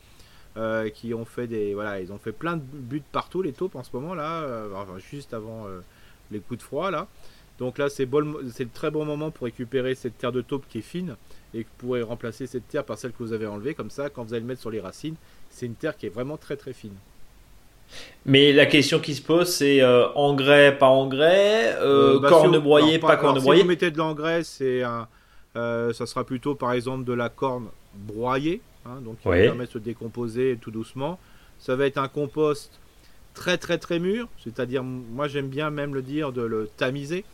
Euh, 0.57 0.89
qui 0.89 1.13
ont 1.13 1.25
fait 1.25 1.45
des 1.45 1.75
voilà 1.75 2.01
ils 2.01 2.11
ont 2.11 2.17
fait 2.17 2.31
plein 2.31 2.57
de 2.57 2.63
buts 2.63 3.03
partout 3.11 3.43
les 3.43 3.53
taupes 3.53 3.75
en 3.75 3.83
ce 3.83 3.91
moment 3.93 4.15
là 4.15 4.41
euh, 4.41 4.67
juste 4.97 5.35
avant 5.35 5.67
les 6.31 6.39
coups 6.39 6.59
de 6.59 6.63
froid 6.63 6.89
là. 6.91 7.07
Donc 7.59 7.77
là 7.77 7.87
c'est 7.89 8.05
bon, 8.05 8.35
c'est 8.51 8.63
le 8.63 8.69
très 8.73 8.89
bon 8.89 9.05
moment 9.05 9.29
pour 9.31 9.45
récupérer 9.45 9.93
cette 9.93 10.17
terre 10.17 10.31
de 10.31 10.41
taupe 10.41 10.65
qui 10.67 10.79
est 10.79 10.81
fine 10.81 11.15
et 11.53 11.59
vous 11.59 11.69
pourrez 11.77 12.01
remplacer 12.01 12.47
cette 12.47 12.67
terre 12.67 12.83
par 12.83 12.97
celle 12.97 13.11
que 13.11 13.19
vous 13.19 13.33
avez 13.33 13.45
enlevée. 13.45 13.75
Comme 13.75 13.91
ça 13.91 14.09
quand 14.09 14.23
vous 14.23 14.33
allez 14.33 14.41
le 14.41 14.47
mettre 14.47 14.61
sur 14.61 14.71
les 14.71 14.79
racines 14.79 15.15
c'est 15.51 15.67
une 15.67 15.75
terre 15.75 15.95
qui 15.95 16.07
est 16.07 16.09
vraiment 16.09 16.37
très 16.37 16.55
très 16.55 16.73
fine. 16.73 16.95
Mais 18.25 18.51
la 18.53 18.65
question 18.65 18.99
qui 18.99 19.15
se 19.15 19.21
pose, 19.21 19.47
c'est 19.47 19.81
euh, 19.81 20.07
engrais, 20.13 20.77
pas 20.77 20.87
engrais, 20.87 21.75
euh, 21.77 22.15
euh 22.15 22.19
bah, 22.19 22.29
corne 22.29 22.57
broyée, 22.59 22.99
pas, 22.99 23.17
corne 23.17 23.39
broyée. 23.39 23.61
Si 23.61 23.63
vous 23.63 23.69
mettez 23.69 23.91
de 23.91 23.97
l'engrais, 23.97 24.43
c'est 24.43 24.83
un, 24.83 25.07
euh, 25.55 25.93
ça 25.93 26.05
sera 26.05 26.23
plutôt 26.23 26.55
par 26.55 26.73
exemple 26.73 27.05
de 27.05 27.13
la 27.13 27.29
corne 27.29 27.67
broyée, 27.95 28.61
hein, 28.85 29.01
donc 29.01 29.17
qui 29.17 29.23
permet 29.23 29.65
de 29.65 29.71
se 29.71 29.77
décomposer 29.77 30.57
tout 30.61 30.71
doucement. 30.71 31.19
Ça 31.59 31.75
va 31.75 31.85
être 31.85 31.97
un 31.97 32.07
compost 32.07 32.79
très 33.33 33.57
très 33.57 33.77
très 33.77 33.99
mûr, 33.99 34.27
c'est-à-dire, 34.43 34.83
moi 34.83 35.27
j'aime 35.27 35.47
bien 35.47 35.69
même 35.69 35.93
le 35.93 36.01
dire 36.01 36.31
de 36.31 36.41
le 36.41 36.69
tamiser. 36.77 37.25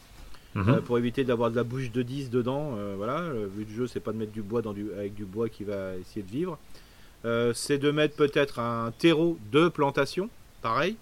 Mhm. 0.56 0.80
pour 0.84 0.98
éviter 0.98 1.26
d'avoir 1.26 1.52
de 1.52 1.58
la 1.58 1.66
bouche 1.66 1.92
de 1.92 2.02
10 2.02 2.30
dedans, 2.30 2.78
voilà. 2.96 3.20
Le 3.28 3.48
but 3.48 3.66
du 3.66 3.74
jeu, 3.74 3.88
c'est 3.88 4.00
pas 4.00 4.14
de 4.14 4.18
mettre 4.18 4.32
du 4.32 4.42
bois 4.42 4.62
dans 4.62 4.72
du, 4.72 4.90
avec 4.94 5.14
du 5.14 5.26
bois 5.26 5.50
qui 5.50 5.66
va 5.66 5.98
essayer 5.98 6.22
de 6.22 6.32
vivre. 6.32 6.58
c'est 7.54 7.78
de 7.78 7.92
mettre 7.92 8.16
peut-être 8.16 8.60
un 8.60 8.94
terreau 8.98 9.38
de 9.52 9.68
plantation, 9.68 10.30
pareil, 10.62 10.96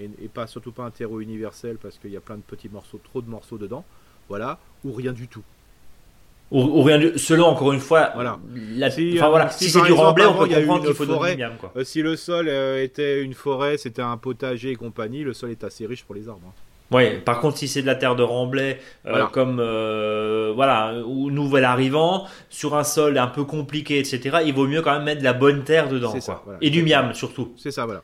et, 0.00 0.28
pas 0.28 0.46
surtout 0.46 0.72
pas 0.72 0.84
un 0.84 0.90
terreau 0.90 1.20
universel 1.20 1.76
parce 1.80 1.98
qu'il 1.98 2.10
y 2.10 2.16
a 2.16 2.20
plein 2.20 2.36
de 2.36 2.42
petits 2.42 2.68
morceaux, 2.68 3.00
trop 3.02 3.22
de 3.22 3.28
morceaux 3.28 3.58
dedans, 3.58 3.84
voilà, 4.28 4.58
ou 4.84 4.92
rien 4.92 5.12
du 5.12 5.28
tout. 5.28 5.42
Ou, 6.50 6.82
rien 6.82 6.98
du, 6.98 7.18
selon 7.18 7.46
encore 7.46 7.72
une 7.72 7.80
fois, 7.80 8.10
voilà. 8.14 8.38
si, 8.90 9.18
voilà. 9.18 9.50
si, 9.50 9.68
c'est 9.68 9.82
du 9.82 9.92
remblai, 9.92 10.24
on 10.24 10.32
peut 10.32 10.48
comprendre 10.48 10.84
qu'il 10.84 10.94
faut 10.94 11.04
forêt, 11.04 11.38
euh, 11.76 11.84
si 11.84 12.00
le 12.00 12.16
sol 12.16 12.48
euh, 12.48 12.82
était 12.82 13.22
une 13.22 13.34
forêt, 13.34 13.76
c'était 13.76 14.00
un 14.00 14.16
potager 14.16 14.70
et 14.70 14.74
compagnie, 14.74 15.24
le 15.24 15.34
sol 15.34 15.50
est 15.50 15.62
assez 15.62 15.84
riche 15.84 16.04
pour 16.04 16.14
les 16.14 16.26
arbres. 16.26 16.54
Hein. 16.90 17.20
Par 17.26 17.40
contre, 17.40 17.58
si 17.58 17.68
c'est 17.68 17.82
de 17.82 17.86
la 17.86 17.96
terre 17.96 18.16
de 18.16 18.22
remblai, 18.22 18.78
euh, 19.04 19.26
comme 19.26 19.56
voilà, 20.54 20.94
ou 21.06 21.30
nouvel 21.30 21.64
arrivant, 21.64 22.26
sur 22.48 22.76
un 22.76 22.84
sol 22.84 23.18
un 23.18 23.26
peu 23.26 23.44
compliqué, 23.44 23.98
etc., 23.98 24.38
il 24.46 24.54
vaut 24.54 24.66
mieux 24.66 24.80
quand 24.80 24.94
même 24.94 25.04
mettre 25.04 25.20
de 25.20 25.24
la 25.24 25.34
bonne 25.34 25.64
terre 25.64 25.90
dedans. 25.90 26.14
et 26.62 26.70
du 26.70 26.82
miam 26.82 27.12
surtout. 27.12 27.52
C'est 27.58 27.72
ça, 27.72 27.84
voilà. 27.84 28.02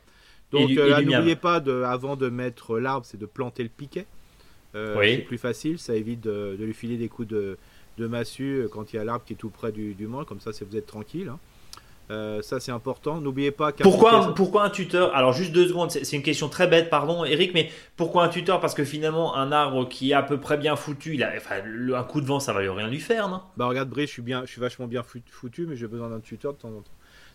Donc 0.54 0.70
euh, 0.70 1.00
n'oubliez 1.00 1.36
pas, 1.36 1.60
de, 1.60 1.82
avant 1.82 2.16
de 2.16 2.28
mettre 2.28 2.78
l'arbre, 2.78 3.06
c'est 3.06 3.18
de 3.18 3.26
planter 3.26 3.62
le 3.62 3.68
piquet. 3.68 4.06
Euh, 4.74 4.96
c'est 5.02 5.18
plus 5.18 5.38
facile, 5.38 5.78
ça 5.78 5.94
évite 5.94 6.20
de, 6.20 6.56
lui 6.58 6.74
filer 6.74 6.96
des 6.96 7.08
coups 7.08 7.28
de, 7.28 7.58
massue 7.98 8.62
euh, 8.62 8.68
quand 8.68 8.92
il 8.92 8.96
y 8.96 8.98
a 8.98 9.04
l'arbre 9.04 9.24
qui 9.24 9.32
est 9.34 9.36
tout 9.36 9.50
près 9.50 9.72
du, 9.72 9.94
du 9.94 10.08
comme 10.26 10.40
ça 10.40 10.50
vous 10.68 10.76
êtes 10.76 10.86
tranquille. 10.86 11.28
Hein. 11.28 12.40
ça 12.42 12.60
c'est 12.60 12.72
important. 12.72 13.20
N'oubliez 13.20 13.50
pas. 13.50 13.72
Pourquoi, 13.72 14.34
pourquoi 14.34 14.64
un 14.64 14.70
tuteur? 14.70 15.14
Alors 15.14 15.32
juste 15.32 15.52
deux 15.52 15.66
secondes, 15.68 15.90
c'est 15.90 16.16
une 16.16 16.22
question 16.22 16.48
très 16.48 16.66
bête, 16.66 16.90
pardon, 16.90 17.24
Eric, 17.24 17.52
mais 17.54 17.70
pourquoi 17.96 18.24
un 18.24 18.28
tuteur? 18.28 18.60
Parce 18.60 18.74
que 18.74 18.84
finalement, 18.84 19.36
un 19.36 19.52
arbre 19.52 19.88
qui 19.88 20.10
est 20.10 20.14
à 20.14 20.22
peu 20.22 20.38
près 20.38 20.56
bien 20.56 20.76
foutu, 20.76 21.14
il 21.14 21.22
a, 21.22 21.32
enfin, 21.36 21.56
un 21.94 22.04
coup 22.04 22.20
de 22.20 22.26
vent, 22.26 22.40
ça 22.40 22.52
va 22.52 22.60
rien 22.60 22.88
lui 22.88 23.00
faire, 23.00 23.28
non? 23.28 23.40
Bah 23.56 23.66
regarde, 23.66 23.88
Brice, 23.88 24.08
je 24.08 24.12
suis 24.14 24.22
bien, 24.22 24.42
je 24.44 24.50
suis 24.50 24.60
vachement 24.60 24.86
bien 24.86 25.02
foutu, 25.02 25.66
mais 25.66 25.76
j'ai 25.76 25.86
besoin 25.86 26.10
d'un 26.10 26.20
tuteur 26.20 26.52
de 26.52 26.58
temps 26.58 26.68
en 26.68 26.80
temps. 26.80 26.90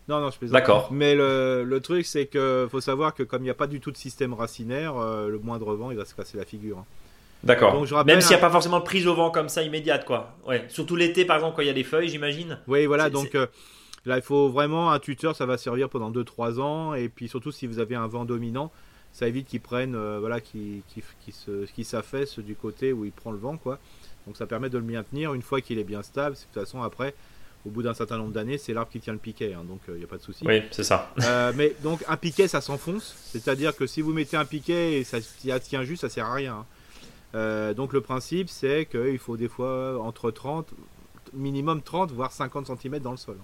Non, 0.08 0.20
non, 0.22 0.32
je 0.32 0.40
plaisante. 0.40 0.54
D'accord. 0.54 0.90
Mais 0.92 1.14
le, 1.14 1.64
le 1.64 1.80
truc, 1.82 2.04
c'est 2.06 2.26
que 2.26 2.68
faut 2.72 2.82
savoir 2.82 3.14
que 3.14 3.22
comme 3.22 3.42
il 3.42 3.46
n'y 3.46 3.52
a 3.52 3.56
pas 3.56 3.68
du 3.68 3.80
tout 3.80 3.92
de 3.92 3.98
système 3.98 4.34
racinaire, 4.34 4.98
euh, 4.98 5.30
le 5.30 5.38
moindre 5.38 5.76
vent, 5.76 5.92
il 5.92 5.98
va 5.98 6.06
se 6.06 6.16
casser 6.16 6.36
la 6.38 6.46
figure. 6.46 6.80
Hein. 6.80 6.86
D'accord. 7.44 7.86
Même 8.06 8.22
s'il 8.22 8.32
n'y 8.32 8.36
a 8.36 8.40
pas 8.40 8.50
forcément 8.50 8.80
de 8.80 8.84
prise 8.84 9.08
au 9.08 9.16
vent 9.16 9.32
comme 9.32 9.50
ça 9.50 9.64
immédiate, 9.64 10.06
quoi. 10.06 10.36
Ouais. 10.46 10.66
Surtout 10.68 10.96
l'été, 10.96 11.26
par 11.26 11.38
exemple, 11.38 11.56
quand 11.56 11.62
il 11.62 11.68
y 11.68 11.72
a 11.72 11.74
des 11.74 11.84
feuilles, 11.84 12.10
j'imagine. 12.10 12.60
Oui, 12.68 12.86
voilà. 12.86 13.10
Donc 13.10 13.36
euh, 13.36 13.48
là, 14.06 14.18
il 14.18 14.22
faut 14.22 14.50
vraiment 14.50 14.92
un 14.92 15.00
tuteur, 15.00 15.36
ça 15.36 15.46
va 15.46 15.58
servir 15.58 15.90
pendant 15.90 16.12
2-3 16.12 16.60
ans. 16.60 16.94
Et 16.94 17.08
puis 17.08 17.30
surtout, 17.30 17.52
si 17.52 17.66
vous 17.66 17.80
avez 17.80 17.96
un 17.96 18.08
vent 18.08 18.26
dominant, 18.26 18.72
ça 19.14 19.28
évite 19.28 19.48
qu'il 19.48 19.62
prenne, 19.62 19.96
voilà, 20.20 20.42
qu'il 20.42 20.82
qui 21.74 21.84
s'affaisse 21.84 22.40
du 22.40 22.56
côté 22.56 22.92
où 22.92 23.06
il 23.06 23.12
prend 23.12 23.32
le 23.32 23.38
vent, 23.38 23.58
quoi. 23.58 23.80
Donc 24.28 24.36
ça 24.36 24.46
permet 24.46 24.70
de 24.70 24.78
le 24.78 24.84
maintenir 24.84 25.34
une 25.34 25.42
fois 25.42 25.62
qu'il 25.62 25.80
est 25.80 25.84
bien 25.84 26.04
stable. 26.04 26.36
De 26.36 26.42
toute 26.42 26.54
façon, 26.54 26.84
après, 26.84 27.16
au 27.66 27.70
bout 27.70 27.84
d'un 27.84 27.94
certain 27.94 28.18
nombre 28.18 28.32
d'années, 28.32 28.58
c'est 28.58 28.74
l'arbre 28.74 28.92
qui 28.92 29.00
tient 29.00 29.14
le 29.14 29.20
piquet, 29.20 29.54
hein, 29.54 29.64
donc 29.68 29.80
il 29.88 29.96
n'y 29.96 30.04
a 30.04 30.08
pas 30.08 30.18
de 30.18 30.22
souci. 30.22 30.44
Oui, 30.46 30.62
c'est 30.72 30.84
ça. 30.84 31.14
mais 31.56 31.74
donc 31.84 32.04
un 32.08 32.18
piquet, 32.18 32.50
ça 32.50 32.60
s'enfonce, 32.60 33.16
c'est-à-dire 33.32 33.76
que 33.76 33.88
si 33.88 34.02
vous 34.02 34.12
mettez 34.12 34.36
un 34.36 34.46
piquet 34.46 35.00
et 35.00 35.04
ça 35.06 35.20
tient 35.62 35.84
juste, 35.84 36.02
ça 36.02 36.10
sert 36.10 36.26
à 36.26 36.34
rien. 36.34 36.54
Hein. 36.56 36.66
Donc 37.34 37.94
le 37.94 38.02
principe, 38.02 38.50
c'est 38.50 38.86
qu'il 38.86 39.20
faut 39.20 39.38
des 39.38 39.50
fois 39.50 40.02
entre 40.02 40.32
30, 40.32 40.74
minimum 41.34 41.82
30, 41.82 42.12
voire 42.12 42.32
50 42.32 42.68
cm 42.68 43.00
dans 43.00 43.12
le 43.12 43.18
sol. 43.18 43.38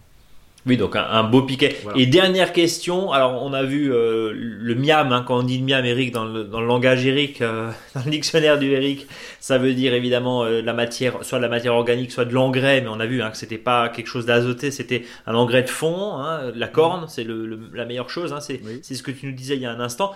Oui, 0.67 0.77
donc 0.77 0.95
un, 0.95 1.23
beau 1.23 1.43
piquet. 1.43 1.77
Et 1.95 2.07
dernière 2.07 2.51
question, 2.51 3.11
alors 3.11 3.43
on 3.43 3.53
a 3.53 3.61
vu 3.61 3.93
euh, 3.93 4.31
le 4.33 4.73
miam, 4.73 5.11
hein, 5.11 5.23
quand 5.25 5.37
on 5.37 5.43
dit 5.43 5.59
le 5.59 5.63
miam, 5.63 5.85
Eric, 5.85 6.11
dans 6.11 6.25
le, 6.25 6.43
dans 6.43 6.59
le 6.59 6.65
langage 6.65 7.05
Eric, 7.05 7.43
euh, 7.43 7.69
dans 7.95 8.01
le 8.03 8.09
dictionnaire 8.09 8.57
du 8.57 8.71
Eric, 8.71 9.05
ça 9.39 9.59
veut 9.59 9.75
dire 9.75 9.93
évidemment 9.93 10.43
euh, 10.43 10.63
la 10.63 10.73
matière, 10.73 11.23
soit 11.23 11.37
de 11.37 11.43
la 11.43 11.49
matière 11.49 11.75
organique, 11.75 12.11
soit 12.11 12.25
de 12.25 12.33
l'engrais, 12.33 12.81
mais 12.81 12.87
on 12.87 12.99
a 12.99 13.05
vu 13.05 13.21
hein, 13.21 13.29
que 13.29 13.37
c'était 13.37 13.59
pas 13.59 13.89
quelque 13.89 14.07
chose 14.07 14.25
d'azoté, 14.25 14.71
c'était 14.71 15.05
un 15.27 15.35
engrais 15.35 15.61
de 15.61 15.69
fond, 15.69 16.15
hein, 16.15 16.51
la 16.55 16.67
corne, 16.67 17.05
c'est 17.07 17.23
le, 17.23 17.59
la 17.71 17.85
meilleure 17.85 18.09
chose, 18.09 18.33
hein, 18.33 18.39
c'est 18.41 18.59
c'est 18.81 18.95
ce 18.95 19.03
que 19.03 19.11
tu 19.11 19.27
nous 19.27 19.33
disais 19.33 19.55
il 19.55 19.61
y 19.61 19.67
a 19.67 19.71
un 19.71 19.79
instant. 19.79 20.13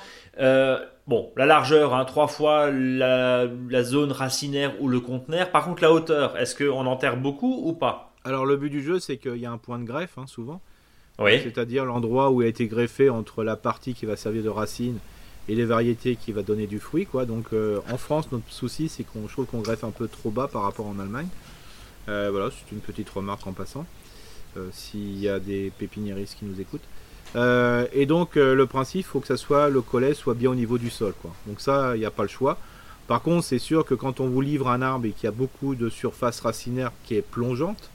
bon, 1.05 1.29
la 1.37 1.45
largeur, 1.45 1.93
hein, 1.93 2.05
trois 2.05 2.27
fois 2.27 2.71
la, 2.71 3.45
la 3.69 3.83
zone 3.83 4.11
racinaire 4.11 4.73
ou 4.79 4.87
le 4.87 4.99
conteneur. 4.99 5.51
Par 5.51 5.65
contre, 5.65 5.83
la 5.83 5.91
hauteur, 5.91 6.37
est-ce 6.37 6.55
qu'on 6.55 6.87
enterre 6.87 7.17
beaucoup 7.17 7.61
ou 7.65 7.73
pas? 7.73 8.08
Alors 8.29 8.45
le 8.45 8.57
but 8.57 8.69
du 8.69 8.83
jeu, 8.83 8.99
c'est 8.99 9.17
qu'il 9.17 9.37
y 9.37 9.45
a 9.45 9.51
un 9.51 9.57
point 9.57 9.79
de 9.79 9.85
greffe, 9.85 10.17
hein, 10.17 10.27
souvent. 10.27 10.61
Oui. 11.17 11.41
C'est-à-dire 11.43 11.83
l'endroit 11.83 12.29
où 12.29 12.41
a 12.41 12.45
été 12.45 12.67
greffé 12.67 13.09
entre 13.09 13.43
la 13.43 13.55
partie 13.55 13.93
qui 13.93 14.05
va 14.05 14.15
servir 14.15 14.43
de 14.43 14.49
racine 14.49 14.99
et 15.49 15.55
les 15.55 15.65
variétés 15.65 16.15
qui 16.15 16.31
va 16.31 16.43
donner 16.43 16.67
du 16.67 16.79
fruit. 16.79 17.07
Quoi. 17.07 17.25
Donc 17.25 17.47
euh, 17.53 17.79
en 17.91 17.97
France, 17.97 18.31
notre 18.31 18.51
souci, 18.51 18.87
c'est 18.87 19.03
qu'on 19.03 19.23
trouve 19.27 19.45
qu'on 19.45 19.59
greffe 19.59 19.83
un 19.83 19.91
peu 19.91 20.07
trop 20.07 20.29
bas 20.29 20.47
par 20.47 20.61
rapport 20.61 20.85
en 20.85 20.99
Allemagne. 20.99 21.27
Euh, 22.07 22.29
voilà, 22.31 22.49
c'est 22.51 22.71
une 22.71 22.81
petite 22.81 23.09
remarque 23.09 23.45
en 23.47 23.51
passant. 23.51 23.85
Euh, 24.57 24.69
s'il 24.71 25.19
y 25.19 25.27
a 25.27 25.39
des 25.39 25.71
pépiniéristes 25.77 26.37
qui 26.37 26.45
nous 26.45 26.61
écoutent. 26.61 26.87
et 27.93 28.05
donc 28.05 28.35
le 28.35 28.65
principe, 28.65 29.01
il 29.01 29.09
faut 29.09 29.19
que 29.19 29.27
ça 29.27 29.37
soit 29.37 29.69
le 29.69 29.81
collet 29.81 30.13
soit 30.13 30.35
bien 30.35 30.51
au 30.51 30.55
niveau 30.55 30.77
du 30.77 30.91
sol. 30.91 31.13
Quoi. 31.21 31.31
Donc 31.47 31.61
ça, 31.61 31.95
il 31.95 31.99
n'y 31.99 32.05
a 32.05 32.11
pas 32.11 32.23
le 32.23 32.29
choix. 32.29 32.57
Par 33.07 33.23
contre, 33.23 33.43
c'est 33.43 33.59
sûr 33.59 33.85
que 33.85 33.95
quand 33.95 34.19
on 34.19 34.27
vous 34.27 34.41
livre 34.41 34.69
un 34.69 34.83
arbre 34.83 35.07
et 35.07 35.11
qu'il 35.11 35.23
y 35.23 35.27
a 35.27 35.31
beaucoup 35.31 35.73
de 35.73 35.89
surface 35.89 36.39
racinaire 36.41 36.91
qui 37.03 37.15
est 37.15 37.23
plongeante, 37.23 37.89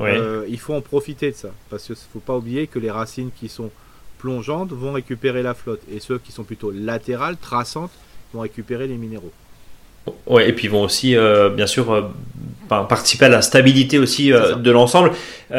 euh, 0.00 0.46
il 0.48 0.58
faut 0.58 0.74
en 0.74 0.80
profiter 0.80 1.30
de 1.30 1.36
ça. 1.36 1.50
Parce 1.70 1.84
qu'il 1.84 1.94
ne 1.94 2.12
faut 2.12 2.20
pas 2.20 2.36
oublier 2.36 2.66
que 2.66 2.78
les 2.78 2.90
racines 2.90 3.30
qui 3.34 3.48
sont 3.48 3.70
plongeantes 4.18 4.72
vont 4.72 4.92
récupérer 4.92 5.42
la 5.42 5.54
flotte. 5.54 5.82
Et 5.92 6.00
ceux 6.00 6.18
qui 6.18 6.32
sont 6.32 6.44
plutôt 6.44 6.70
latérales, 6.70 7.36
traçantes, 7.36 7.92
vont 8.32 8.40
récupérer 8.40 8.86
les 8.86 8.96
minéraux. 8.96 9.32
Ouais, 10.26 10.48
et 10.48 10.52
puis 10.52 10.66
vont 10.66 10.82
aussi, 10.82 11.16
euh, 11.16 11.48
bien 11.48 11.66
sûr, 11.66 11.92
euh, 11.92 12.02
participer 12.68 13.26
à 13.26 13.28
la 13.28 13.42
stabilité 13.42 13.98
aussi 13.98 14.30
de 14.30 14.70
l'ensemble. 14.70 15.12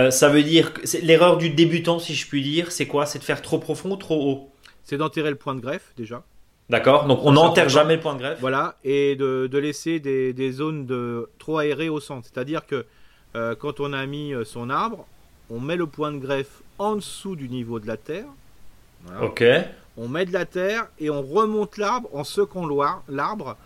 ça 0.09 0.29
veut 0.29 0.43
dire 0.43 0.73
que 0.73 0.81
l'erreur 1.01 1.37
du 1.37 1.49
débutant, 1.49 1.99
si 1.99 2.13
je 2.15 2.27
puis 2.27 2.41
dire, 2.41 2.71
c'est 2.71 2.87
quoi? 2.87 3.05
C'est 3.05 3.19
de 3.19 3.23
faire 3.23 3.41
trop 3.41 3.59
profond 3.59 3.91
ou 3.91 3.95
trop 3.95 4.21
haut? 4.21 4.49
C'est 4.83 4.97
d'enterrer 4.97 5.29
le 5.29 5.37
point 5.37 5.55
de 5.55 5.61
greffe 5.61 5.93
déjà. 5.95 6.23
D'accord, 6.69 7.05
donc 7.05 7.19
on 7.23 7.33
n'enterre 7.33 7.69
jamais 7.69 7.95
le 7.95 8.01
point 8.01 8.15
de 8.15 8.19
greffe? 8.19 8.39
Voilà, 8.39 8.77
et 8.83 9.15
de, 9.15 9.57
laisser 9.57 9.99
des, 9.99 10.33
des, 10.33 10.51
zones 10.51 10.85
de, 10.85 11.29
trop 11.37 11.57
aérées 11.57 11.89
au 11.89 11.99
centre. 11.99 12.27
C'est-à-dire 12.31 12.65
que 12.65 12.85
euh, 13.35 13.55
quand 13.55 13.79
on 13.79 13.93
a 13.93 14.05
mis 14.05 14.33
euh, 14.33 14.43
son 14.45 14.69
arbre, 14.69 15.05
on 15.49 15.59
met 15.59 15.75
le 15.75 15.87
point 15.87 16.11
de 16.11 16.17
greffe 16.17 16.61
en 16.77 16.95
dessous 16.95 17.35
du 17.35 17.49
niveau 17.49 17.79
de 17.79 17.87
la 17.87 17.97
terre. 17.97 18.25
Ok. 19.21 19.43
On 19.97 20.07
met 20.07 20.25
de 20.25 20.33
la 20.33 20.45
terre 20.45 20.87
et 20.99 21.09
on 21.09 21.21
remonte 21.21 21.77
l'arbre 21.77 22.09
en 22.13 22.23
second 22.23 22.67
l'arbre. 23.09 23.57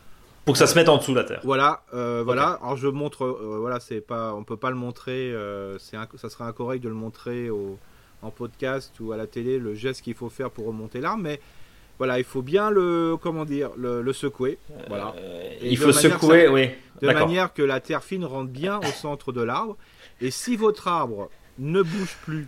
Pour 0.46 0.54
que 0.54 0.60
ça 0.60 0.68
se 0.68 0.76
mette 0.76 0.90
en 0.90 0.98
dessous 0.98 1.12
de 1.12 1.20
la 1.20 1.24
terre. 1.24 1.42
Voilà, 1.44 1.82
euh, 1.94 2.24
voilà. 2.24 2.60
Alors 2.62 2.78
je 2.78 2.88
montre, 2.88 3.26
voilà, 3.28 3.80
c'est 3.80 4.02
pas, 4.02 4.34
on 4.34 4.44
peut 4.44 4.58
pas 4.58 4.70
le 4.70 4.76
montrer. 4.76 5.34
c'est 5.80 5.98
ça 6.18 6.30
serait 6.30 6.46
incorrect 6.46 6.84
de 6.84 6.90
le 6.90 6.96
montrer 6.96 7.50
en 8.22 8.32
podcast 8.32 8.94
ou 9.00 9.12
à 9.12 9.18
la 9.18 9.28
télé 9.28 9.60
le 9.60 9.76
geste 9.76 10.02
qu'il 10.02 10.16
faut 10.16 10.30
faire 10.30 10.50
pour 10.50 10.66
remonter 10.66 11.02
l'arbre, 11.02 11.22
mais 11.22 11.40
voilà, 11.98 12.20
il 12.20 12.26
faut 12.26 12.42
bien 12.42 12.70
le, 12.70 13.16
comment 13.22 13.46
dire, 13.46 13.72
le, 13.78 14.14
secouer. 14.14 14.58
Voilà. 14.88 15.14
il 15.62 15.78
faut 15.78 15.92
secouer, 15.92 16.48
oui 16.48 16.70
de 17.02 17.12
manière 17.12 17.54
que 17.54 17.62
la 17.62 17.80
terre 17.80 18.04
fine 18.04 18.26
rentre 18.26 18.52
bien 18.52 18.80
au 18.80 18.86
centre 18.86 19.32
de 19.32 19.42
l'arbre. 19.42 19.76
Et 20.22 20.32
si 20.32 20.56
votre 20.56 20.88
arbre 20.88 21.30
ne 21.60 21.82
bouge 21.82 22.18
plus 22.24 22.48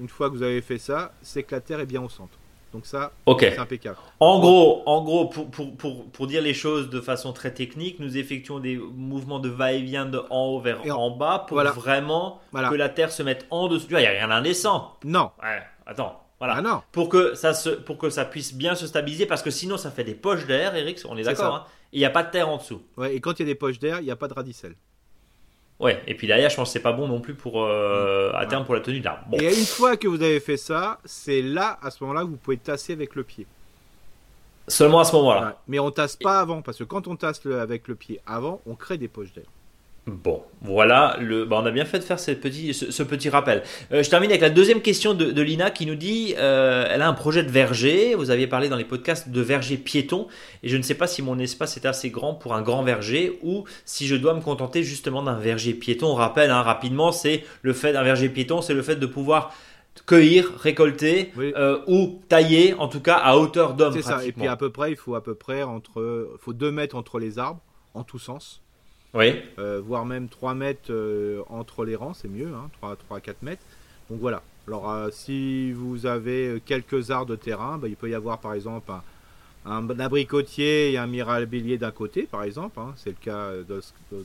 une 0.00 0.08
fois 0.08 0.30
que 0.30 0.36
vous 0.36 0.42
avez 0.42 0.60
fait 0.60 0.78
ça, 0.78 1.12
c'est 1.22 1.42
que 1.42 1.54
la 1.54 1.60
terre 1.60 1.80
est 1.80 1.86
bien 1.86 2.02
au 2.02 2.08
centre. 2.08 2.38
Donc 2.72 2.84
ça, 2.84 3.12
c'est 3.38 3.58
impeccable. 3.58 3.96
En 4.20 4.40
gros, 4.40 4.82
en 4.84 5.02
gros 5.02 5.26
pour, 5.26 5.50
pour, 5.50 5.74
pour, 5.74 6.04
pour, 6.04 6.26
dire 6.26 6.42
les 6.42 6.52
choses 6.52 6.90
de 6.90 7.00
façon 7.00 7.32
très 7.32 7.52
technique, 7.52 7.98
nous 7.98 8.18
effectuons 8.18 8.58
des 8.58 8.76
mouvements 8.76 9.38
de 9.38 9.48
va-et-vient 9.48 10.04
de 10.04 10.22
en 10.28 10.44
haut 10.48 10.60
vers 10.60 10.82
en, 10.98 11.10
bas 11.10 11.46
pour 11.48 11.62
vraiment 11.62 12.42
que 12.52 12.74
la 12.74 12.90
terre 12.90 13.10
se 13.10 13.22
mette 13.22 13.46
en 13.50 13.68
dessous. 13.68 13.86
Il 13.90 13.96
n'y 13.96 14.06
a 14.06 14.10
rien 14.10 14.28
d'indécent. 14.28 14.96
Non. 15.02 15.30
Ouais, 15.42 15.62
attends. 15.86 16.22
Voilà. 16.38 16.54
Ah 16.56 16.62
non. 16.62 16.82
Pour 16.92 17.08
que 17.08 17.34
ça 17.34 17.52
se, 17.54 17.70
pour 17.70 17.98
que 17.98 18.10
ça 18.10 18.24
puisse 18.24 18.54
bien 18.54 18.74
se 18.74 18.86
stabiliser, 18.86 19.26
parce 19.26 19.42
que 19.42 19.50
sinon 19.50 19.76
ça 19.76 19.90
fait 19.90 20.04
des 20.04 20.14
poches 20.14 20.46
d'air, 20.46 20.74
Eric. 20.76 21.00
On 21.08 21.16
est, 21.16 21.22
d'accord. 21.22 21.54
Hein. 21.54 21.64
Il 21.92 21.98
n'y 21.98 22.04
a 22.04 22.10
pas 22.10 22.22
de 22.22 22.30
terre 22.30 22.48
en 22.48 22.58
dessous. 22.58 22.82
Ouais, 22.96 23.14
et 23.14 23.20
quand 23.20 23.38
il 23.38 23.40
y 23.40 23.42
a 23.42 23.46
des 23.46 23.54
poches 23.54 23.78
d'air, 23.78 24.00
il 24.00 24.04
n'y 24.04 24.10
a 24.10 24.16
pas 24.16 24.28
de 24.28 24.34
radicelle. 24.34 24.74
Ouais, 25.80 26.02
et 26.06 26.14
puis 26.14 26.26
derrière, 26.26 26.50
je 26.50 26.56
pense 26.56 26.68
que 26.68 26.72
c'est 26.72 26.82
pas 26.82 26.92
bon 26.92 27.06
non 27.06 27.20
plus 27.20 27.34
pour 27.34 27.62
euh, 27.62 28.32
à 28.34 28.46
terme 28.46 28.64
pour 28.64 28.74
la 28.74 28.80
tenue 28.80 28.98
de 28.98 29.04
l'arbre. 29.04 29.40
Et 29.40 29.46
une 29.46 29.66
fois 29.66 29.96
que 29.96 30.08
vous 30.08 30.22
avez 30.22 30.40
fait 30.40 30.56
ça, 30.56 30.98
c'est 31.04 31.40
là, 31.40 31.78
à 31.82 31.90
ce 31.90 32.02
moment-là, 32.02 32.22
que 32.22 32.30
vous 32.30 32.36
pouvez 32.36 32.56
tasser 32.56 32.92
avec 32.92 33.14
le 33.14 33.22
pied. 33.22 33.46
Seulement 34.66 35.00
à 35.00 35.04
ce 35.04 35.14
moment-là. 35.16 35.60
Mais 35.68 35.78
on 35.78 35.90
tasse 35.90 36.16
pas 36.16 36.40
avant, 36.40 36.62
parce 36.62 36.78
que 36.78 36.84
quand 36.84 37.06
on 37.06 37.16
tasse 37.16 37.46
avec 37.46 37.86
le 37.88 37.94
pied 37.94 38.20
avant, 38.26 38.60
on 38.66 38.74
crée 38.74 38.98
des 38.98 39.08
poches 39.08 39.32
d'air. 39.32 39.46
Bon, 40.08 40.42
voilà, 40.62 41.18
le, 41.20 41.44
bah 41.44 41.58
on 41.62 41.66
a 41.66 41.70
bien 41.70 41.84
fait 41.84 41.98
de 41.98 42.04
faire 42.04 42.18
ce 42.18 42.30
petit, 42.30 42.72
ce, 42.72 43.02
petit 43.02 43.28
rappel. 43.28 43.62
Euh, 43.92 44.02
je 44.02 44.08
termine 44.08 44.30
avec 44.30 44.40
la 44.40 44.48
deuxième 44.48 44.80
question 44.80 45.12
de, 45.12 45.42
Lina 45.42 45.70
qui 45.70 45.84
nous 45.84 45.96
dit, 45.96 46.34
euh, 46.38 46.86
elle 46.88 47.02
a 47.02 47.08
un 47.08 47.12
projet 47.12 47.42
de 47.42 47.50
verger, 47.50 48.14
vous 48.14 48.30
aviez 48.30 48.46
parlé 48.46 48.70
dans 48.70 48.76
les 48.76 48.86
podcasts 48.86 49.28
de 49.28 49.40
verger 49.42 49.76
piéton, 49.76 50.26
et 50.62 50.70
je 50.70 50.78
ne 50.78 50.82
sais 50.82 50.94
pas 50.94 51.06
si 51.06 51.20
mon 51.20 51.38
espace 51.38 51.76
est 51.76 51.84
assez 51.84 52.08
grand 52.08 52.32
pour 52.32 52.54
un 52.54 52.62
grand 52.62 52.82
verger 52.82 53.38
ou 53.42 53.64
si 53.84 54.06
je 54.06 54.16
dois 54.16 54.32
me 54.32 54.40
contenter 54.40 54.82
justement 54.82 55.22
d'un 55.22 55.38
verger 55.38 55.74
piéton. 55.74 56.06
On 56.06 56.14
rappelle 56.14 56.50
hein, 56.50 56.62
rapidement, 56.62 57.12
c'est 57.12 57.44
le 57.60 57.74
fait 57.74 57.92
d'un 57.92 58.02
verger 58.02 58.30
piéton, 58.30 58.62
c'est 58.62 58.74
le 58.74 58.82
fait 58.82 58.96
de 58.96 59.06
pouvoir 59.06 59.54
cueillir, 60.06 60.52
récolter 60.58 61.32
euh, 61.38 61.80
ou 61.86 62.22
tailler, 62.28 62.72
en 62.74 62.88
tout 62.88 63.00
cas 63.00 63.16
à 63.16 63.36
hauteur 63.36 63.74
d'homme. 63.74 63.92
C'est 63.92 64.02
ça, 64.02 64.24
et 64.24 64.32
puis 64.32 64.46
à 64.46 64.56
peu 64.56 64.70
près, 64.70 64.90
il 64.90 64.96
faut 64.96 65.16
à 65.16 65.22
peu 65.22 65.34
près 65.34 65.64
entre, 65.64 66.30
faut 66.40 66.54
2 66.54 66.70
mètres 66.70 66.96
entre 66.96 67.18
les 67.18 67.38
arbres, 67.38 67.60
en 67.92 68.04
tous 68.04 68.18
sens. 68.18 68.62
Oui. 69.14 69.34
Euh, 69.58 69.80
voire 69.84 70.04
même 70.04 70.28
3 70.28 70.54
mètres 70.54 70.90
euh, 70.90 71.42
entre 71.48 71.84
les 71.84 71.96
rangs, 71.96 72.14
c'est 72.14 72.28
mieux, 72.28 72.48
hein, 72.54 72.70
3, 72.80 72.96
3 72.96 73.16
à 73.16 73.20
4 73.20 73.42
mètres. 73.42 73.62
Donc 74.10 74.20
voilà. 74.20 74.42
Alors 74.66 74.90
euh, 74.90 75.08
si 75.10 75.72
vous 75.72 76.06
avez 76.06 76.62
quelques 76.66 77.10
arts 77.10 77.26
de 77.26 77.36
terrain, 77.36 77.78
bah, 77.78 77.88
il 77.88 77.96
peut 77.96 78.10
y 78.10 78.14
avoir 78.14 78.38
par 78.38 78.52
exemple 78.52 78.92
un, 79.64 80.00
abricotier 80.00 80.92
et 80.92 80.98
un 80.98 81.06
mirabilier 81.06 81.78
d'un 81.78 81.90
côté, 81.90 82.24
par 82.24 82.42
exemple, 82.42 82.78
hein, 82.78 82.92
c'est 82.96 83.10
le 83.10 83.16
cas 83.20 83.50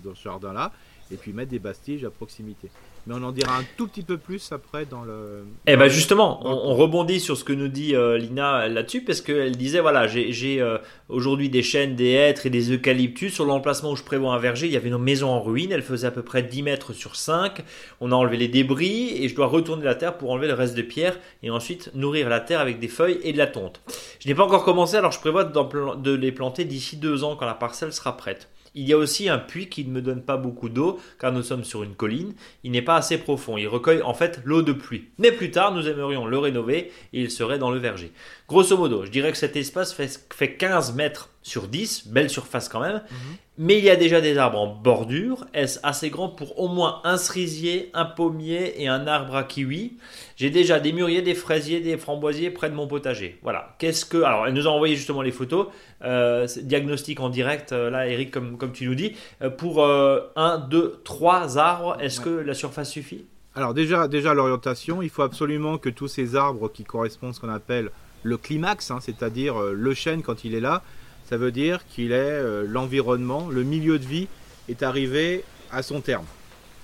dans 0.04 0.16
ce 0.16 0.24
jardin-là, 0.24 0.72
et 1.12 1.16
puis 1.16 1.32
mettre 1.32 1.52
des 1.52 1.60
bastiges 1.60 2.04
à 2.04 2.10
proximité 2.10 2.70
mais 3.06 3.16
on 3.16 3.24
en 3.24 3.32
dira 3.32 3.58
un 3.58 3.64
tout 3.78 3.88
petit 3.88 4.02
peu 4.02 4.18
plus 4.18 4.52
après 4.52 4.86
dans 4.86 5.04
le. 5.04 5.46
Eh 5.68 5.76
ben 5.76 5.88
justement, 5.90 6.40
on, 6.46 6.74
rebondit 6.76 7.20
sur 7.20 7.38
ce 7.38 7.44
que 7.44 7.54
nous 7.54 7.68
dit 7.68 7.96
euh, 7.96 8.18
Lina 8.18 8.68
là-dessus 8.68 9.02
parce 9.02 9.22
qu'elle 9.22 9.58
disait 9.58 9.82
voilà, 9.82 10.08
j'ai 10.08 10.62
euh, 10.62 10.78
aujourd'hui 11.10 11.50
des 11.50 11.64
chênes, 11.64 11.96
des 11.96 12.12
hêtres 12.12 12.46
et 12.46 12.50
des 12.50 12.72
eucalyptus 12.72 13.34
sur 13.34 13.46
l'emplacement 13.46 13.92
où 13.92 13.96
je 13.96 14.04
prévois 14.04 14.34
un 14.34 14.40
verger. 14.40 14.68
Il 14.68 14.74
y 14.74 14.78
avait 14.78 14.90
une 14.90 14.98
maison 14.98 15.30
en 15.30 15.42
ruine, 15.42 15.72
elle 15.72 15.82
faisait 15.82 16.08
à 16.08 16.12
peu 16.12 16.24
près 16.24 16.44
10 16.44 16.64
mètres 16.64 16.94
sur 16.94 17.16
5. 17.16 17.64
On 18.00 18.12
a 18.12 18.16
enlevé 18.16 18.38
les 18.38 18.48
débris 18.48 19.12
et 19.24 19.28
je 19.28 19.36
dois 19.36 19.48
retourner 19.48 19.84
la 19.84 19.96
terre 19.96 20.18
pour 20.18 20.32
enlever 20.32 20.48
le 20.48 20.54
reste 20.54 20.76
de 20.76 20.82
pierre 20.82 21.20
et 21.42 21.50
ensuite 21.50 21.92
nourrir 21.96 22.30
la 22.30 22.40
terre 22.40 22.60
avec 22.60 22.80
des 22.80 22.88
feuilles 22.88 23.20
et 23.24 23.34
de 23.34 23.38
la 23.38 23.48
tonte. 23.48 23.82
Je 24.20 24.28
n'ai 24.28 24.36
pas 24.36 24.44
encore 24.44 24.64
commencé, 24.64 24.96
alors 24.96 25.12
je 25.12 25.20
prévois 25.20 25.44
de 25.44 26.12
les 26.12 26.32
planter 26.32 26.64
d'ici 26.64 26.98
deux 26.98 27.24
ans 27.24 27.36
quand 27.36 27.46
la 27.46 27.54
parcelle 27.54 27.92
sera 27.92 28.16
prête. 28.16 28.48
Il 28.76 28.88
y 28.88 28.94
a 28.94 28.98
aussi 28.98 29.30
un 29.30 29.38
puits 29.38 29.70
qui 29.70 29.86
ne 29.86 29.92
me 29.92 30.02
donne 30.02 30.24
pas 30.24 30.38
beaucoup 30.38 30.70
d'eau, 30.70 31.00
car 31.20 31.32
nous 31.32 31.44
sommes 31.44 31.64
sur 31.64 31.84
une 31.84 31.96
colline. 31.96 32.34
Il 32.64 32.72
n'est 32.72 32.82
pas 32.82 32.96
assez 32.96 33.20
profond. 33.20 33.58
Il 33.58 33.68
recueille 33.68 34.02
en 34.02 34.14
fait 34.14 34.42
l'eau 34.46 34.64
de 34.64 34.74
pluie. 34.74 35.10
Mais 35.20 35.32
plus 35.32 35.52
tard, 35.52 35.74
nous 35.74 35.88
aimerions 35.88 36.26
le 36.26 36.38
rénover 36.38 36.92
et 37.14 37.22
il 37.22 37.32
serait 37.32 37.60
dans 37.60 37.70
le 37.70 37.78
verger. 37.78 38.12
Grosso 38.50 38.76
modo, 38.78 39.06
je 39.06 39.10
dirais 39.10 39.32
que 39.32 39.38
cet 39.38 39.56
espace 39.56 39.94
fait, 39.94 40.58
15 40.58 40.96
mètres 40.96 41.30
sur 41.44 41.68
10, 41.68 42.08
belle 42.08 42.30
surface 42.30 42.68
quand 42.68 42.82
même, 42.82 43.02
mhm. 43.10 43.36
mais 43.58 43.78
il 43.78 43.86
y 43.86 43.90
a 43.90 43.96
déjà 43.96 44.20
des 44.20 44.38
arbres 44.38 44.60
en 44.60 44.68
bordure. 44.68 45.46
Est-ce 45.54 45.80
assez 45.82 46.10
grand 46.10 46.28
pour 46.28 46.60
au 46.60 46.68
moins 46.68 47.00
un 47.06 47.16
cerisier, 47.16 47.90
un 47.94 48.04
pommier 48.04 48.82
et 48.82 48.90
un 48.90 49.08
arbre 49.08 49.38
à 49.38 49.44
kiwi? 49.44 49.94
J'ai 50.36 50.50
déjà 50.50 50.82
des 50.82 50.92
mûriers, 50.92 51.22
des 51.22 51.36
fraisiers, 51.36 51.80
des 51.80 51.98
framboisiers 51.98 52.52
près 52.52 52.70
de 52.70 52.76
mon 52.76 52.86
potager. 52.86 53.40
Voilà. 53.44 53.76
Qu'est-ce 53.80 54.06
que. 54.06 54.22
Alors, 54.22 54.46
elle 54.46 54.54
nous 54.54 54.68
a 54.68 54.72
envoyé 54.72 54.96
justement 54.98 55.22
les 55.22 55.32
photos. 55.32 55.68
Euh, 56.04 56.46
diagnostic 56.62 57.22
en 57.22 57.30
direct, 57.30 57.72
euh, 57.72 57.90
là, 57.90 58.08
Eric, 58.08 58.30
comme, 58.30 58.58
comme 58.58 58.74
tu 58.74 58.86
nous 58.86 58.96
dis. 58.96 59.14
Euh, 59.42 59.50
pour 59.50 59.86
un, 59.86 60.58
deux, 60.70 61.00
trois 61.06 61.58
arbres, 61.58 61.98
est-ce 62.02 62.20
que 62.20 62.30
la 62.30 62.54
surface 62.54 62.92
suffit? 62.92 63.26
Alors 63.56 63.74
déjà, 63.74 64.08
déjà 64.08 64.34
l'orientation, 64.34 65.02
il 65.02 65.10
faut 65.10 65.22
absolument 65.22 65.78
que 65.78 65.90
tous 65.90 66.08
ces 66.08 66.36
arbres 66.36 66.70
qui 66.70 66.84
correspondent 66.84 67.30
à 67.30 67.34
ce 67.34 67.40
qu'on 67.40 67.50
appelle 67.50 67.92
le 68.24 68.38
climax, 68.38 68.92
hein, 68.92 69.00
c'est-à-dire 69.02 69.60
le 69.60 69.94
chêne 69.94 70.24
quand 70.24 70.44
il 70.44 70.56
est 70.56 70.60
là, 70.60 70.82
ça 71.30 71.38
veut 71.38 71.52
dire 71.52 71.86
qu'il 71.88 72.12
est 72.12 72.42
l'environnement, 72.66 73.48
le 73.50 73.64
milieu 73.64 74.00
de 74.00 74.06
vie 74.06 74.28
est 74.70 74.84
arrivé 74.84 75.44
à 75.72 75.82
son 75.84 76.02
terme. 76.02 76.26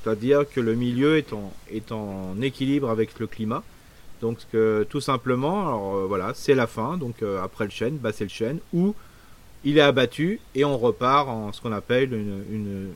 C'est-à-dire 0.04 0.50
que 0.50 0.62
le 0.62 0.76
milieu 0.76 1.18
est 1.18 1.34
en, 1.34 1.52
est 1.72 1.92
en 1.92 2.40
équilibre 2.42 2.90
avec 2.90 3.20
le 3.20 3.28
climat. 3.28 3.64
Donc 4.22 4.38
tout 4.90 5.02
simplement, 5.02 5.62
alors, 5.62 6.08
voilà, 6.08 6.32
c'est 6.34 6.56
la 6.56 6.68
fin. 6.68 6.98
Donc 6.98 7.24
après 7.44 7.66
le 7.66 7.72
chêne, 7.72 7.98
bah, 7.98 8.12
c'est 8.14 8.26
le 8.26 8.30
chêne. 8.30 8.60
Ou 8.74 8.96
il 9.64 9.78
est 9.78 9.82
abattu 9.82 10.40
et 10.56 10.66
on 10.66 10.78
repart 10.78 11.28
en 11.28 11.52
ce 11.52 11.62
qu'on 11.62 11.72
appelle 11.72 12.14
une, 12.14 12.94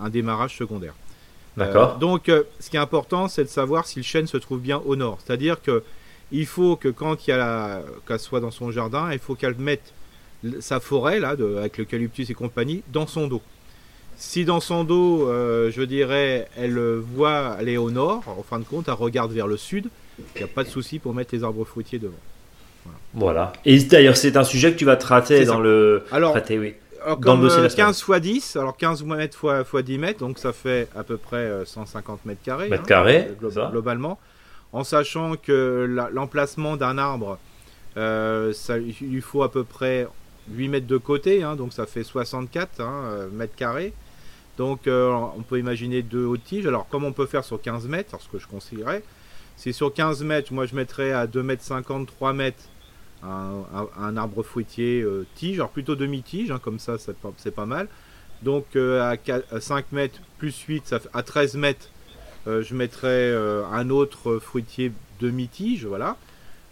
un 0.00 0.08
démarrage 0.08 0.56
secondaire. 0.56 0.94
D'accord. 1.56 1.94
Euh, 1.96 1.98
donc, 1.98 2.28
euh, 2.28 2.44
ce 2.60 2.70
qui 2.70 2.76
est 2.76 2.80
important, 2.80 3.28
c'est 3.28 3.44
de 3.44 3.48
savoir 3.48 3.86
si 3.86 3.98
le 3.98 4.04
chêne 4.04 4.26
se 4.26 4.36
trouve 4.38 4.60
bien 4.60 4.80
au 4.86 4.96
nord. 4.96 5.18
C'est-à-dire 5.24 5.60
que 5.60 5.82
il 6.32 6.46
faut 6.46 6.76
que 6.76 6.88
quand 6.88 7.26
il 7.26 7.30
y 7.30 7.32
a 7.32 7.36
la, 7.36 7.82
qu'elle 8.06 8.18
soit 8.18 8.40
dans 8.40 8.50
son 8.50 8.70
jardin, 8.70 9.12
il 9.12 9.18
faut 9.18 9.34
qu'elle 9.34 9.54
mette 9.56 9.92
sa 10.60 10.80
forêt 10.80 11.20
là, 11.20 11.36
de, 11.36 11.56
avec 11.56 11.78
l'eucalyptus 11.78 12.30
et 12.30 12.34
compagnie, 12.34 12.82
dans 12.92 13.06
son 13.06 13.28
dos. 13.28 13.42
Si 14.16 14.44
dans 14.44 14.60
son 14.60 14.84
dos, 14.84 15.28
euh, 15.28 15.70
je 15.70 15.82
dirais, 15.82 16.48
elle 16.56 16.78
voit 16.78 17.48
aller 17.48 17.76
au 17.76 17.90
nord, 17.90 18.24
en 18.26 18.42
fin 18.42 18.58
de 18.58 18.64
compte, 18.64 18.88
elle 18.88 18.94
regarde 18.94 19.32
vers 19.32 19.46
le 19.46 19.56
sud, 19.56 19.88
il 20.18 20.38
n'y 20.38 20.44
a 20.44 20.48
pas 20.48 20.64
de 20.64 20.68
souci 20.68 20.98
pour 20.98 21.14
mettre 21.14 21.34
les 21.34 21.44
arbres 21.44 21.64
fruitiers 21.64 21.98
devant. 21.98 22.14
Voilà. 23.14 23.52
Et 23.64 23.78
d'ailleurs, 23.80 24.16
c'est 24.16 24.36
un 24.36 24.44
sujet 24.44 24.72
que 24.72 24.78
tu 24.78 24.84
vas 24.84 24.96
traiter 24.96 25.44
dans 25.44 25.60
le. 25.60 26.04
Alors, 26.10 26.32
traiter, 26.32 26.58
oui. 26.58 26.74
Alors, 27.04 27.20
comme, 27.20 27.48
15 27.48 28.04
x 28.08 28.20
10, 28.20 28.56
alors 28.56 28.76
15 28.76 29.02
mètres 29.04 29.64
x, 29.74 29.84
10 29.84 29.98
mètres, 29.98 30.20
donc 30.20 30.38
ça 30.38 30.52
fait 30.52 30.88
à 30.96 31.02
peu 31.02 31.16
près 31.16 31.50
150 31.64 32.14
euh, 32.14 32.28
mètres 32.28 32.42
carrés. 32.44 32.68
Mètres 32.68 32.84
carrés, 32.84 33.28
globalement. 33.40 34.18
En 34.72 34.84
sachant 34.84 35.36
que 35.36 35.86
l'emplacement 36.12 36.76
d'un 36.76 36.98
arbre, 36.98 37.38
euh, 37.96 38.52
ça, 38.52 38.78
il 38.78 39.20
faut 39.20 39.42
à 39.42 39.52
peu 39.52 39.64
près 39.64 40.08
8 40.50 40.68
mètres 40.68 40.86
de 40.86 40.96
côté, 40.96 41.42
hein, 41.42 41.56
donc 41.56 41.72
ça 41.72 41.86
fait 41.86 42.04
64 42.04 42.80
hein, 42.80 42.90
euh, 43.04 43.28
mètres 43.30 43.54
carrés. 43.54 43.92
Donc 44.58 44.82
on 44.86 45.42
peut 45.48 45.58
imaginer 45.58 46.02
deux 46.02 46.24
hautes 46.24 46.44
tiges. 46.44 46.66
Alors 46.66 46.86
comme 46.88 47.04
on 47.04 47.12
peut 47.12 47.26
faire 47.26 47.42
sur 47.42 47.60
15 47.60 47.88
mètres, 47.88 48.20
ce 48.20 48.28
que 48.28 48.38
je 48.38 48.46
conseillerais, 48.46 49.02
c'est 49.56 49.72
sur 49.72 49.92
15 49.92 50.22
mètres, 50.24 50.52
moi 50.52 50.66
je 50.66 50.74
mettrais 50.74 51.12
à 51.12 51.26
2 51.26 51.42
mètres 51.42 51.62
50, 51.62 52.06
3 52.06 52.32
mètres 52.32 52.64
un, 53.22 54.16
arbre 54.16 54.42
fruitier 54.42 55.00
euh, 55.00 55.26
tige, 55.34 55.56
alors 55.56 55.70
plutôt 55.70 55.94
demi-tige, 55.94 56.50
hein, 56.50 56.58
comme 56.62 56.78
ça 56.78 56.96
c'est 56.98 57.54
pas, 57.54 57.66
mal. 57.66 57.88
Donc 58.42 58.76
euh, 58.76 59.14
à, 59.50 59.60
5 59.60 59.92
mètres 59.92 60.18
plus 60.38 60.58
8, 60.58 60.86
ça 60.86 61.00
fait, 61.00 61.08
à 61.12 61.22
13 61.22 61.54
mètres, 61.56 61.86
euh, 61.86 62.01
je 62.46 62.74
mettrai 62.74 63.34
un 63.34 63.90
autre 63.90 64.38
fruitier 64.38 64.92
demi-tige, 65.20 65.84
voilà. 65.84 66.16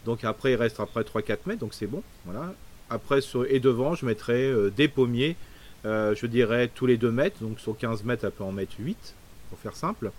Donc 0.04 0.24
après 0.24 0.52
il 0.52 0.56
reste 0.56 0.80
après 0.80 1.02
3-4 1.02 1.38
mètres, 1.46 1.60
donc 1.60 1.74
c'est 1.74 1.86
bon, 1.86 2.02
voilà. 2.24 2.54
Après 2.88 3.20
et 3.48 3.60
devant 3.60 3.94
je 3.94 4.06
mettrai 4.06 4.52
des 4.76 4.88
pommiers, 4.88 5.36
je 5.84 6.26
dirais 6.26 6.68
tous 6.74 6.86
les 6.86 6.96
2 6.96 7.10
mètres, 7.10 7.36
donc 7.40 7.60
sur 7.60 7.76
15 7.76 8.04
mètres 8.04 8.24
elle 8.24 8.32
peut 8.32 8.44
en 8.44 8.52
mettre 8.52 8.74
8, 8.78 9.14
pour 9.50 9.58
faire 9.58 9.76
simple. 9.76 10.10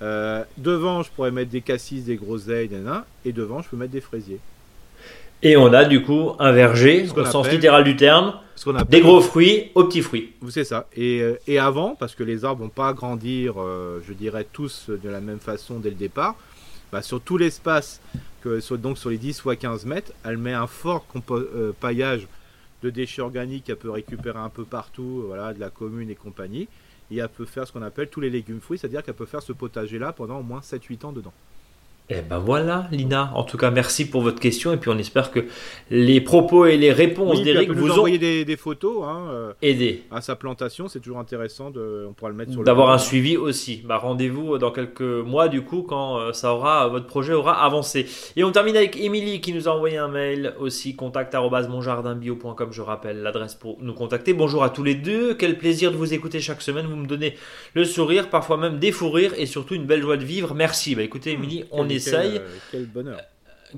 devant, 0.00 1.02
je 1.02 1.10
pourrais 1.10 1.30
mettre 1.30 1.50
des 1.50 1.60
cassis, 1.60 2.04
des 2.04 2.16
groseilles, 2.16 2.70
et 3.24 3.32
devant, 3.32 3.62
je 3.62 3.68
peux 3.68 3.76
mettre 3.76 3.92
des 3.92 4.00
fraisiers. 4.00 4.40
Et 5.42 5.56
on 5.56 5.72
a 5.72 5.84
du 5.84 6.02
coup 6.02 6.32
un 6.38 6.52
verger, 6.52 7.06
au 7.16 7.24
sens 7.24 7.50
littéral 7.50 7.84
du 7.84 7.96
terme, 7.96 8.34
des 8.88 9.00
gros 9.00 9.20
fruits 9.22 9.70
aux 9.74 9.84
petits 9.84 10.02
fruits. 10.02 10.32
C'est 10.50 10.64
ça. 10.64 10.86
Et, 10.94 11.22
euh, 11.22 11.38
et, 11.46 11.58
avant, 11.58 11.94
parce 11.94 12.14
que 12.14 12.22
les 12.22 12.44
arbres 12.44 12.62
vont 12.62 12.68
pas 12.68 12.92
grandir, 12.92 13.54
euh, 13.58 14.00
je 14.06 14.12
dirais 14.12 14.46
tous 14.52 14.90
de 14.90 15.08
la 15.08 15.20
même 15.20 15.38
façon 15.38 15.78
dès 15.78 15.88
le 15.88 15.96
départ, 15.96 16.36
bah, 16.92 17.00
sur 17.00 17.22
tout 17.22 17.38
l'espace, 17.38 18.02
que, 18.42 18.60
donc 18.76 18.98
sur 18.98 19.10
les 19.10 19.18
10 19.18 19.44
ou 19.44 19.54
15 19.54 19.86
mètres, 19.86 20.12
elle 20.24 20.36
met 20.36 20.52
un 20.52 20.66
fort 20.66 21.06
euh, 21.30 21.72
paillage 21.80 22.26
de 22.82 22.90
déchets 22.90 23.22
organiques 23.22 23.64
qu'elle 23.64 23.76
peut 23.76 23.90
récupérer 23.90 24.38
un 24.38 24.48
peu 24.48 24.64
partout, 24.64 25.24
voilà, 25.26 25.54
de 25.54 25.60
la 25.60 25.70
commune 25.70 26.10
et 26.10 26.14
compagnie. 26.14 26.68
Et 27.10 27.18
elle 27.18 27.28
peut 27.28 27.46
faire 27.46 27.66
ce 27.66 27.72
qu'on 27.72 27.82
appelle 27.82 28.08
tous 28.08 28.20
les 28.20 28.30
légumes 28.30 28.60
fruits, 28.60 28.78
c'est-à-dire 28.78 29.02
qu'elle 29.02 29.14
peut 29.14 29.26
faire 29.26 29.42
ce 29.42 29.52
potager-là 29.52 30.12
pendant 30.12 30.38
au 30.38 30.42
moins 30.42 30.60
7-8 30.60 31.06
ans 31.06 31.12
dedans. 31.12 31.32
Eh 32.12 32.22
ben 32.28 32.38
voilà, 32.38 32.88
Lina. 32.90 33.30
En 33.36 33.44
tout 33.44 33.56
cas, 33.56 33.70
merci 33.70 34.04
pour 34.10 34.22
votre 34.22 34.40
question 34.40 34.72
et 34.72 34.78
puis 34.78 34.90
on 34.90 34.98
espère 34.98 35.30
que 35.30 35.44
les 35.90 36.20
propos 36.20 36.66
et 36.66 36.76
les 36.76 36.90
réponses 36.90 37.40
d'Eric 37.40 37.70
vous 37.70 37.88
ont 37.88 37.98
envoyé 37.98 38.18
des, 38.18 38.56
photos. 38.56 39.04
Hein, 39.04 39.28
euh, 39.30 39.52
aidé 39.62 40.02
à 40.10 40.20
sa 40.20 40.34
plantation. 40.34 40.88
C'est 40.88 40.98
toujours 40.98 41.20
intéressant 41.20 41.70
de, 41.70 42.06
on 42.08 42.12
pourra 42.12 42.30
le 42.30 42.36
mettre 42.36 42.50
sur. 42.50 42.64
D'avoir 42.64 42.90
un 42.90 42.98
suivi 42.98 43.36
aussi. 43.36 43.82
Bah, 43.84 43.96
rendez-vous 43.96 44.58
dans 44.58 44.72
quelques 44.72 45.02
mois 45.02 45.46
du 45.46 45.62
coup 45.62 45.82
quand 45.82 46.18
euh, 46.18 46.32
ça 46.32 46.52
aura, 46.52 46.88
votre 46.88 47.06
projet 47.06 47.32
aura 47.32 47.64
avancé. 47.64 48.06
Et 48.34 48.42
on 48.42 48.50
termine 48.50 48.76
avec 48.76 48.96
Émilie 48.96 49.40
qui 49.40 49.52
nous 49.52 49.68
a 49.68 49.70
envoyé 49.70 49.96
un 49.96 50.08
mail 50.08 50.54
aussi 50.58 50.96
contact@monjardinbio.com. 50.96 52.72
Je 52.72 52.82
rappelle 52.82 53.22
l'adresse 53.22 53.54
pour 53.54 53.78
nous 53.80 53.94
contacter. 53.94 54.32
Bonjour 54.32 54.64
à 54.64 54.70
tous 54.70 54.82
les 54.82 54.96
deux. 54.96 55.34
Quel 55.34 55.58
plaisir 55.58 55.92
de 55.92 55.96
vous 55.96 56.12
écouter 56.12 56.40
chaque 56.40 56.62
semaine. 56.62 56.86
Vous 56.86 56.96
me 56.96 57.06
donnez 57.06 57.36
le 57.74 57.84
sourire, 57.84 58.30
parfois 58.30 58.56
même 58.56 58.80
des 58.80 58.90
fous 58.90 59.10
rires 59.10 59.34
et 59.36 59.46
surtout 59.46 59.76
une 59.76 59.86
belle 59.86 60.02
joie 60.02 60.16
de 60.16 60.24
vivre. 60.24 60.56
Merci. 60.56 60.96
Bah 60.96 61.02
écoutez, 61.02 61.30
Émilie, 61.30 61.64
on 61.70 61.88
est 61.88 61.99
euh, 62.08 62.38
quel, 62.70 62.86
bonheur. 62.86 63.20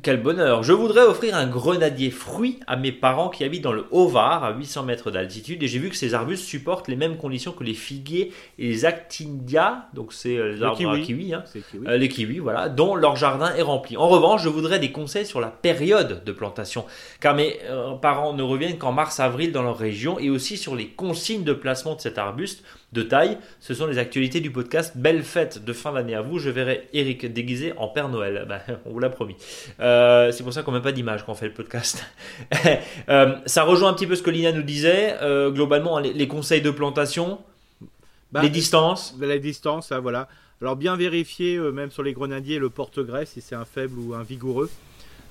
Quel 0.02 0.22
bonheur. 0.22 0.62
Je 0.62 0.72
voudrais 0.72 1.02
offrir 1.02 1.36
un 1.36 1.46
grenadier 1.46 2.10
fruit 2.10 2.60
à 2.66 2.76
mes 2.76 2.92
parents 2.92 3.28
qui 3.28 3.44
habitent 3.44 3.62
dans 3.62 3.72
le 3.72 3.86
Haut-Var, 3.90 4.42
à 4.42 4.52
800 4.54 4.84
mètres 4.84 5.10
d'altitude, 5.10 5.62
et 5.62 5.68
j'ai 5.68 5.78
vu 5.78 5.90
que 5.90 5.96
ces 5.96 6.14
arbustes 6.14 6.44
supportent 6.44 6.88
les 6.88 6.96
mêmes 6.96 7.16
conditions 7.16 7.52
que 7.52 7.64
les 7.64 7.74
figuiers 7.74 8.32
et 8.58 8.68
les 8.68 8.84
actinia, 8.84 9.88
donc 9.92 10.12
c'est 10.12 10.36
euh, 10.36 10.54
les 10.54 10.62
arbres 10.62 10.90
à 10.90 10.98
kiwi, 10.98 11.34
hein. 11.34 11.44
euh, 11.86 11.96
les 11.98 12.08
kiwis, 12.08 12.38
voilà, 12.38 12.68
dont 12.68 12.94
leur 12.94 13.16
jardin 13.16 13.54
est 13.54 13.62
rempli. 13.62 13.96
En 13.96 14.08
revanche, 14.08 14.42
je 14.42 14.48
voudrais 14.48 14.78
des 14.78 14.92
conseils 14.92 15.26
sur 15.26 15.40
la 15.40 15.48
période 15.48 16.24
de 16.24 16.32
plantation, 16.32 16.84
car 17.20 17.34
mes 17.34 17.58
parents 18.00 18.32
ne 18.32 18.42
reviennent 18.42 18.78
qu'en 18.78 18.92
mars-avril 18.92 19.52
dans 19.52 19.62
leur 19.62 19.76
région, 19.76 20.18
et 20.18 20.30
aussi 20.30 20.56
sur 20.56 20.74
les 20.74 20.88
consignes 20.88 21.44
de 21.44 21.52
placement 21.52 21.94
de 21.94 22.00
cet 22.00 22.18
arbuste 22.18 22.64
de 22.92 23.02
taille. 23.02 23.38
Ce 23.60 23.74
sont 23.74 23.86
les 23.86 23.98
actualités 23.98 24.40
du 24.40 24.50
podcast. 24.50 24.92
Belle 24.96 25.22
fête 25.22 25.64
de 25.64 25.72
fin 25.72 25.92
d'année 25.92 26.14
à 26.14 26.22
vous. 26.22 26.38
Je 26.38 26.50
verrai 26.50 26.88
Eric 26.92 27.32
déguisé 27.32 27.72
en 27.76 27.88
Père 27.88 28.08
Noël. 28.08 28.46
Ben, 28.52 28.60
on 28.84 28.90
vous 28.90 28.98
l'a 28.98 29.08
promis. 29.08 29.36
Euh, 29.80 30.30
c'est 30.30 30.42
pour 30.42 30.52
ça 30.52 30.62
qu'on 30.62 30.72
met 30.72 30.80
pas 30.80 30.92
d'image 30.92 31.24
quand 31.24 31.32
on 31.32 31.34
fait 31.34 31.46
le 31.46 31.54
podcast. 31.54 32.04
Euh, 33.08 33.34
ça 33.46 33.64
rejoint 33.64 33.90
un 33.90 33.94
petit 33.94 34.06
peu 34.06 34.14
ce 34.14 34.22
que 34.22 34.30
Lina 34.30 34.52
nous 34.52 34.62
disait. 34.62 35.16
Euh, 35.22 35.50
globalement, 35.50 35.98
les, 35.98 36.28
conseils 36.28 36.60
de 36.60 36.70
plantation, 36.70 37.40
bah, 38.30 38.42
les 38.42 38.48
distances. 38.48 39.14
La 39.20 39.38
distance, 39.38 39.92
voilà. 39.92 40.28
Alors 40.60 40.76
bien 40.76 40.96
vérifier, 40.96 41.58
même 41.58 41.90
sur 41.90 42.02
les 42.02 42.12
grenadiers, 42.12 42.58
le 42.58 42.70
porte-greffe, 42.70 43.30
si 43.30 43.40
c'est 43.40 43.54
un 43.54 43.64
faible 43.64 43.98
ou 43.98 44.14
un 44.14 44.22
vigoureux. 44.22 44.70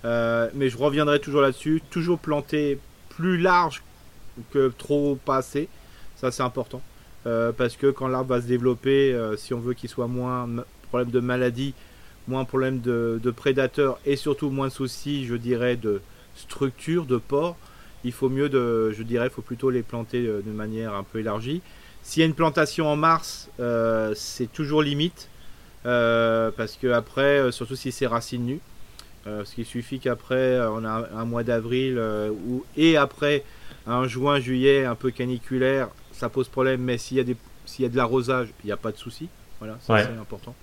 mais 0.03 0.69
je 0.69 0.77
reviendrai 0.77 1.19
toujours 1.19 1.41
là-dessus. 1.41 1.81
Toujours 1.89 2.19
planter 2.19 2.79
plus 3.09 3.37
large 3.37 3.81
que 4.51 4.71
trop 4.77 5.17
pas 5.23 5.37
assez. 5.37 5.67
Ça, 6.17 6.31
c'est 6.31 6.43
important. 6.43 6.81
Euh, 7.27 7.51
parce 7.51 7.75
que 7.75 7.87
quand 7.87 8.07
l'arbre 8.07 8.29
va 8.35 8.41
se 8.41 8.47
développer, 8.47 9.13
euh, 9.13 9.37
si 9.37 9.53
on 9.53 9.59
veut 9.59 9.73
qu'il 9.73 9.89
soit 9.89 10.07
moins 10.07 10.47
problème 10.89 11.11
de 11.11 11.19
maladie, 11.19 11.73
moins 12.27 12.45
problème 12.45 12.81
de, 12.81 13.19
prédateurs 13.35 13.99
et 14.05 14.15
surtout 14.15 14.49
moins 14.49 14.67
de 14.67 14.73
soucis, 14.73 15.25
je 15.25 15.35
dirais, 15.35 15.75
de 15.75 16.01
structure, 16.35 17.05
de 17.05 17.17
port, 17.17 17.57
il 18.03 18.11
faut 18.11 18.29
mieux 18.29 18.49
de, 18.49 18.91
je 18.91 19.03
dirais, 19.03 19.29
faut 19.29 19.43
plutôt 19.43 19.69
les 19.69 19.83
planter 19.83 20.25
euh, 20.25 20.41
de 20.41 20.51
manière 20.51 20.95
un 20.95 21.03
peu 21.03 21.19
élargie. 21.19 21.61
S'il 22.01 22.21
y 22.21 22.23
a 22.23 22.25
une 22.25 22.33
plantation 22.33 22.87
en 22.87 22.95
mars, 22.95 23.49
c'est 24.15 24.51
toujours 24.51 24.81
limite, 24.81 25.29
parce 25.83 26.75
que 26.81 26.87
après, 26.87 27.51
surtout 27.51 27.75
si 27.75 27.91
c'est 27.91 28.07
racines 28.07 28.43
nues, 28.43 28.59
parce 29.23 29.51
qu'il 29.53 29.67
suffit 29.67 29.99
qu'après 29.99 30.59
on 30.61 30.83
a 30.83 31.07
un, 31.15 31.25
mois 31.25 31.43
d'avril 31.43 32.01
et 32.75 32.97
après 32.97 33.43
un 33.85 34.07
juin, 34.07 34.39
juillet 34.39 34.83
un 34.83 34.95
peu 34.95 35.11
caniculaire, 35.11 35.89
ça 36.21 36.29
pose 36.29 36.47
problème, 36.47 36.81
mais 36.81 36.99
s'il 36.99 37.17
y 37.17 37.19
a, 37.19 37.23
des, 37.23 37.35
s'il 37.65 37.81
y 37.83 37.85
a 37.87 37.89
de 37.89 37.97
l'arrosage, 37.97 38.49
il 38.63 38.67
n'y 38.67 38.71
a 38.71 38.77
pas 38.77 38.91
de 38.91 38.97
souci. 38.97 39.27
Voilà, 39.59 39.77
c'est 39.83 39.91
important. 39.93 40.53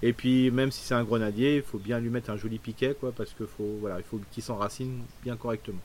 Et 0.00 0.12
puis, 0.12 0.50
même 0.52 0.70
si 0.70 0.82
c'est 0.84 0.94
un 0.94 1.02
grenadier, 1.02 1.56
il 1.56 1.62
faut 1.62 1.78
bien 1.78 1.98
lui 1.98 2.08
mettre 2.08 2.30
un 2.30 2.36
joli 2.36 2.58
piquet, 2.58 2.94
quoi, 2.98 3.12
parce 3.16 3.30
qu'il 3.30 3.46
faut, 3.46 3.78
voilà, 3.80 3.98
il 3.98 4.04
faut 4.04 4.20
qu'il 4.32 4.42
s'enracine 4.44 5.00
bien 5.24 5.36
correctement. 5.36 5.80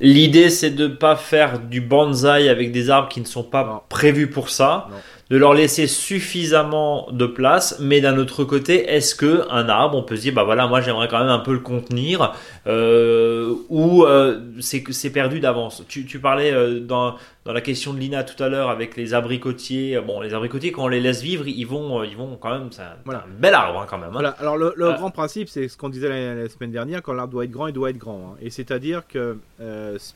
L'idée, 0.00 0.48
c'est 0.48 0.70
de 0.70 0.86
ne 0.86 0.94
pas 0.94 1.14
faire 1.16 1.58
du 1.58 1.82
bonsaï 1.82 2.48
avec 2.48 2.72
des 2.72 2.88
arbres 2.88 3.10
qui 3.10 3.20
ne 3.20 3.26
sont 3.26 3.42
pas 3.42 3.84
prévus 3.90 4.28
pour 4.28 4.48
ça 4.48 4.88
de 5.30 5.36
leur 5.36 5.52
laisser 5.52 5.86
suffisamment 5.86 7.08
de 7.12 7.26
place, 7.26 7.78
mais 7.80 8.00
d'un 8.00 8.16
autre 8.16 8.44
côté, 8.44 8.88
est-ce 8.90 9.14
que 9.14 9.46
un 9.50 9.68
arbre, 9.68 9.98
on 9.98 10.02
peut 10.02 10.16
se 10.16 10.22
dire, 10.22 10.32
bah 10.32 10.44
voilà, 10.44 10.66
moi 10.66 10.80
j'aimerais 10.80 11.08
quand 11.08 11.18
même 11.18 11.28
un 11.28 11.38
peu 11.38 11.52
le 11.52 11.58
contenir, 11.58 12.34
euh, 12.66 13.54
ou 13.68 14.04
euh, 14.04 14.40
c'est 14.60 15.10
perdu 15.10 15.40
d'avance? 15.40 15.84
Tu, 15.86 16.06
tu, 16.06 16.18
parlais 16.18 16.50
euh, 16.50 16.80
dans, 16.80 17.16
dans 17.44 17.52
la 17.52 17.60
question 17.60 17.92
de 17.92 17.98
Lina 17.98 18.24
tout 18.24 18.42
à 18.42 18.48
l'heure 18.48 18.70
avec 18.70 18.96
les 18.96 19.12
abricotiers. 19.12 20.00
Bon, 20.00 20.22
les 20.22 20.32
abricotiers, 20.32 20.72
quand 20.72 20.84
on 20.84 20.88
les 20.88 21.00
laisse 21.00 21.20
vivre, 21.20 21.46
ils 21.46 21.66
vont, 21.66 22.02
ils 22.04 22.16
vont 22.16 22.38
quand 22.40 22.50
même, 22.50 22.68
c'est 22.70 22.82
un, 22.82 22.96
voilà. 23.04 23.26
bel 23.38 23.52
arbre 23.52 23.80
hein, 23.80 23.86
quand 23.88 23.98
même. 23.98 24.08
Hein. 24.08 24.12
Voilà. 24.14 24.30
Alors 24.38 24.56
le, 24.56 24.72
le 24.76 24.92
grand 24.92 25.10
principe, 25.10 25.50
c'est 25.50 25.68
ce 25.68 25.76
qu'on 25.76 25.90
disait 25.90 26.08
la, 26.08 26.48
semaine 26.48 26.72
dernière, 26.72 27.02
quand 27.02 27.12
l'arbre 27.12 27.32
doit 27.32 27.44
être 27.44 27.50
grand, 27.50 27.66
il 27.66 27.74
doit 27.74 27.90
être 27.90 27.98
grand. 27.98 28.32
Hein. 28.32 28.38
Et 28.40 28.48
c'est-à-dire 28.48 29.06
que 29.06 29.36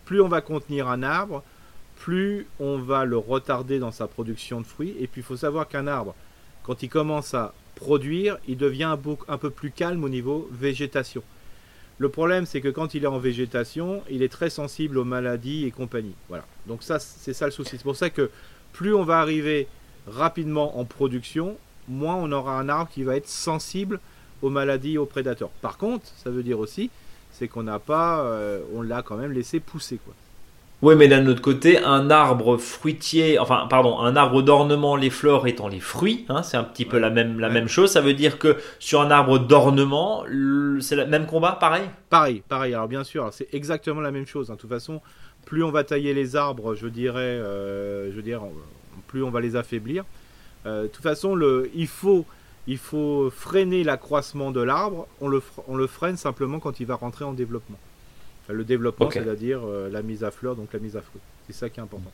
plus 0.06 0.22
on 0.22 0.28
va 0.28 0.40
contenir 0.40 0.88
un 0.88 1.02
arbre, 1.02 1.42
plus 2.02 2.48
on 2.58 2.78
va 2.78 3.04
le 3.04 3.16
retarder 3.16 3.78
dans 3.78 3.92
sa 3.92 4.08
production 4.08 4.60
de 4.60 4.66
fruits. 4.66 4.96
Et 4.98 5.06
puis 5.06 5.20
il 5.20 5.24
faut 5.24 5.36
savoir 5.36 5.68
qu'un 5.68 5.86
arbre, 5.86 6.16
quand 6.64 6.82
il 6.82 6.88
commence 6.88 7.32
à 7.32 7.54
produire, 7.76 8.38
il 8.48 8.56
devient 8.56 8.96
un, 9.28 9.38
peu 9.38 9.50
plus 9.50 9.70
calme 9.70 10.02
au 10.02 10.08
niveau 10.08 10.48
végétation. 10.50 11.22
Le 11.98 12.08
problème, 12.08 12.44
c'est 12.44 12.60
que 12.60 12.70
quand 12.70 12.94
il 12.94 13.04
est 13.04 13.08
en 13.08 13.20
végétation, 13.20 14.02
il 14.10 14.24
est 14.24 14.32
très 14.32 14.50
sensible 14.50 14.98
aux 14.98 15.04
maladies 15.04 15.64
et 15.64 15.70
compagnie. 15.70 16.16
Voilà. 16.28 16.44
Donc 16.66 16.82
ça, 16.82 16.98
c'est 16.98 17.34
ça 17.34 17.44
le 17.44 17.52
souci. 17.52 17.76
C'est 17.76 17.84
pour 17.84 17.94
ça 17.94 18.10
que 18.10 18.30
plus 18.72 18.92
on 18.92 19.04
va 19.04 19.20
arriver 19.20 19.68
rapidement 20.08 20.80
en 20.80 20.84
production, 20.84 21.56
moins 21.86 22.16
on 22.16 22.32
aura 22.32 22.58
un 22.58 22.68
arbre 22.68 22.90
qui 22.90 23.04
va 23.04 23.14
être 23.14 23.28
sensible 23.28 24.00
aux 24.42 24.50
maladies 24.50 24.94
et 24.94 24.98
aux 24.98 25.06
prédateurs. 25.06 25.50
Par 25.60 25.78
contre, 25.78 26.06
ça 26.16 26.30
veut 26.30 26.42
dire 26.42 26.58
aussi, 26.58 26.90
c'est 27.30 27.46
qu'on 27.46 27.62
n'a 27.62 27.78
pas, 27.78 28.22
euh, 28.22 28.60
on 28.74 28.82
l'a 28.82 29.02
quand 29.02 29.16
même 29.16 29.30
laissé 29.30 29.60
pousser 29.60 29.98
quoi. 30.04 30.14
Oui, 30.82 30.96
mais 30.96 31.06
d'un 31.06 31.24
autre 31.28 31.40
côté, 31.40 31.78
un 31.78 32.10
arbre 32.10 32.56
fruitier, 32.56 33.38
enfin, 33.38 33.68
pardon, 33.70 34.00
un 34.00 34.16
arbre 34.16 34.42
d'ornement, 34.42 34.96
les 34.96 35.10
fleurs 35.10 35.46
étant 35.46 35.68
les 35.68 35.78
fruits, 35.78 36.26
hein, 36.28 36.42
c'est 36.42 36.56
un 36.56 36.64
petit 36.64 36.84
peu 36.84 36.98
la 36.98 37.08
même, 37.08 37.38
la 37.38 37.50
même 37.50 37.68
chose. 37.68 37.92
Ça 37.92 38.00
veut 38.00 38.14
dire 38.14 38.36
que 38.36 38.56
sur 38.80 39.00
un 39.00 39.12
arbre 39.12 39.38
d'ornement, 39.38 40.24
c'est 40.80 40.96
le 40.96 41.06
même 41.06 41.26
combat, 41.26 41.52
pareil? 41.52 41.84
Pareil, 42.10 42.42
pareil. 42.48 42.74
Alors 42.74 42.88
bien 42.88 43.04
sûr, 43.04 43.28
c'est 43.30 43.46
exactement 43.54 44.00
la 44.00 44.10
même 44.10 44.26
chose. 44.26 44.50
Hein. 44.50 44.54
De 44.54 44.58
toute 44.58 44.70
façon, 44.70 45.00
plus 45.46 45.62
on 45.62 45.70
va 45.70 45.84
tailler 45.84 46.14
les 46.14 46.34
arbres, 46.34 46.74
je 46.74 46.88
dirais, 46.88 47.20
euh, 47.20 48.12
je 48.12 48.20
plus 49.06 49.22
on 49.22 49.30
va 49.30 49.40
les 49.40 49.54
affaiblir. 49.54 50.04
Euh, 50.66 50.82
de 50.82 50.88
toute 50.88 51.04
façon, 51.04 51.36
le, 51.36 51.70
il 51.76 51.86
faut, 51.86 52.26
il 52.66 52.78
faut 52.78 53.30
freiner 53.30 53.84
l'accroissement 53.84 54.50
de 54.50 54.60
l'arbre. 54.60 55.06
On 55.20 55.28
le, 55.28 55.40
on 55.68 55.76
le 55.76 55.86
freine 55.86 56.16
simplement 56.16 56.58
quand 56.58 56.80
il 56.80 56.86
va 56.86 56.96
rentrer 56.96 57.24
en 57.24 57.34
développement. 57.34 57.78
Le 58.48 58.64
développement, 58.64 59.10
c'est-à-dire 59.10 59.60
euh, 59.64 59.88
la 59.90 60.02
mise 60.02 60.24
à 60.24 60.30
fleur, 60.30 60.56
donc 60.56 60.72
la 60.72 60.78
mise 60.78 60.96
à 60.96 61.00
fruit. 61.00 61.20
C'est 61.46 61.54
ça 61.54 61.70
qui 61.70 61.80
est 61.80 61.82
important. 61.82 62.10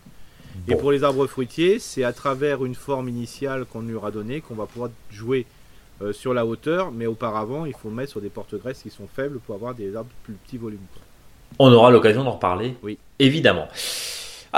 Et 0.67 0.75
pour 0.75 0.93
les 0.93 1.05
arbres 1.05 1.27
fruitiers, 1.27 1.79
c'est 1.79 2.05
à 2.05 2.13
travers 2.13 2.65
une 2.65 2.75
forme 2.75 3.09
initiale 3.09 3.65
qu'on 3.65 3.83
lui 3.83 3.95
aura 3.95 4.11
donnée 4.11 4.41
qu'on 4.41 4.55
va 4.55 4.67
pouvoir 4.67 4.91
jouer 5.11 5.47
euh, 6.03 6.13
sur 6.13 6.35
la 6.35 6.47
hauteur, 6.47 6.91
mais 6.93 7.07
auparavant, 7.07 7.65
il 7.65 7.75
faut 7.75 7.91
mettre 7.91 8.13
sur 8.13 8.21
des 8.21 8.29
porte-graisses 8.29 8.83
qui 8.83 8.91
sont 8.91 9.09
faibles 9.09 9.39
pour 9.41 9.55
avoir 9.55 9.75
des 9.75 9.97
arbres 9.97 10.11
plus 10.25 10.35
petits 10.35 10.59
volumes. 10.59 10.79
On 11.59 11.73
aura 11.73 11.91
l'occasion 11.91 12.25
d'en 12.25 12.33
reparler, 12.33 12.75
oui. 12.83 12.99
évidemment. 13.19 13.69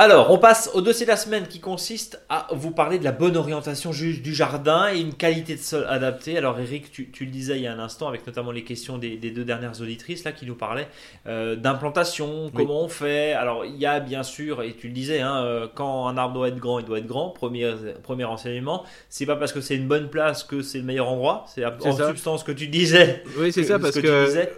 Alors, 0.03 0.31
on 0.31 0.39
passe 0.39 0.71
au 0.73 0.81
dossier 0.81 1.05
de 1.05 1.11
la 1.11 1.19
semaine 1.19 1.47
qui 1.47 1.61
consiste 1.61 2.23
à 2.31 2.47
vous 2.53 2.71
parler 2.71 2.99
de 2.99 3.05
la 3.05 3.13
bonne 3.13 3.37
orientation 3.37 3.91
du 3.91 4.35
jardin 4.35 4.91
et 4.91 4.99
une 4.99 5.13
qualité 5.13 5.57
de 5.57 5.61
sol 5.61 5.85
adaptée. 5.87 6.39
Alors, 6.39 6.59
Eric, 6.59 6.91
tu, 6.91 7.11
le 7.21 7.31
disais 7.31 7.59
il 7.59 7.65
y 7.65 7.67
a 7.67 7.73
un 7.75 7.79
instant, 7.79 8.09
avec 8.09 8.27
notamment 8.27 8.51
les 8.51 8.65
questions 8.65 8.97
des, 8.97 9.19
deux 9.19 9.45
dernières 9.45 9.79
auditrices 9.83 10.25
là 10.25 10.33
qui 10.33 10.47
nous 10.47 10.55
parlaient 10.55 10.89
euh, 11.27 11.55
d'implantation, 11.55 12.51
comment 12.55 12.83
on 12.83 12.89
fait. 12.89 13.35
Alors, 13.35 13.67
il 13.67 13.77
y 13.77 13.85
a 13.85 14.01
bien 14.01 14.23
sûr, 14.23 14.63
et 14.63 14.73
tu 14.73 14.87
le 14.87 14.95
disais, 14.95 15.21
hein, 15.21 15.45
euh, 15.45 15.69
quand 15.75 16.09
un 16.09 16.17
arbre 16.17 16.33
doit 16.33 16.49
être 16.49 16.57
grand, 16.57 16.79
il 16.79 16.87
doit 16.87 16.97
être 16.97 17.07
grand. 17.07 17.29
Premier, 17.29 17.71
premier 18.03 18.25
enseignement, 18.25 18.85
c'est 19.11 19.27
pas 19.27 19.37
parce 19.37 19.53
que 19.53 19.61
c'est 19.61 19.77
une 19.77 19.87
bonne 19.87 20.09
place 20.09 20.45
que 20.45 20.63
c'est 20.63 20.79
le 20.79 20.85
meilleur 20.85 21.11
endroit. 21.11 21.45
C'est 21.47 21.63
en 21.63 22.09
substance 22.09 22.43
que 22.43 22.53
tu 22.53 22.69
disais. 22.69 23.23
Oui, 23.37 23.53
c'est 23.53 23.65
ça, 23.65 23.79
parce 23.79 24.01
que, 24.01 24.49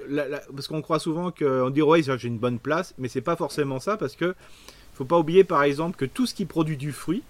parce 0.55 0.69
qu'on 0.69 0.83
croit 0.83 1.01
souvent 1.01 1.33
qu'on 1.33 1.71
dit 1.71 1.83
ouais, 1.83 2.01
j'ai 2.01 2.29
une 2.29 2.39
bonne 2.39 2.61
place, 2.61 2.95
mais 2.97 3.09
c'est 3.09 3.21
pas 3.23 3.35
forcément 3.35 3.81
ça 3.81 3.97
parce 3.97 4.15
que 4.15 4.37
faut 5.03 5.09
pas 5.09 5.19
oublier 5.19 5.45
par 5.45 5.63
exemple 5.63 5.97
que 5.97 6.05
tout 6.05 6.27
ce 6.27 6.35
qui 6.35 6.45
produit 6.45 6.77
du 6.77 6.93
fruit, 6.93 7.23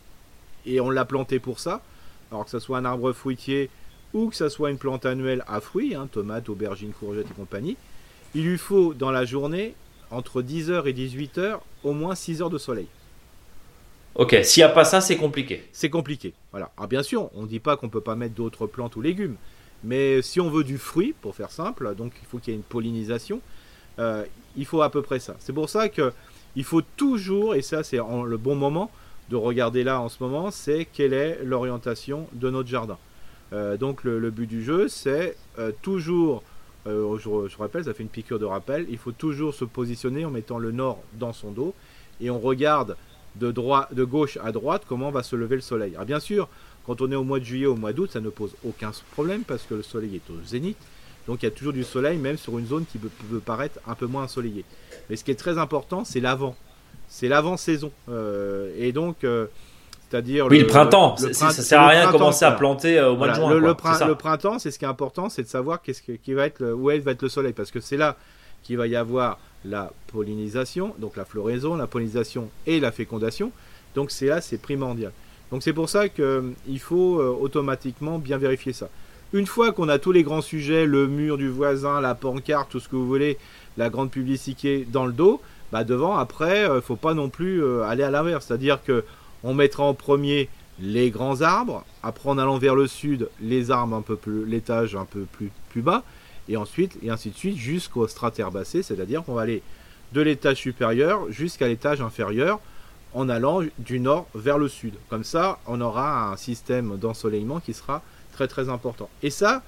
et 0.67 0.81
on 0.81 0.91
l'a 0.91 1.05
planté 1.05 1.39
pour 1.39 1.59
ça, 1.59 1.83
alors 2.31 2.45
que 2.45 2.51
ce 2.51 2.59
soit 2.59 2.79
un 2.79 2.85
arbre 2.85 3.13
fruitier 3.13 3.71
ou 4.13 4.29
que 4.29 4.37
ce 4.37 4.49
soit 4.49 4.71
une 4.71 4.79
plante 4.79 5.07
annuelle 5.07 5.43
à 5.49 5.61
fruits, 5.61 5.95
hein, 5.95 6.09
tomates, 6.11 6.49
aubergines, 6.49 6.93
courgettes 6.93 7.31
et 7.31 7.35
compagnie, 7.35 7.77
il 8.35 8.45
lui 8.45 8.59
faut 8.59 8.95
dans 8.95 9.11
la 9.11 9.25
journée, 9.25 9.75
entre 10.11 10.43
10h 10.43 10.87
et 10.87 10.93
18h, 10.93 11.61
au 11.83 11.93
moins 11.93 12.15
6 12.15 12.43
heures 12.43 12.51
de 12.51 12.59
soleil. 12.59 12.87
Ok, 14.15 14.37
s'il 14.43 14.61
n'y 14.61 14.65
a 14.65 14.69
pas 14.69 14.85
ça, 14.85 15.01
c'est 15.01 15.17
compliqué. 15.17 15.65
C'est 15.73 15.89
compliqué, 15.89 16.35
voilà. 16.51 16.71
Alors 16.77 16.89
bien 16.89 17.03
sûr, 17.03 17.31
on 17.35 17.43
ne 17.43 17.47
dit 17.47 17.61
pas 17.61 17.79
qu'on 17.79 17.87
ne 17.87 17.91
peut 17.91 18.03
pas 18.03 18.15
mettre 18.15 18.35
d'autres 18.35 18.67
plantes 18.67 18.97
ou 18.97 19.01
légumes, 19.01 19.37
mais 19.83 20.21
si 20.21 20.41
on 20.41 20.51
veut 20.51 20.65
du 20.65 20.77
fruit, 20.77 21.15
pour 21.23 21.35
faire 21.35 21.51
simple, 21.51 21.95
donc 21.95 22.13
il 22.21 22.29
faut 22.29 22.39
qu'il 22.39 22.53
y 22.53 22.55
ait 22.55 22.59
une 22.59 22.65
pollinisation, 22.65 23.41
euh, 23.99 24.25
il 24.57 24.67
faut 24.67 24.83
à 24.83 24.91
peu 24.91 25.01
près 25.01 25.19
ça. 25.19 25.37
C'est 25.39 25.55
pour 25.55 25.71
ça 25.71 25.89
que 25.89 26.13
il 26.57 26.65
faut 26.65 26.83
toujours, 26.83 27.55
et 27.55 27.63
ça 27.63 27.83
c'est 27.83 27.99
le 27.99 28.37
bon 28.37 28.55
moment 28.55 28.91
de 29.31 29.37
regarder 29.37 29.85
là 29.85 30.01
en 30.01 30.09
ce 30.09 30.23
moment, 30.23 30.51
c'est 30.51 30.87
quelle 30.93 31.13
est 31.15 31.41
l'orientation 31.45 32.27
de 32.35 32.51
notre 32.51 32.69
jardin. 32.69 32.99
Euh, 33.53 33.77
donc 33.77 34.05
le, 34.05 34.31
but 34.31 34.47
du 34.47 34.63
jeu, 34.63 34.89
c'est 34.89 35.37
euh, 35.59 35.73
toujours, 35.83 36.43
euh, 36.87 37.19
je, 37.19 37.57
rappelle, 37.57 37.85
ça 37.85 37.95
fait 37.95 38.03
une 38.03 38.09
piqûre 38.09 38.39
de 38.39 38.45
rappel, 38.45 38.87
il 38.91 38.99
faut 38.99 39.13
toujours 39.13 39.55
se 39.55 39.65
positionner 39.65 40.25
en 40.25 40.31
mettant 40.31 40.59
le 40.59 40.73
nord 40.73 41.03
dans 41.15 41.33
son 41.33 41.51
dos 41.51 41.75
et 42.21 42.31
on 42.31 42.39
regarde 42.39 42.97
de, 43.37 43.51
droite, 43.51 43.95
de 43.95 44.05
gauche 44.05 44.39
à 44.43 44.53
droite 44.53 44.83
comment 44.89 45.11
va 45.11 45.23
se 45.23 45.37
lever 45.37 45.57
le 45.57 45.63
soleil. 45.63 45.95
Alors 45.95 46.07
bien 46.07 46.21
sûr, 46.21 46.49
quand 46.87 47.01
on 47.01 47.11
est 47.13 47.17
au 47.17 47.25
mois 47.25 47.39
de 47.39 47.45
juillet, 47.45 47.67
au 47.67 47.77
mois 47.77 47.93
d'août, 47.93 48.11
ça 48.13 48.21
ne 48.21 48.31
pose 48.31 48.55
aucun 48.65 48.91
problème 49.13 49.43
parce 49.45 49.63
que 49.63 49.75
le 49.75 49.83
soleil 49.83 50.17
est 50.17 50.31
au 50.31 50.43
zénith. 50.45 50.79
Donc 51.27 51.43
il 51.43 51.47
y 51.47 51.49
a 51.49 51.53
toujours 51.53 51.73
du 51.73 51.85
soleil, 51.85 52.19
même 52.19 52.37
sur 52.37 52.59
une 52.59 52.67
zone 52.67 52.85
qui 52.91 52.99
peut, 52.99 53.11
paraître 53.39 53.79
un 53.87 53.95
peu 53.95 54.07
moins 54.07 54.25
ensoleillée. 54.25 54.65
Mais 55.09 55.17
ce 55.17 55.25
qui 55.25 55.31
est 55.31 55.37
très 55.37 55.59
important, 55.59 56.05
c'est 56.05 56.21
l'avant. 56.21 56.57
C'est 57.09 57.29
l'avant-saison. 57.29 57.93
Euh, 58.09 58.73
et 58.79 58.93
donc, 58.93 59.25
euh, 59.25 59.47
c'est-à-dire. 60.09 60.47
Oui, 60.47 60.61
le, 60.61 60.67
printemps. 60.67 61.17
ça 61.17 61.51
sert 61.51 61.81
à 61.81 61.89
rien 61.89 62.07
de 62.07 62.13
commencer 62.13 62.45
à 62.45 62.53
planter 62.53 62.99
euh, 62.99 63.11
au 63.13 63.17
mois 63.17 63.29
de 63.29 63.35
juin. 63.35 63.55
Le, 63.55 64.15
printemps, 64.15 64.59
c'est 64.59 64.71
ce 64.71 64.79
qui 64.79 64.85
est 64.85 64.89
important, 64.89 65.29
c'est 65.29 65.43
de 65.43 65.49
savoir 65.49 65.83
qu'est-ce 65.83 66.03
qui 66.03 66.35
va 66.35 66.47
être 66.47 66.65
où 66.73 66.87
va 66.87 66.95
être 66.95 67.23
le 67.23 67.29
soleil. 67.29 67.53
Parce 67.53 67.71
que 67.71 67.81
c'est 67.81 67.97
là 67.97 68.17
qu'il 68.63 68.77
va 68.77 68.87
y 68.87 68.97
avoir 68.97 69.39
la 69.65 69.93
pollinisation, 70.09 70.95
donc 70.99 71.17
la 71.17 71.25
floraison, 71.25 71.77
la 71.77 71.87
pollinisation 71.87 72.49
et 72.67 72.81
la 72.81 72.91
fécondation. 72.91 73.53
Donc 73.95 74.11
c'est 74.11 74.27
là, 74.27 74.41
c'est 74.41 74.59
primordial. 74.59 75.13
Donc 75.51 75.63
c'est 75.63 75.73
pour 75.73 75.89
ça 75.89 76.09
qu'il 76.09 76.81
faut 76.81 77.21
automatiquement 77.21 78.19
bien 78.19 78.39
vérifier 78.39 78.73
ça. 78.73 78.89
Une 79.35 79.47
fois 79.47 79.73
qu'on 79.73 79.89
a 79.89 79.99
tous 79.99 80.13
les 80.13 80.25
grands 80.25 80.43
sujets, 80.43 80.85
le 80.85 81.07
mur 81.09 81.39
du 81.39 81.49
voisin, 81.49 82.03
la 82.03 82.15
pancarte, 82.15 82.71
tout 82.71 82.81
ce 82.81 82.89
que 82.89 82.97
vous 82.97 83.07
voulez, 83.07 83.39
la 83.79 83.89
grande 83.89 84.11
publicité 84.11 84.87
dans 84.91 85.07
le 85.07 85.13
dos, 85.13 85.41
bah 85.73 85.85
devant, 85.85 86.19
après, 86.19 86.69
euh, 86.69 86.83
faut 86.83 86.97
pas 86.97 87.15
non 87.15 87.31
plus 87.31 87.63
euh, 87.63 87.83
aller 87.85 88.03
à 88.03 88.11
l'inverse. 88.11 88.45
C'est-à-dire 88.47 88.83
que 88.85 89.05
on 89.43 89.55
mettra 89.55 89.85
en 89.85 89.95
premier 89.95 90.51
les 90.79 91.11
grands 91.11 91.41
arbres, 91.41 91.83
après 92.03 92.29
en 92.29 92.37
allant 92.37 92.59
vers 92.59 92.75
le 92.75 92.87
sud, 92.87 93.31
les 93.41 93.71
arbres 93.71 93.97
un 93.97 94.03
peu 94.03 94.17
plus, 94.17 94.45
l'étage 94.45 94.97
un 94.97 95.07
peu 95.07 95.25
plus, 95.33 95.83
bas, 95.83 96.03
et 96.51 96.59
ensuite, 96.59 96.99
et 97.03 97.09
ainsi 97.09 97.31
de 97.31 97.37
suite, 97.37 97.57
jusqu'au 97.57 98.07
strat 98.09 98.33
herbacé, 98.37 98.83
c'est-à-dire 98.83 99.25
qu'on 99.25 99.35
va 99.35 99.43
aller 99.43 99.63
de 100.13 100.21
l'étage 100.21 100.59
supérieur 100.59 101.31
jusqu'à 101.31 101.69
l'étage 101.69 102.03
inférieur 102.03 102.61
en 103.15 103.31
allant 103.31 103.61
du 103.79 103.99
nord 103.99 104.27
vers 104.35 104.59
le 104.59 104.69
sud. 104.69 104.95
Comme 105.09 105.25
ça, 105.25 105.59
on 105.67 105.81
aura 105.81 106.31
un 106.31 106.37
système 106.37 106.99
d'ensoleillement 106.99 107.61
qui 107.61 107.73
sera 107.73 108.03
très 108.33 108.49
très 108.49 108.69
important. 108.69 109.09
Et 109.23 109.31
ça, 109.31 109.63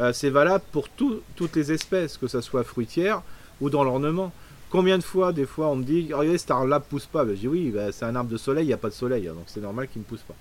euh, 0.00 0.12
c'est 0.12 0.30
valable 0.30 0.64
pour 0.72 0.88
toutes 0.88 1.56
les 1.56 1.72
espèces, 1.72 2.16
que 2.16 2.26
ce 2.26 2.40
soit 2.40 2.64
fruitière 2.64 3.22
ou 3.60 3.70
dans 3.70 3.84
l'ornement. 3.84 4.32
Combien 4.70 4.96
de 4.96 5.02
fois, 5.02 5.32
des 5.32 5.44
fois, 5.44 5.68
on 5.68 5.76
me 5.76 5.84
dit, 5.84 6.12
regardez, 6.12 6.38
cet 6.38 6.50
arbre-là 6.50 6.78
ne 6.78 6.84
pousse 6.84 7.06
pas 7.06 7.24
ben, 7.24 7.34
Je 7.34 7.40
dis, 7.40 7.48
oui, 7.48 7.70
ben, 7.70 7.92
c'est 7.92 8.06
un 8.06 8.16
arbre 8.16 8.30
de 8.30 8.38
soleil, 8.38 8.64
il 8.64 8.68
n'y 8.68 8.72
a 8.72 8.78
pas 8.78 8.88
de 8.88 8.94
soleil, 8.94 9.28
hein, 9.28 9.34
donc 9.34 9.44
c'est 9.46 9.60
normal 9.60 9.88
qu'il 9.88 10.00
ne 10.00 10.06
pousse 10.06 10.22
pas. 10.22 10.34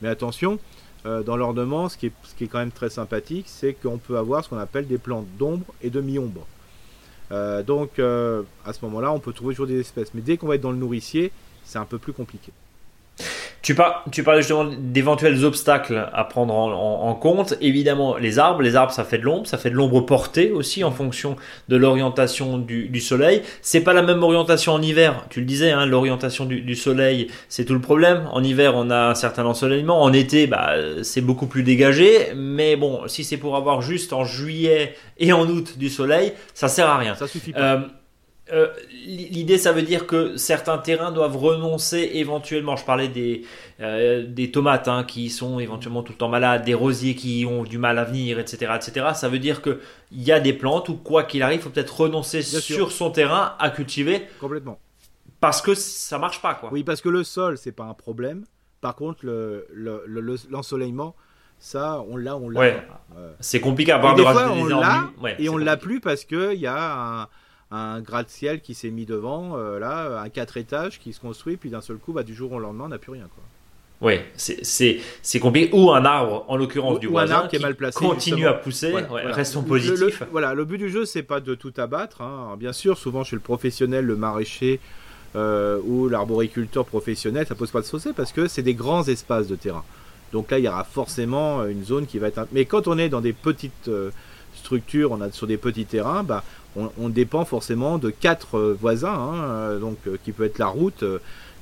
Mais 0.00 0.08
attention, 0.08 0.58
euh, 1.04 1.22
dans 1.22 1.36
l'ornement, 1.36 1.88
ce, 1.88 1.96
qui 1.96 2.06
est, 2.06 2.12
ce 2.22 2.34
qui 2.34 2.44
est 2.44 2.46
quand 2.46 2.60
même 2.60 2.70
très 2.70 2.90
sympathique, 2.90 3.46
c'est 3.48 3.74
qu'on 3.74 3.98
peut 3.98 4.16
avoir 4.16 4.44
ce 4.44 4.48
qu'on 4.48 4.58
appelle 4.58 4.86
des 4.86 4.98
plantes 4.98 5.26
d'ombre 5.36 5.66
et 5.82 5.90
de 5.90 6.00
mi-ombre. 6.00 6.46
Euh, 7.32 7.62
donc, 7.62 7.98
à 7.98 8.72
ce 8.72 8.84
moment-là, 8.84 9.12
on 9.12 9.18
peut 9.18 9.32
trouver 9.32 9.54
toujours 9.54 9.66
des 9.66 9.80
espèces. 9.80 10.14
Mais 10.14 10.20
dès 10.20 10.36
qu'on 10.36 10.46
va 10.46 10.54
être 10.54 10.60
dans 10.60 10.70
le 10.70 10.76
nourricier, 10.76 11.32
c'est 11.64 11.78
un 11.78 11.86
peu 11.86 11.98
plus 11.98 12.12
compliqué. 12.12 12.52
Tu, 13.62 13.76
par, 13.76 14.04
tu 14.10 14.24
parlais 14.24 14.42
justement 14.42 14.64
d'éventuels 14.64 15.44
obstacles 15.44 16.08
à 16.12 16.24
prendre 16.24 16.52
en, 16.52 17.14
compte. 17.14 17.54
Évidemment, 17.60 18.16
les 18.16 18.40
arbres. 18.40 18.60
Les 18.60 18.74
arbres, 18.74 18.92
ça 18.92 19.04
fait 19.04 19.18
de 19.18 19.22
l'ombre. 19.22 19.46
Ça 19.46 19.56
fait 19.56 19.70
de 19.70 19.76
l'ombre 19.76 20.00
portée 20.00 20.50
aussi 20.50 20.82
en 20.82 20.90
fonction 20.90 21.36
de 21.68 21.76
l'orientation 21.76 22.58
du, 22.58 22.88
du, 22.88 23.00
soleil. 23.00 23.42
C'est 23.60 23.82
pas 23.82 23.92
la 23.92 24.02
même 24.02 24.24
orientation 24.24 24.72
en 24.72 24.82
hiver. 24.82 25.26
Tu 25.30 25.38
le 25.38 25.46
disais, 25.46 25.70
hein, 25.70 25.86
l'orientation 25.86 26.44
du, 26.44 26.60
du, 26.60 26.74
soleil, 26.74 27.28
c'est 27.48 27.64
tout 27.64 27.74
le 27.74 27.80
problème. 27.80 28.28
En 28.32 28.42
hiver, 28.42 28.72
on 28.74 28.90
a 28.90 29.10
un 29.10 29.14
certain 29.14 29.44
ensoleillement. 29.46 30.02
En 30.02 30.12
été, 30.12 30.48
bah, 30.48 30.72
c'est 31.02 31.20
beaucoup 31.20 31.46
plus 31.46 31.62
dégagé. 31.62 32.32
Mais 32.34 32.74
bon, 32.74 33.06
si 33.06 33.22
c'est 33.22 33.36
pour 33.36 33.54
avoir 33.54 33.80
juste 33.80 34.12
en 34.12 34.24
juillet 34.24 34.96
et 35.18 35.32
en 35.32 35.46
août 35.48 35.78
du 35.78 35.88
soleil, 35.88 36.32
ça 36.52 36.66
sert 36.66 36.88
à 36.88 36.98
rien. 36.98 37.14
Ça 37.14 37.28
suffit 37.28 37.52
pas. 37.52 37.74
Euh, 37.74 37.80
euh, 38.52 38.68
l'idée, 38.90 39.56
ça 39.56 39.72
veut 39.72 39.82
dire 39.82 40.06
que 40.06 40.36
certains 40.36 40.78
terrains 40.78 41.12
doivent 41.12 41.36
renoncer 41.36 42.10
éventuellement. 42.14 42.76
Je 42.76 42.84
parlais 42.84 43.08
des, 43.08 43.44
euh, 43.80 44.26
des 44.26 44.50
tomates 44.50 44.88
hein, 44.88 45.04
qui 45.04 45.30
sont 45.30 45.60
éventuellement 45.60 46.02
tout 46.02 46.12
le 46.12 46.18
temps 46.18 46.28
malades, 46.28 46.64
des 46.64 46.74
rosiers 46.74 47.14
qui 47.14 47.46
ont 47.48 47.62
du 47.62 47.78
mal 47.78 47.98
à 47.98 48.04
venir, 48.04 48.40
etc. 48.40 48.72
etc. 48.74 49.06
Ça 49.14 49.28
veut 49.28 49.38
dire 49.38 49.62
qu'il 49.62 49.78
y 50.12 50.32
a 50.32 50.40
des 50.40 50.52
plantes 50.52 50.88
où, 50.88 50.96
quoi 50.96 51.22
qu'il 51.22 51.42
arrive, 51.42 51.60
il 51.60 51.62
faut 51.62 51.70
peut-être 51.70 52.00
renoncer 52.00 52.42
sur 52.42 52.90
son 52.90 53.10
terrain 53.10 53.54
à 53.58 53.70
cultiver. 53.70 54.26
Complètement. 54.40 54.80
Parce 55.40 55.62
que 55.62 55.74
ça 55.74 56.18
marche 56.18 56.42
pas. 56.42 56.54
Quoi. 56.54 56.70
Oui, 56.72 56.82
parce 56.84 57.00
que 57.00 57.08
le 57.08 57.24
sol, 57.24 57.56
c'est 57.58 57.72
pas 57.72 57.84
un 57.84 57.94
problème. 57.94 58.44
Par 58.80 58.96
contre, 58.96 59.24
l'ensoleillement. 60.50 61.14
Le, 61.16 61.22
ça, 61.62 62.04
on 62.08 62.16
l'a, 62.16 62.36
on 62.36 62.48
l'a. 62.48 62.60
Ouais. 62.60 62.82
Euh, 63.16 63.32
c'est 63.38 63.60
compliqué 63.60 63.92
à 63.92 63.96
avoir 63.96 64.16
de 64.16 64.22
fois, 64.22 64.50
on 64.50 64.64
l'a, 64.64 65.10
et 65.38 65.48
on 65.48 65.56
l'a 65.56 65.76
plus 65.76 66.00
parce 66.00 66.24
qu'il 66.24 66.54
y 66.54 66.66
a 66.66 67.22
un, 67.22 67.28
un 67.72 68.00
gratte-ciel 68.00 68.60
qui 68.60 68.74
s'est 68.74 68.90
mis 68.90 69.06
devant, 69.06 69.56
euh, 69.56 69.78
là, 69.78 70.20
un 70.20 70.28
quatre 70.28 70.58
étages 70.58 71.00
qui 71.00 71.12
se 71.12 71.20
construit, 71.20 71.56
puis 71.56 71.70
d'un 71.70 71.80
seul 71.80 71.96
coup, 71.96 72.12
bah, 72.12 72.22
du 72.22 72.34
jour 72.34 72.52
au 72.52 72.58
lendemain, 72.58 72.84
on 72.84 72.88
n'a 72.88 72.98
plus 72.98 73.12
rien. 73.12 73.28
Quoi. 73.34 73.42
Oui, 74.02 74.14
c'est 74.36 75.38
compliqué. 75.40 75.70
Ou 75.72 75.92
un 75.92 76.04
arbre, 76.04 76.44
en 76.48 76.56
l'occurrence 76.56 76.98
du 76.98 77.06
voisin, 77.06 77.34
un 77.34 77.36
arbre 77.38 77.50
qui, 77.50 77.56
est 77.56 77.60
mal 77.60 77.76
placé, 77.76 77.98
continue 77.98 78.46
à 78.46 78.52
pousser. 78.52 78.92
Restons 79.26 79.62
positifs. 79.62 80.22
voilà, 80.32 80.54
le 80.54 80.64
but 80.64 80.78
du 80.78 80.90
jeu, 80.90 81.06
c'est 81.06 81.22
pas 81.22 81.40
de 81.40 81.54
tout 81.54 81.72
abattre. 81.78 82.20
Hein. 82.20 82.56
Bien 82.58 82.72
sûr, 82.72 82.98
souvent 82.98 83.24
chez 83.24 83.36
le 83.36 83.40
professionnel, 83.42 84.04
le 84.04 84.16
maraîcher 84.16 84.80
euh, 85.36 85.78
ou 85.84 86.08
l'arboriculteur 86.08 86.84
professionnel, 86.84 87.46
ça 87.46 87.54
pose 87.54 87.70
pas 87.70 87.80
de 87.80 87.86
souci 87.86 88.08
parce 88.14 88.32
que 88.32 88.48
c'est 88.48 88.62
des 88.62 88.74
grands 88.74 89.04
espaces 89.04 89.46
de 89.46 89.54
terrain. 89.54 89.84
Donc 90.32 90.50
là, 90.50 90.58
il 90.58 90.64
y 90.64 90.68
aura 90.68 90.84
forcément 90.84 91.64
une 91.66 91.84
zone 91.84 92.06
qui 92.06 92.18
va 92.18 92.28
être. 92.28 92.46
Mais 92.50 92.64
quand 92.64 92.88
on 92.88 92.98
est 92.98 93.08
dans 93.08 93.20
des 93.20 93.32
petites 93.32 93.86
euh, 93.86 94.10
structures, 94.54 95.12
on 95.12 95.20
a 95.20 95.30
sur 95.30 95.46
des 95.46 95.58
petits 95.58 95.84
terrains, 95.84 96.24
bah, 96.24 96.42
on, 96.76 97.08
dépend 97.08 97.44
forcément 97.44 97.98
de 97.98 98.10
quatre 98.10 98.56
euh, 98.56 98.76
voisins, 98.80 99.12
hein, 99.12 99.78
donc 99.78 99.98
qui 100.24 100.32
peut 100.32 100.44
être 100.44 100.58
la 100.58 100.68
route 100.68 101.04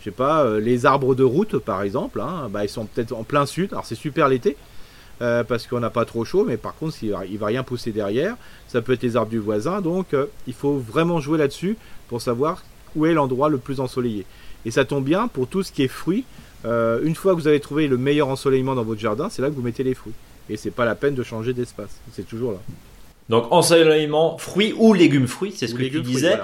je 0.01 0.07
sais 0.07 0.11
pas, 0.11 0.45
euh, 0.45 0.61
les 0.61 0.87
arbres 0.87 1.15
de 1.15 1.23
route 1.23 1.59
par 1.59 1.83
exemple, 1.83 2.21
hein, 2.21 2.49
bah, 2.51 2.65
ils 2.65 2.69
sont 2.69 2.87
peut-être 2.87 3.13
en 3.13 3.23
plein 3.23 3.47
sud, 3.47 3.73
alors 3.73 3.85
c'est 3.85 3.95
super 3.95 4.29
l'été, 4.29 4.57
euh, 5.21 5.45
parce 5.45 5.67
qu'on 5.67 5.81
n'a 5.81 5.91
pas 5.91 6.07
trop 6.07 6.25
chaud, 6.25 6.45
mais 6.47 6.57
par 6.57 6.75
contre 6.75 6.97
il 7.03 7.11
va, 7.11 7.21
va 7.39 7.47
rien 7.47 7.63
pousser 7.63 7.93
derrière, 7.93 8.37
ça 8.67 8.81
peut 8.81 8.95
être 8.95 9.03
les 9.03 9.17
arbres 9.17 9.31
du 9.31 9.39
voisin, 9.39 9.83
donc 9.83 10.15
euh, 10.15 10.27
il 10.47 10.55
faut 10.55 10.79
vraiment 10.79 11.21
jouer 11.21 11.39
là-dessus 11.39 11.77
pour 12.09 12.23
savoir 12.23 12.65
où 12.97 13.05
est 13.05 13.13
l'endroit 13.13 13.51
le 13.51 13.59
plus 13.59 13.79
ensoleillé. 13.79 14.25
Et 14.65 14.71
ça 14.71 14.85
tombe 14.85 15.05
bien 15.05 15.29
pour 15.29 15.47
tout 15.47 15.63
ce 15.63 15.71
qui 15.71 15.83
est 15.83 15.89
fruits, 15.89 16.25
une 16.65 17.15
fois 17.15 17.35
que 17.35 17.41
vous 17.41 17.49
avez 17.49 17.61
trouvé 17.61 17.89
le 17.89 17.97
meilleur 17.97 18.29
ensoleillement 18.29 18.75
dans 18.75 18.83
votre 18.83 19.01
jardin, 19.01 19.31
c'est 19.31 19.41
là 19.41 19.49
que 19.49 19.55
vous 19.55 19.63
mettez 19.63 19.83
les 19.83 19.95
fruits. 19.95 20.13
Et 20.51 20.59
c'est 20.59 20.71
pas 20.71 20.85
la 20.85 20.95
peine 20.95 21.15
de 21.15 21.23
changer 21.23 21.55
d'espace, 21.55 22.01
c'est 22.13 22.27
toujours 22.27 22.53
là. 22.53 22.59
Donc 23.31 23.47
ensoleillement, 23.53 24.37
fruits 24.39 24.75
ou 24.77 24.93
légumes 24.93 25.29
fruits, 25.29 25.53
c'est 25.57 25.69
ce 25.69 25.75
que 25.75 25.85
tu 25.85 26.03
disais. 26.03 26.39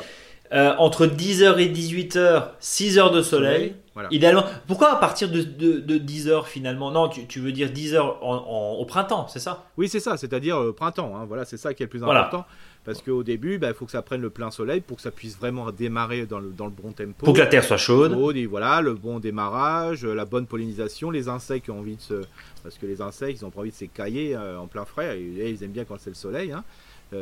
Euh, 0.53 0.75
entre 0.79 1.07
10h 1.07 1.59
et 1.59 1.69
18h, 1.69 2.51
6 2.61 2.99
heures 2.99 3.11
de 3.11 3.21
soleil. 3.21 3.75
Idéalement. 4.11 4.45
Pourquoi 4.69 4.93
à 4.93 4.97
partir 4.97 5.29
de, 5.29 5.43
de, 5.43 5.99
10h 5.99 6.45
finalement? 6.45 6.93
Non, 6.93 7.09
tu, 7.09 7.41
veux 7.41 7.51
dire 7.51 7.71
10h 7.71 7.99
au 8.23 8.85
printemps, 8.85 9.27
c'est 9.27 9.41
ça? 9.41 9.65
Oui, 9.77 9.89
c'est 9.89 10.01
ça, 10.01 10.17
c'est-à-dire 10.17 10.57
euh, 10.59 10.73
printemps. 10.73 11.17
Hein. 11.17 11.25
voilà, 11.27 11.45
c'est 11.45 11.57
ça 11.57 11.75
qui 11.75 11.83
est 11.83 11.87
le 11.87 11.91
plus 11.91 12.05
important. 12.05 12.45
Parce 12.87 13.03
qu'au 13.03 13.23
début, 13.23 13.59
bah, 13.59 13.69
il 13.69 13.75
faut 13.75 13.85
que 13.85 13.91
ça 13.91 14.01
prenne 14.01 14.23
le 14.23 14.31
plein 14.31 14.51
soleil 14.51 14.81
pour 14.81 14.97
que 14.97 15.03
ça 15.03 15.11
puisse 15.11 15.37
vraiment 15.37 15.71
démarrer 15.73 16.25
dans 16.25 16.39
le, 16.39 16.49
dans 16.49 16.65
le 16.65 16.71
bon 16.71 16.93
tempo. 16.93 17.27
Pour 17.27 17.35
que 17.35 17.41
la 17.41 17.47
terre 17.47 17.65
soit 17.65 17.77
chaude. 17.77 18.13
voilà, 18.49 18.81
le 18.81 18.95
bon 18.95 19.19
démarrage, 19.19 20.05
la 20.05 20.25
bonne 20.25 20.47
pollinisation, 20.47 21.11
les 21.11 21.29
insectes 21.29 21.69
ont 21.69 21.81
envie 21.81 21.97
de 21.97 22.01
se. 22.01 22.23
Parce 22.63 22.79
que 22.79 22.87
les 22.87 23.03
insectes, 23.03 23.41
ils 23.41 23.45
ont 23.45 23.51
pas 23.51 23.61
envie 23.61 23.71
de 23.71 23.77
s'écailler 23.77 24.35
euh, 24.35 24.59
en 24.59 24.67
plein 24.67 24.85
frais. 24.85 25.21
Et, 25.21 25.51
ils 25.51 25.63
aiment 25.63 25.73
bien 25.73 25.85
quand 25.85 25.99
c'est 25.99 26.11
le 26.11 26.17
soleil. 26.17 26.53
Hein. 26.53 26.65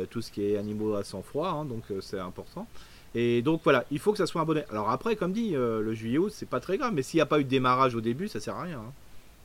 tout 0.09 0.21
ce 0.21 0.31
qui 0.31 0.45
est 0.45 0.57
animaux 0.57 0.95
à 0.95 1.03
sang 1.03 1.21
froid, 1.21 1.49
hein, 1.49 1.65
donc 1.65 1.83
c'est 1.99 2.19
important. 2.19 2.67
Et 3.15 3.41
donc 3.41 3.61
voilà, 3.63 3.85
il 3.91 3.99
faut 3.99 4.11
que 4.11 4.17
ça 4.17 4.27
soit 4.27 4.41
un 4.41 4.45
bonnet. 4.45 4.65
Alors 4.69 4.89
après, 4.89 5.15
comme 5.15 5.31
dit, 5.31 5.55
euh, 5.55 5.81
le 5.81 5.93
juillet-août, 5.93 6.31
c'est 6.35 6.49
pas 6.49 6.59
très 6.59 6.77
grave, 6.77 6.91
mais 6.93 7.01
s'il 7.01 7.17
n'y 7.17 7.21
a 7.21 7.25
pas 7.25 7.39
eu 7.39 7.45
de 7.45 7.49
démarrage 7.49 7.95
au 7.95 8.01
début, 8.01 8.27
ça 8.27 8.41
sert 8.41 8.55
à 8.55 8.63
rien. 8.63 8.79
Hein. 8.79 8.91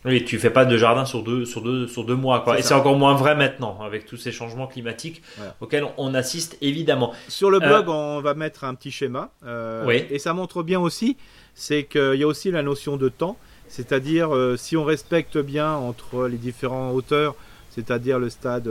Oui, 0.05 0.25
tu 0.25 0.39
fais 0.39 0.51
pas 0.51 0.65
de 0.65 0.77
jardin 0.77 1.05
sur 1.05 1.23
deux, 1.23 1.45
sur 1.45 1.63
deux, 1.63 1.87
sur 1.87 2.05
deux 2.05 2.15
mois. 2.15 2.41
Quoi. 2.41 2.59
Et 2.59 2.63
c'est 2.63 2.75
encore 2.75 2.97
moins 2.97 3.15
vrai 3.15 3.35
maintenant, 3.35 3.79
avec 3.83 4.07
tous 4.07 4.17
ces 4.17 4.33
changements 4.33 4.67
climatiques 4.67 5.23
auxquels 5.61 5.87
on 5.99 6.15
assiste 6.15 6.57
évidemment. 6.61 7.13
Sur 7.29 7.51
le 7.51 7.59
euh, 7.63 7.67
blog, 7.67 7.89
on 7.89 8.21
va 8.21 8.35
mettre 8.35 8.65
un 8.65 8.75
petit 8.75 8.91
schéma. 8.91 9.31
Euh, 9.45 9.85
oui. 9.87 10.05
Et 10.11 10.19
ça 10.19 10.33
montre 10.33 10.63
bien 10.63 10.81
aussi, 10.81 11.17
c'est 11.55 11.85
qu'il 11.85 12.17
y 12.17 12.23
a 12.23 12.27
aussi 12.27 12.51
la 12.51 12.63
notion 12.63 12.97
de 12.97 13.09
temps. 13.09 13.37
C'est-à-dire, 13.69 14.31
si 14.57 14.77
on 14.77 14.83
respecte 14.83 15.39
bien 15.39 15.73
entre 15.75 16.27
les 16.27 16.39
différentes 16.39 16.93
hauteurs, 16.93 17.37
c'est-à-dire 17.71 18.19
le 18.19 18.29
stade, 18.29 18.69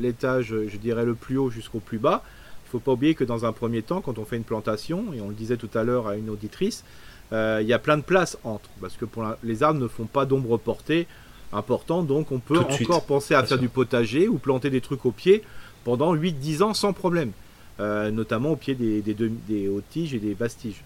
l'étage, 0.00 0.54
je 0.68 0.76
dirais 0.76 1.04
le 1.04 1.14
plus 1.16 1.36
haut 1.36 1.50
jusqu'au 1.50 1.80
plus 1.80 1.98
bas, 1.98 2.22
il 2.70 2.76
ne 2.76 2.78
faut 2.78 2.84
pas 2.84 2.92
oublier 2.92 3.16
que 3.16 3.24
dans 3.24 3.44
un 3.44 3.52
premier 3.52 3.82
temps, 3.82 4.00
quand 4.00 4.18
on 4.18 4.24
fait 4.24 4.36
une 4.36 4.44
plantation, 4.44 5.06
et 5.12 5.20
on 5.20 5.28
le 5.28 5.34
disait 5.34 5.56
tout 5.56 5.70
à 5.74 5.82
l'heure 5.82 6.06
à 6.06 6.14
une 6.14 6.30
auditrice, 6.30 6.84
euh, 6.84 7.09
il 7.32 7.66
y 7.66 7.72
a 7.72 7.78
plein 7.78 7.96
de 7.96 8.02
places 8.02 8.38
entre, 8.44 8.68
parce 8.80 8.96
que 8.96 9.04
pour 9.04 9.24
les 9.42 9.62
arbres 9.62 9.80
ne 9.80 9.88
font 9.88 10.06
pas 10.06 10.26
d'ombre 10.26 10.56
portée 10.58 11.06
important, 11.52 12.02
donc 12.02 12.32
on 12.32 12.38
peut 12.38 12.58
encore 12.58 13.04
penser 13.04 13.34
à 13.34 13.44
faire 13.44 13.58
du 13.58 13.68
potager 13.68 14.28
ou 14.28 14.38
planter 14.38 14.70
des 14.70 14.80
trucs 14.80 15.04
au 15.06 15.10
pied 15.10 15.42
pendant 15.84 16.14
8-10 16.14 16.62
ans 16.62 16.74
sans 16.74 16.92
problème, 16.92 17.32
euh, 17.80 18.10
notamment 18.10 18.52
au 18.52 18.56
pied 18.56 18.74
des, 18.74 19.00
des, 19.02 19.68
hautes 19.68 19.88
tiges 19.90 20.14
et 20.14 20.18
des 20.18 20.34
basses 20.34 20.56
tiges, 20.56 20.82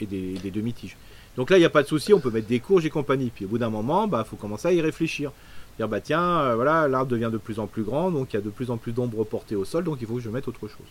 et 0.00 0.06
des, 0.06 0.50
demi-tiges. 0.50 0.96
Donc 1.36 1.50
là, 1.50 1.56
il 1.56 1.60
n'y 1.60 1.66
a 1.66 1.70
pas 1.70 1.82
de 1.82 1.88
souci, 1.88 2.12
on 2.12 2.20
peut 2.20 2.30
mettre 2.30 2.48
des 2.48 2.60
courges 2.60 2.86
et 2.86 2.90
compagnie. 2.90 3.30
Puis 3.34 3.44
au 3.44 3.48
bout 3.48 3.58
d'un 3.58 3.70
moment, 3.70 4.04
il 4.04 4.10
bah, 4.10 4.24
faut 4.24 4.36
commencer 4.36 4.68
à 4.68 4.72
y 4.72 4.80
réfléchir. 4.80 5.32
Dire, 5.78 5.88
bah 5.88 6.00
tiens, 6.00 6.22
euh, 6.22 6.54
voilà, 6.54 6.88
l'arbre 6.88 7.10
devient 7.10 7.30
de 7.32 7.38
plus 7.38 7.58
en 7.58 7.66
plus 7.66 7.82
grand, 7.82 8.10
donc 8.10 8.32
il 8.32 8.36
y 8.36 8.38
a 8.38 8.42
de 8.42 8.50
plus 8.50 8.70
en 8.70 8.76
plus 8.76 8.92
d'ombre 8.92 9.24
portée 9.24 9.56
au 9.56 9.64
sol, 9.64 9.84
donc 9.84 9.98
il 10.00 10.06
faut 10.06 10.14
que 10.14 10.20
je 10.20 10.30
mette 10.30 10.48
autre 10.48 10.66
chose. 10.68 10.86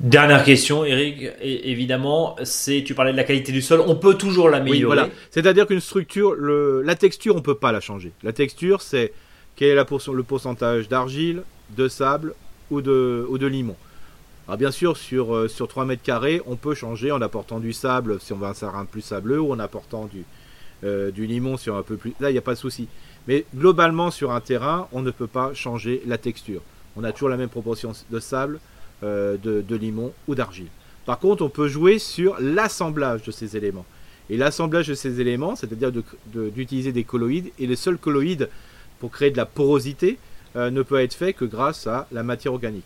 Dernière 0.00 0.44
question, 0.44 0.84
Eric, 0.84 1.26
évidemment, 1.40 2.36
c'est 2.44 2.84
tu 2.84 2.94
parlais 2.94 3.10
de 3.10 3.16
la 3.16 3.24
qualité 3.24 3.50
du 3.50 3.60
sol, 3.60 3.82
on 3.84 3.96
peut 3.96 4.14
toujours 4.14 4.48
l'améliorer. 4.48 4.84
voilà. 4.84 5.08
C'est-à-dire 5.30 5.66
qu'une 5.66 5.80
structure, 5.80 6.36
la 6.36 6.94
texture, 6.94 7.34
on 7.34 7.42
peut 7.42 7.56
pas 7.56 7.72
la 7.72 7.80
changer. 7.80 8.12
La 8.22 8.32
texture, 8.32 8.80
c'est 8.80 9.12
quel 9.56 9.70
est 9.70 9.74
la 9.74 9.84
le 10.12 10.22
pourcentage 10.22 10.88
d'argile, 10.88 11.42
de 11.76 11.88
sable 11.88 12.34
ou 12.70 12.80
de, 12.80 13.26
ou 13.28 13.38
de 13.38 13.46
limon. 13.48 13.74
Alors 14.46 14.56
bien 14.56 14.70
sûr, 14.70 14.96
sur, 14.96 15.34
euh, 15.34 15.48
sur 15.48 15.68
3 15.68 15.84
mètres 15.84 16.02
carrés, 16.02 16.40
on 16.46 16.56
peut 16.56 16.74
changer 16.74 17.10
en 17.10 17.20
apportant 17.20 17.58
du 17.58 17.72
sable 17.72 18.18
si 18.20 18.32
on 18.32 18.36
veut 18.36 18.46
un 18.46 18.54
terrain 18.54 18.84
plus 18.84 19.02
sableux 19.02 19.40
ou 19.40 19.52
en 19.52 19.58
apportant 19.58 20.06
du, 20.06 20.24
euh, 20.84 21.10
du 21.10 21.26
limon 21.26 21.56
sur 21.56 21.76
un 21.76 21.82
peu 21.82 21.96
plus... 21.96 22.14
Là, 22.20 22.30
il 22.30 22.32
n'y 22.32 22.38
a 22.38 22.42
pas 22.42 22.54
de 22.54 22.58
souci. 22.58 22.88
Mais 23.26 23.44
globalement, 23.54 24.10
sur 24.10 24.30
un 24.30 24.40
terrain, 24.40 24.88
on 24.92 25.02
ne 25.02 25.10
peut 25.10 25.26
pas 25.26 25.52
changer 25.52 26.02
la 26.06 26.16
texture. 26.16 26.62
On 26.96 27.04
a 27.04 27.12
toujours 27.12 27.28
la 27.28 27.36
même 27.36 27.50
proportion 27.50 27.92
de 28.10 28.20
sable, 28.20 28.58
euh, 29.02 29.36
de, 29.36 29.76
limon 29.76 30.12
ou 30.26 30.34
d'argile. 30.34 30.68
Par 31.06 31.18
contre, 31.18 31.42
on 31.42 31.48
peut 31.48 31.68
jouer 31.68 31.98
sur 31.98 32.36
l'assemblage 32.40 33.22
de 33.22 33.30
ces 33.30 33.56
éléments. 33.56 33.86
Et 34.30 34.36
l'assemblage 34.36 34.88
de 34.88 34.94
ces 34.94 35.20
éléments, 35.20 35.56
c'est-à-dire 35.56 35.90
d'utiliser 36.26 36.92
des 36.92 37.04
colloïdes, 37.04 37.50
et 37.58 37.66
le 37.66 37.76
seul 37.76 37.96
colloïde 37.96 38.48
pour 39.00 39.10
créer 39.10 39.30
de 39.30 39.36
la 39.36 39.46
porosité 39.46 40.18
euh, 40.56 40.70
ne 40.70 40.82
peut 40.82 41.00
être 41.00 41.14
fait 41.14 41.32
que 41.32 41.44
grâce 41.44 41.86
à 41.86 42.06
la 42.12 42.22
matière 42.22 42.52
organique. 42.52 42.84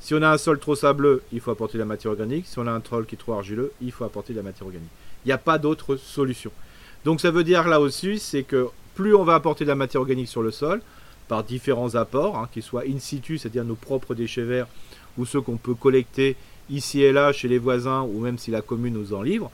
Si 0.00 0.14
on 0.14 0.22
a 0.22 0.28
un 0.28 0.36
sol 0.36 0.58
trop 0.58 0.74
sableux, 0.74 1.22
il 1.32 1.40
faut 1.40 1.50
apporter 1.50 1.74
de 1.74 1.82
la 1.82 1.86
matière 1.86 2.10
organique. 2.10 2.46
Si 2.46 2.58
on 2.58 2.66
a 2.66 2.72
un 2.72 2.82
sol 2.86 3.06
qui 3.06 3.14
est 3.14 3.18
trop 3.18 3.32
argileux, 3.32 3.72
il 3.80 3.92
faut 3.92 4.04
apporter 4.04 4.34
de 4.34 4.38
la 4.38 4.42
matière 4.42 4.66
organique. 4.66 4.90
Il 5.24 5.28
n'y 5.28 5.32
a 5.32 5.38
pas 5.38 5.56
d'autre 5.56 5.96
solution. 5.96 6.50
Donc 7.04 7.20
ça 7.20 7.30
veut 7.30 7.44
dire 7.44 7.66
là 7.68 7.80
aussi, 7.80 8.18
c'est 8.18 8.42
que 8.42 8.68
plus 8.94 9.14
on 9.14 9.24
va 9.24 9.34
apporter 9.34 9.64
de 9.64 9.70
la 9.70 9.74
matière 9.74 10.00
organique 10.00 10.28
sur 10.28 10.42
le 10.42 10.50
sol, 10.50 10.82
par 11.28 11.44
différents 11.44 11.94
apports, 11.94 12.36
hein, 12.36 12.48
qu'ils 12.52 12.62
soient 12.62 12.84
in 12.86 12.98
situ, 12.98 13.38
c'est-à-dire 13.38 13.64
nos 13.64 13.74
propres 13.74 14.14
déchets 14.14 14.42
verts, 14.42 14.66
ou 15.18 15.26
ceux 15.26 15.40
qu'on 15.40 15.56
peut 15.56 15.74
collecter 15.74 16.36
ici 16.70 17.02
et 17.02 17.12
là 17.12 17.32
chez 17.32 17.48
les 17.48 17.58
voisins 17.58 18.02
ou 18.02 18.20
même 18.20 18.38
si 18.38 18.50
la 18.50 18.62
commune 18.62 18.94
nous 18.94 19.14
en 19.14 19.22
livre, 19.22 19.50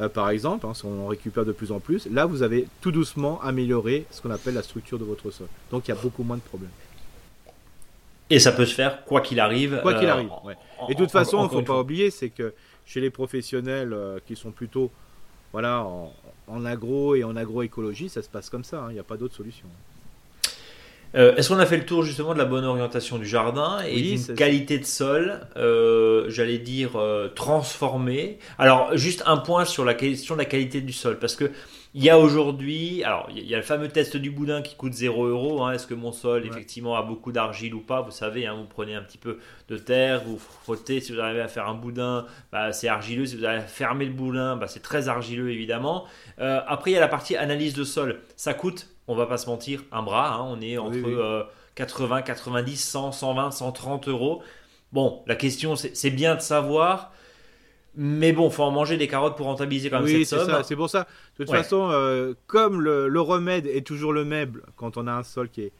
euh, 0.00 0.08
par 0.08 0.30
exemple, 0.30 0.66
hein, 0.66 0.74
si 0.74 0.84
on 0.84 1.04
en 1.04 1.08
récupère 1.08 1.44
de 1.44 1.52
plus 1.52 1.72
en 1.72 1.80
plus, 1.80 2.06
là 2.06 2.26
vous 2.26 2.42
avez 2.42 2.66
tout 2.80 2.92
doucement 2.92 3.40
amélioré 3.42 4.06
ce 4.10 4.20
qu'on 4.22 4.30
appelle 4.30 4.54
la 4.54 4.62
structure 4.62 4.98
de 4.98 5.04
votre 5.04 5.30
sol. 5.30 5.48
Donc 5.70 5.88
il 5.88 5.90
y 5.90 5.94
a 5.94 6.00
beaucoup 6.00 6.22
moins 6.22 6.36
de 6.36 6.42
problèmes. 6.42 6.70
Et 8.30 8.38
ça 8.38 8.52
peut 8.52 8.64
se 8.64 8.74
faire 8.74 9.04
quoi 9.04 9.20
qu'il 9.20 9.40
arrive. 9.40 9.80
Quoi 9.82 9.94
qu'il 9.94 10.08
euh, 10.08 10.12
arrive. 10.12 10.30
et 10.88 10.94
de 10.94 10.98
toute 10.98 11.10
façon, 11.10 11.40
il 11.40 11.44
ne 11.44 11.48
faut 11.48 11.62
pas 11.62 11.78
oublier, 11.78 12.10
c'est 12.10 12.30
que 12.30 12.54
chez 12.86 13.00
les 13.00 13.10
professionnels 13.10 13.92
euh, 13.92 14.18
qui 14.26 14.36
sont 14.36 14.50
plutôt 14.50 14.90
voilà, 15.52 15.86
en, 16.48 16.64
agro 16.64 17.14
et 17.14 17.24
en 17.24 17.36
agroécologie, 17.36 18.08
ça 18.08 18.22
se 18.22 18.28
passe 18.28 18.48
comme 18.48 18.64
ça. 18.64 18.84
Hein. 18.84 18.86
Il 18.90 18.94
n'y 18.94 19.00
a 19.00 19.04
pas 19.04 19.18
d'autre 19.18 19.34
solution. 19.34 19.66
Euh, 21.14 21.36
est-ce 21.36 21.50
qu'on 21.50 21.58
a 21.58 21.66
fait 21.66 21.76
le 21.76 21.84
tour 21.84 22.02
justement 22.02 22.32
de 22.32 22.38
la 22.38 22.44
bonne 22.44 22.64
orientation 22.64 23.18
du 23.18 23.26
jardin 23.26 23.80
et 23.86 24.00
d'une 24.00 24.34
qualité 24.34 24.78
de 24.78 24.84
sol, 24.84 25.40
euh, 25.56 26.24
j'allais 26.28 26.58
dire 26.58 26.96
euh, 26.96 27.28
transformée? 27.28 28.38
Alors 28.58 28.96
juste 28.96 29.22
un 29.26 29.36
point 29.36 29.64
sur 29.64 29.84
la 29.84 29.94
question 29.94 30.34
de 30.34 30.40
la 30.40 30.46
qualité 30.46 30.80
du 30.80 30.92
sol, 30.92 31.18
parce 31.18 31.36
que 31.36 31.50
il 31.94 32.02
y 32.02 32.10
a 32.10 32.18
aujourd'hui, 32.18 33.04
alors 33.04 33.28
il 33.30 33.46
y 33.46 33.54
a 33.54 33.58
le 33.58 33.62
fameux 33.62 33.88
test 33.88 34.16
du 34.16 34.30
boudin 34.30 34.62
qui 34.62 34.76
coûte 34.76 34.94
0 34.94 35.26
euros. 35.26 35.62
Hein. 35.62 35.72
Est-ce 35.72 35.86
que 35.86 35.94
mon 35.94 36.12
sol 36.12 36.46
effectivement 36.46 36.96
a 36.96 37.02
beaucoup 37.02 37.32
d'argile 37.32 37.74
ou 37.74 37.80
pas? 37.80 38.00
Vous 38.00 38.10
savez, 38.10 38.46
hein, 38.46 38.54
vous 38.54 38.64
prenez 38.64 38.94
un 38.94 39.02
petit 39.02 39.18
peu 39.18 39.38
de 39.68 39.76
terre, 39.76 40.22
vous 40.24 40.38
frottez. 40.38 41.00
Si 41.00 41.12
vous 41.12 41.20
arrivez 41.20 41.42
à 41.42 41.48
faire 41.48 41.68
un 41.68 41.74
boudin, 41.74 42.26
bah, 42.50 42.72
c'est 42.72 42.88
argileux. 42.88 43.26
Si 43.26 43.36
vous 43.36 43.44
arrivez 43.44 43.62
à 43.62 43.66
fermer 43.66 44.06
le 44.06 44.12
boudin, 44.12 44.56
bah, 44.56 44.68
c'est 44.68 44.82
très 44.82 45.08
argileux 45.08 45.50
évidemment. 45.50 46.06
après, 46.38 46.92
il 46.92 46.94
y 46.94 46.96
a 46.96 47.00
la 47.00 47.08
partie 47.08 47.36
analyse 47.36 47.74
de 47.74 47.84
sol. 47.84 48.20
Ça 48.36 48.54
coûte 48.54 48.88
on 49.08 49.14
va 49.14 49.26
pas 49.26 49.38
se 49.38 49.46
mentir, 49.46 49.84
un 49.92 50.02
bras. 50.02 50.34
Hein, 50.34 50.44
on 50.46 50.60
est 50.60 50.78
entre 50.78 51.48
80, 51.74 52.22
90, 52.22 52.76
100, 52.76 53.12
120, 53.12 53.50
130 53.50 54.08
euros. 54.08 54.42
Bon, 54.92 55.22
la 55.26 55.36
question, 55.36 55.76
c'est 55.76 56.10
bien 56.10 56.34
de 56.34 56.40
savoir. 56.40 57.12
Mais 57.94 58.32
bon, 58.32 58.48
faut 58.48 58.62
en 58.62 58.70
manger 58.70 58.96
des 58.96 59.06
carottes 59.06 59.36
pour 59.36 59.46
rentabiliser 59.46 59.90
quand 59.90 60.00
même 60.00 60.06
oui, 60.06 60.24
cette 60.24 60.40
somme. 60.40 60.62
C'est 60.64 60.76
pour 60.76 60.88
ça. 60.88 61.06
De 61.38 61.44
toute 61.44 61.54
façon, 61.54 61.90
euh, 61.90 62.34
comme 62.46 62.80
le, 62.80 63.20
remède 63.20 63.66
est 63.66 63.86
toujours 63.86 64.12
le 64.12 64.24
meuble 64.24 64.64
quand 64.76 64.96
on 64.96 65.06
a 65.06 65.12
un 65.12 65.22
sol 65.22 65.48
qui 65.50 65.62
est 65.62 65.72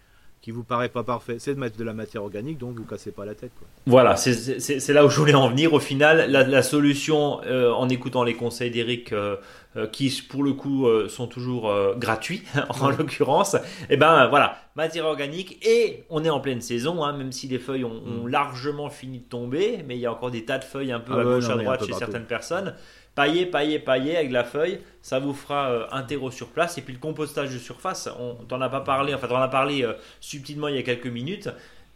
qui 0.43 0.51
vous 0.51 0.64
paraît 0.64 0.88
pas 0.88 1.05
parfait, 1.05 1.36
c'est 1.38 1.55
de 1.55 1.61
mettre 1.61 1.76
de 1.76 1.84
la 1.84 1.93
matière 1.93 2.24
organique, 2.24 2.59
donc 2.59 2.76
vous 2.76 2.84
cassez 2.84 3.12
pas 3.12 3.24
la 3.24 3.36
tête. 3.36 3.53
Voilà, 3.86 4.16
c'est 4.16 4.88
là 4.88 5.07
où 5.07 5.09
je 5.09 5.16
voulais 5.16 5.34
en 5.34 5.49
venir. 5.49 5.72
Au 5.72 5.78
final, 5.78 6.28
la, 6.28 6.62
solution, 6.62 7.40
euh, 7.45 7.70
en 7.70 7.88
écoutant 7.88 8.24
les 8.24 8.34
conseils 8.34 8.72
d'Eric, 8.72 9.12
euh, 9.12 9.36
euh, 9.76 9.86
qui 9.86 10.11
pour 10.28 10.43
le 10.43 10.53
coup 10.53 10.88
sont 11.09 11.28
toujours 11.28 11.72
gratuits, 11.97 12.43
en 12.80 12.90
l'occurrence, 12.90 13.55
et 13.55 13.59
eh 13.90 13.97
ben 13.97 14.26
voilà, 14.26 14.57
matière 14.74 15.07
organique, 15.07 15.64
et 15.64 16.03
on 16.11 16.24
est 16.24 16.30
en 16.30 16.40
pleine 16.40 16.61
saison, 16.61 17.05
hein, 17.05 17.16
même 17.16 17.30
si 17.30 17.47
les 17.47 17.61
feuilles 17.61 17.84
ont, 17.84 18.24
mm. 18.24 18.28
largement 18.28 18.90
fini 18.90 19.20
de 19.20 19.28
tomber, 19.28 19.84
mais 19.86 19.97
il 19.97 20.01
y 20.01 20.07
a 20.07 20.12
encore 20.12 20.32
des 20.32 20.45
tas 20.45 20.59
de 20.59 20.64
feuilles 20.64 20.93
un 20.93 21.01
peu 21.01 21.12
ah 21.14 21.20
à 21.20 21.22
gauche, 21.22 21.49
à 21.49 21.55
droite 21.55 21.86
chez 21.86 21.93
certaines 21.93 22.26
personnes. 22.26 22.74
Pailler, 23.15 23.47
pailler, 23.47 23.79
pailler 23.79 24.17
avec 24.17 24.33
la 24.33 24.45
feuille, 24.45 24.79
ça 25.03 25.19
vous 25.19 25.35
fera 25.35 25.71
euh, 25.71 25.87
un 25.93 26.03
terreau 26.03 26.31
sur 26.31 26.49
place. 26.49 26.79
Et 26.79 26.83
puis 26.83 26.95
le 26.95 27.01
compostage 27.01 27.53
de 27.53 27.59
surface, 27.59 28.09
on 28.19 28.35
t'en 28.45 28.61
a 28.61 28.69
pas 28.69 28.81
parlé, 28.81 29.15
enfin, 29.15 29.29
on 29.31 29.37
a 29.37 29.49
parlé 29.49 29.83
euh, 29.83 29.93
subtilement 30.21 30.69
il 30.69 30.77
y 30.77 30.79
a 30.79 30.83
quelques 30.83 31.07
minutes. 31.07 31.49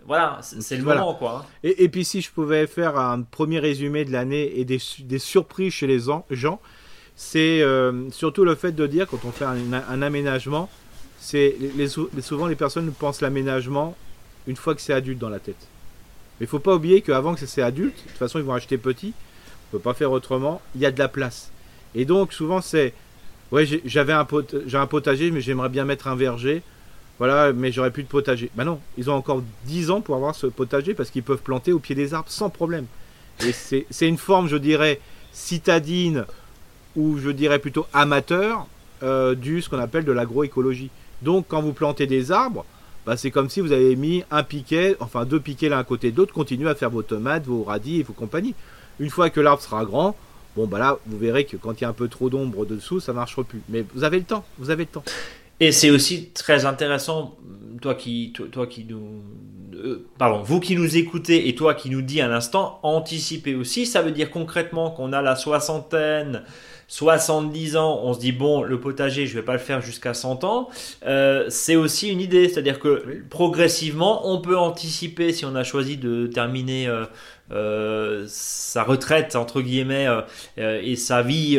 Voilà, 0.07 0.39
c'est 0.43 0.77
le 0.77 0.85
moment 0.85 1.14
quoi. 1.14 1.45
Hein. 1.45 1.51
Et, 1.64 1.83
et, 1.85 1.89
puis 1.89 2.05
si 2.05 2.21
je 2.21 2.31
pouvais 2.31 2.69
faire 2.69 2.97
un 2.97 3.23
premier 3.23 3.59
résumé 3.59 4.05
de 4.05 4.12
l'année 4.12 4.61
et 4.61 4.64
des, 4.64 4.79
des, 5.01 5.19
surprises 5.19 5.73
chez 5.73 5.89
les 5.89 5.99
gens, 6.31 6.61
c'est 7.17 7.61
euh, 7.61 8.09
surtout 8.11 8.45
le 8.45 8.55
fait 8.55 8.71
de 8.71 8.87
dire 8.87 9.09
quand 9.09 9.25
on 9.25 9.33
fait 9.33 9.47
un, 9.47 9.73
un 9.73 10.03
aménagement, 10.03 10.69
c'est 11.19 11.57
les, 11.77 11.89
souvent 11.89 12.47
les 12.47 12.55
personnes 12.55 12.93
pensent 12.93 13.21
l'aménagement 13.21 13.97
une 14.47 14.55
fois 14.55 14.77
que 14.77 14.81
c'est 14.81 14.93
adulte 14.93 15.19
dans 15.19 15.29
la 15.31 15.41
tête. 15.41 15.67
Mais 16.39 16.47
il 16.47 16.49
faut 16.49 16.61
pas 16.61 16.75
oublier 16.77 17.01
qu'avant 17.01 17.35
que 17.35 17.45
c'est 17.45 17.62
adulte, 17.62 17.97
de 17.97 18.09
toute 18.09 18.19
façon 18.19 18.39
ils 18.39 18.45
vont 18.45 18.55
acheter 18.55 18.79
petit, 18.79 19.12
on 19.69 19.77
peut 19.77 19.83
pas 19.83 19.95
faire 19.95 20.12
autrement, 20.12 20.61
il 20.75 20.81
y 20.81 20.87
a 20.87 20.91
de 20.91 20.99
la 20.99 21.09
place. 21.09 21.51
Et 21.95 22.05
donc 22.05 22.33
souvent 22.33 22.61
c'est 22.61 22.95
ouais 23.53 23.67
j'avais 23.85 24.12
un, 24.12 24.25
pot, 24.25 24.55
un 24.73 24.87
potager 24.87 25.31
mais 25.31 25.41
j'aimerais 25.41 25.69
bien 25.69 25.85
mettre 25.85 26.09
un 26.09 26.17
verger. 26.17 26.62
Voilà, 27.19 27.55
mais 27.55 27.73
j'aurais 27.73 27.91
plus 27.91 28.03
de 28.03 28.09
potager. 28.09 28.51
Bah 28.55 28.64
non, 28.64 28.79
ils 28.99 29.09
ont 29.09 29.14
encore 29.14 29.43
10 29.64 29.91
ans 29.91 30.03
pour 30.03 30.17
avoir 30.17 30.35
ce 30.35 30.47
potager 30.47 30.93
parce 30.93 31.11
qu'ils 31.11 31.23
peuvent 31.23 31.41
planter 31.41 31.73
au 31.73 31.79
pied 31.79 31.95
des 31.95 32.12
arbres 32.12 32.29
sans 32.29 32.51
problème. 32.51 32.85
Et 33.41 33.53
c'est 33.53 34.09
une 34.09 34.19
forme, 34.19 34.49
je 34.49 34.57
dirais, 34.57 35.01
citadine 35.33 36.27
ou 36.95 37.19
je 37.19 37.31
dirais 37.31 37.59
plutôt 37.59 37.87
amateur 37.93 38.67
euh, 39.03 39.35
du 39.35 39.62
ce 39.62 39.69
qu'on 39.69 39.79
appelle 39.79 40.05
de 40.05 40.12
l'agroécologie. 40.12 40.91
Donc 41.23 41.47
quand 41.49 41.62
vous 41.62 41.73
plantez 41.73 42.07
des 42.07 42.33
arbres, 42.33 42.64
bah, 43.07 43.17
c'est 43.17 43.31
comme 43.31 43.49
si 43.49 43.61
vous 43.61 43.73
avez 43.73 43.95
mis 43.97 44.25
un 44.31 44.43
piquet, 44.43 44.97
enfin 45.01 45.25
deux 45.25 45.41
piquets 45.41 45.69
l'un 45.69 45.79
à 45.79 45.85
côté 45.85 46.11
de 46.11 46.17
l'autre, 46.17 46.33
continuez 46.33 46.69
à 46.69 46.75
faire 46.75 46.91
vos 46.91 47.03
tomates, 47.03 47.47
vos 47.47 47.62
radis 47.62 48.01
et 48.01 48.03
vos 48.03 48.12
compagnies. 48.12 48.55
Une 48.99 49.11
fois 49.11 49.30
que 49.30 49.40
l'arbre 49.40 49.62
sera 49.62 49.84
grand, 49.84 50.16
bon 50.57 50.66
bah 50.66 50.78
là 50.78 50.99
vous 51.07 51.18
verrez 51.18 51.44
que 51.44 51.57
quand 51.57 51.80
il 51.80 51.82
y 51.82 51.84
a 51.84 51.88
un 51.88 51.94
peu 51.94 52.09
trop 52.09 52.30
d'ombre 52.30 52.66
dessous, 52.66 53.01
ça 53.01 53.12
ne 53.12 53.16
marchera 53.16 53.44
plus. 53.44 53.62
Mais 53.68 53.84
vous 53.94 54.05
avez 54.05 54.18
le 54.18 54.24
temps, 54.24 54.44
vous 54.59 54.70
avez 54.70 54.84
le 54.84 54.90
temps. 54.90 55.05
Et 55.59 55.72
c'est 55.72 55.90
aussi 55.90 56.30
très 56.30 56.66
intéressant, 56.66 57.34
toi 57.80 57.94
qui, 57.94 58.34
toi, 58.53 58.66
qui 58.66 58.84
nous, 58.84 59.22
euh, 59.74 60.07
pardon, 60.18 60.42
vous 60.42 60.61
qui 60.61 60.76
nous 60.76 60.99
écoutez 60.99 61.49
et 61.49 61.55
toi 61.55 61.74
qui 61.74 61.88
nous 61.88 62.03
dis 62.03 62.20
un 62.20 62.30
instant, 62.30 62.78
anticiper 62.82 63.55
aussi. 63.55 63.86
Ça 63.86 64.03
veut 64.03 64.11
dire 64.11 64.30
concrètement 64.30 64.90
qu'on 64.90 65.14
a 65.14 65.22
la 65.22 65.34
soixantaine, 65.34 66.42
70 66.88 67.76
ans, 67.76 68.01
on 68.03 68.12
se 68.12 68.20
dit 68.20 68.32
bon, 68.32 68.62
le 68.62 68.78
potager, 68.78 69.26
je 69.26 69.34
vais 69.34 69.42
pas 69.42 69.55
le 69.55 69.59
faire 69.59 69.80
jusqu'à 69.80 70.12
100 70.12 70.44
ans. 70.44 70.68
Euh, 71.07 71.47
c'est 71.49 71.76
aussi 71.76 72.11
une 72.11 72.20
idée, 72.20 72.49
c'est-à-dire 72.51 72.78
que 72.78 73.22
progressivement, 73.30 74.30
on 74.30 74.42
peut 74.42 74.59
anticiper 74.59 75.32
si 75.32 75.47
on 75.47 75.55
a 75.55 75.64
choisi 75.64 75.97
de 75.97 76.26
terminer 76.26 76.86
euh, 76.86 77.07
sa 77.51 78.82
retraite 78.82 79.36
entre 79.36 79.61
guillemets 79.61 80.07
et 80.59 80.97
sa 80.97 81.22
vie 81.22 81.59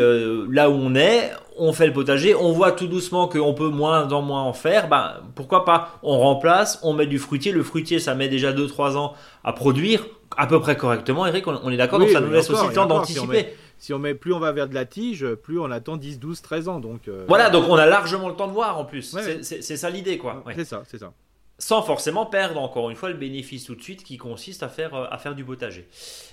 là 0.49 0.69
où 0.69 0.73
on 0.73 0.95
est. 0.95 1.31
On 1.59 1.73
fait 1.73 1.88
le 1.88 1.93
potager, 1.93 2.35
on 2.35 2.51
voit 2.51 2.71
tout 2.71 2.85
doucement 2.85 3.27
qu'on 3.27 3.55
peut 3.55 3.69
moins 3.69 4.07
en 4.11 4.21
moins 4.21 4.43
en 4.43 4.53
faire. 4.53 4.89
Ben 4.89 5.15
pourquoi 5.33 5.65
pas 5.65 5.99
On 6.03 6.19
remplace, 6.19 6.79
on 6.83 6.93
met 6.93 7.07
du 7.07 7.17
fruitier. 7.17 7.51
Le 7.51 7.63
fruitier, 7.63 7.99
ça 7.99 8.13
met 8.13 8.27
déjà 8.27 8.53
2-3 8.53 8.95
ans 8.95 9.13
à 9.43 9.53
produire 9.53 10.05
à 10.38 10.45
peu 10.45 10.59
près 10.59 10.77
correctement. 10.77 11.25
Eric, 11.25 11.47
on, 11.47 11.71
est 11.71 11.77
d'accord. 11.77 11.97
donc 11.99 12.09
ça 12.09 12.21
nous 12.21 12.29
laisse 12.29 12.49
aussi 12.49 12.67
le 12.67 12.73
temps 12.73 12.85
d'anticiper 12.85 13.55
si 13.77 13.93
on 13.93 13.99
met 13.99 14.15
plus 14.15 14.33
on 14.33 14.39
va 14.39 14.51
vers 14.51 14.67
de 14.67 14.73
la 14.73 14.85
tige, 14.85 15.25
plus 15.43 15.59
on 15.59 15.71
attend 15.71 15.97
10, 15.97 16.19
12, 16.19 16.41
13 16.41 16.67
ans. 16.67 16.79
Donc, 16.79 17.07
euh, 17.07 17.25
voilà, 17.27 17.49
donc 17.49 17.65
on 17.69 17.75
a 17.75 17.85
largement 17.85 18.29
le 18.29 18.35
temps 18.35 18.47
de 18.47 18.53
voir 18.53 18.77
en 18.77 18.85
plus. 18.85 19.15
C'est 19.41 19.61
ça 19.61 19.89
l'idée, 19.89 20.17
quoi. 20.17 20.43
C'est 20.55 20.65
ça, 20.65 20.83
c'est 20.88 20.97
ça. 20.97 21.13
Sans 21.60 21.82
forcément 21.82 22.26
perdre 22.26 22.60
encore 22.62 22.89
une 22.89 22.95
fois 22.95 23.10
le 23.10 23.16
bénéfice 23.16 23.66
tout 23.66 23.76
de 23.76 23.82
suite 23.82 24.03
qui 24.03 24.18
consiste 24.18 24.62
à 24.62 24.70
faire, 24.70 24.93
euh, 24.93 25.08
à 25.10 25.18
faire 25.18 25.34
du 25.34 25.43
potager. 25.43 25.88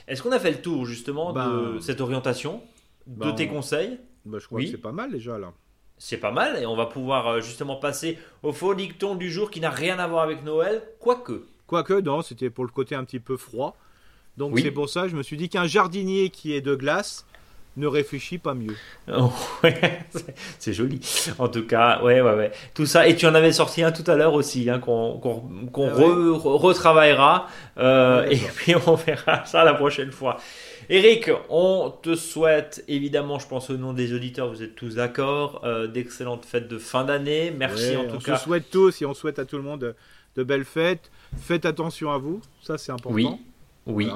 Est-ce 0.07 0.23
qu'on 0.23 0.33
a 0.33 0.39
fait 0.39 0.51
le 0.51 0.61
tour 0.61 0.85
justement 0.85 1.33
de 1.33 1.39
ben, 1.39 1.81
cette 1.81 2.01
orientation, 2.01 2.61
de 3.07 3.21
ben, 3.21 3.35
tes 3.35 3.49
conseils? 3.49 3.99
ben, 4.27 4.39
Je 4.39 4.47
crois 4.47 4.61
que 4.61 4.67
c'est 4.67 4.77
pas 4.77 4.93
mal 4.93 5.11
déjà 5.11 5.39
là. 5.39 5.53
C'est 5.97 6.19
pas 6.19 6.33
mal 6.33 6.61
et 6.61 6.67
on 6.67 6.77
va 6.77 6.87
pouvoir 6.87 7.27
euh, 7.29 7.41
justement 7.41 7.77
passer 7.77 8.19
au 8.43 8.53
faux 8.53 8.75
dicton 8.75 9.15
du 9.15 9.31
jour 9.31 9.51
qui 9.51 9.61
n'a 9.61 9.71
rien 9.71 9.99
à 9.99 10.07
voir 10.07 10.25
avec 10.25 10.45
Noël, 10.45 10.83
quoique. 11.01 11.47
Quoique, 11.67 11.95
non, 12.01 12.21
c'était 12.21 12.51
pour 12.51 12.65
le 12.65 12.71
côté 12.71 12.95
un 12.95 13.05
petit 13.05 13.21
peu 13.21 13.37
froid. 13.37 13.77
Donc 14.37 14.59
c'est 14.59 14.73
pour 14.73 14.89
ça 14.91 15.07
je 15.09 15.17
me 15.17 15.23
suis 15.23 15.37
dit 15.37 15.49
qu'un 15.49 15.67
jardinier 15.67 16.29
qui 16.29 16.53
est 16.53 16.61
de 16.61 16.75
glace 16.75 17.25
ne 17.77 17.87
réfléchit 17.87 18.39
pas 18.39 18.55
mieux. 18.55 18.77
Oh, 19.13 19.33
c'est 20.59 20.73
joli. 20.73 21.01
En 21.39 21.49
tout 21.49 21.67
cas, 21.67 22.03
ouais, 22.03 22.21
ouais, 22.21 22.35
ouais. 22.35 22.53
Tout 22.73 22.87
ça. 22.87 23.09
Et 23.09 23.17
tu 23.17 23.27
en 23.27 23.35
avais 23.35 23.53
sorti 23.53 23.83
un 23.83 23.93
tout 23.93 24.09
à 24.09 24.15
l'heure 24.15 24.35
aussi, 24.35 24.71
hein, 24.71 24.79
qu'on 24.79 25.21
ah 25.23 25.95
retravaillera. 26.45 27.49
Euh, 27.79 28.27
et 28.31 28.37
puis 28.57 28.75
on 28.87 28.95
verra 28.95 29.45
ça 29.45 29.65
la 29.65 29.75
prochaine 29.75 30.13
fois. 30.13 30.39
Eric, 30.89 31.31
on 31.49 31.93
te 32.03 32.15
souhaite 32.15 32.85
évidemment, 32.89 33.39
je 33.39 33.49
pense 33.49 33.71
au 33.71 33.77
nom 33.77 33.93
des 33.93 34.13
auditeurs, 34.13 34.49
vous 34.49 34.63
êtes 34.63 34.75
tous 34.75 34.97
d'accord, 34.97 35.63
euh, 35.65 35.87
d'excellentes 35.87 36.45
fêtes 36.45 36.69
de 36.69 36.79
fin 36.79 37.05
d'année. 37.05 37.53
Merci 37.57 37.97
en 37.97 38.05
tout 38.07 38.19
cas. 38.19 38.35
On 38.35 38.37
se 38.37 38.45
souhaite 38.45 38.71
tous 38.71 39.03
et 39.03 39.07
on 39.07 39.15
souhaite 39.15 39.39
à 39.39 39.45
tout 39.45 39.57
le 39.57 39.63
monde 39.63 39.95
de, 40.37 40.45
belles 40.45 40.65
fêtes. 40.65 41.11
Faites 41.39 41.65
attention 41.65 42.13
à 42.13 42.19
vous, 42.19 42.41
ça 42.63 42.79
c'est 42.79 42.93
important. 42.93 43.15
Oui, 43.15 43.29
oui 43.87 44.11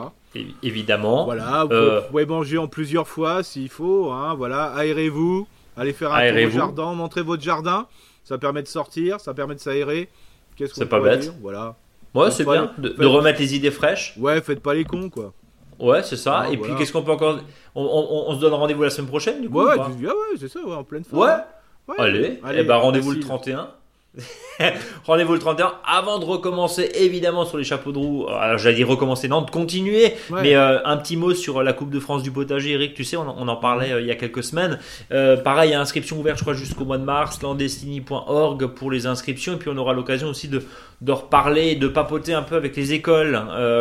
évidemment. 0.63 1.25
Voilà, 1.25 1.65
vous 1.65 1.73
euh, 1.73 2.01
pouvez 2.03 2.27
manger 2.27 2.59
en 2.59 2.69
plusieurs 2.69 3.09
fois 3.09 3.43
s'il 3.43 3.69
faut. 3.69 4.11
Hein, 4.11 4.35
voilà, 4.35 4.67
aérez-vous, 4.75 5.47
allez 5.77 5.93
faire 5.93 6.13
un 6.13 6.29
tour 6.31 6.47
au 6.47 6.51
jardin, 6.51 6.95
montrez 6.95 7.23
votre 7.23 7.43
jardin. 7.43 7.87
Ça 8.25 8.37
permet 8.37 8.63
de 8.63 8.69
sortir, 8.69 9.21
ça 9.21 9.33
permet 9.33 9.55
de 9.55 9.61
s'aérer. 9.61 10.09
Qu'est-ce 10.57 10.75
C'est 10.75 10.87
pas 10.87 11.01
bête. 11.01 11.33
Voilà. 11.41 11.77
Ouais, 12.15 12.31
c'est 12.31 12.45
bien 12.45 12.73
de, 12.79 13.07
remettre 13.07 13.41
les 13.41 13.55
idées 13.55 13.71
fraîches. 13.71 14.15
Ouais, 14.19 14.41
faites 14.41 14.61
pas 14.61 14.75
les 14.75 14.85
cons, 14.85 15.09
quoi. 15.09 15.33
Ouais, 15.79 16.03
c'est 16.03 16.17
ça. 16.17 16.41
Ah, 16.45 16.51
Et 16.51 16.57
puis, 16.57 16.73
qu'est-ce 16.77 16.93
qu'on 16.93 17.03
peut 17.03 17.13
encore. 17.13 17.39
On, 17.75 18.35
se 18.35 18.41
donne 18.41 18.55
rendez-vous 18.55 18.83
la 18.83 18.91
semaine 18.91 19.09
prochaine, 19.09 19.41
du 19.41 19.49
coup 19.49 19.63
Ouais, 19.63 19.77
ouais, 19.77 20.13
c'est 20.39 20.49
ça, 20.49 20.61
ouais, 20.61 20.75
en 20.75 20.85
pleine 20.85 21.05
forme. 21.05 21.23
Ouais. 21.23 21.95
Allez, 21.97 22.41
Allez, 22.45 22.61
eh 22.61 22.65
ben, 22.65 22.77
rendez-vous 22.77 23.13
le 23.13 23.21
31. 23.21 23.71
Rendez-vous 25.07 25.35
le 25.35 25.39
31 25.39 25.75
avant 25.85 26.19
de 26.19 26.25
recommencer 26.25 26.91
évidemment 26.95 27.45
sur 27.45 27.59
les 27.59 27.65
chapeaux 27.65 27.93
de 27.93 27.99
roue. 27.99 28.27
Alors 28.29 28.59
j'allais 28.59 28.77
dire 28.77 28.89
recommencer, 28.89 29.29
non, 29.29 29.43
de 29.43 29.51
continuer. 29.51 30.15
Mais 30.31 30.57
euh, 30.57 30.85
un 30.85 30.97
petit 30.97 31.17
mot 31.17 31.35
sur 31.35 31.63
la 31.63 31.73
Coupe 31.73 31.91
de 31.91 32.01
France 32.01 32.23
du 32.23 32.31
potager, 32.31 32.73
Eric. 32.73 32.95
Tu 32.95 33.05
sais, 33.05 33.17
on, 33.17 33.27
en 33.27 33.57
parlait 33.57 33.93
euh, 33.93 34.01
il 34.01 34.07
y 34.07 34.11
a 34.11 34.17
quelques 34.17 34.43
semaines. 34.43 34.79
Euh, 35.13 35.37
pareil, 35.37 35.71
il 35.71 35.73
y 35.73 35.77
a 35.77 35.81
inscription 35.81 36.19
ouverte, 36.19 36.39
je 36.39 36.43
crois, 36.43 36.55
jusqu'au 36.55 36.85
mois 36.85 36.99
de 36.99 37.05
mars. 37.05 37.41
Landestini.org 37.43 38.67
pour 38.67 38.91
les 38.91 39.07
inscriptions. 39.07 39.55
Et 39.55 39.57
puis 39.57 39.71
on 39.73 39.77
aura 39.77 39.93
l'occasion 39.93 40.29
aussi 40.29 40.49
de, 40.49 40.63
de 41.01 41.13
reparler, 41.13 41.77
de 41.77 41.89
papoter 41.89 42.35
un 42.35 42.43
peu 42.43 42.57
avec 42.57 42.77
les 42.77 42.93
écoles 42.93 43.41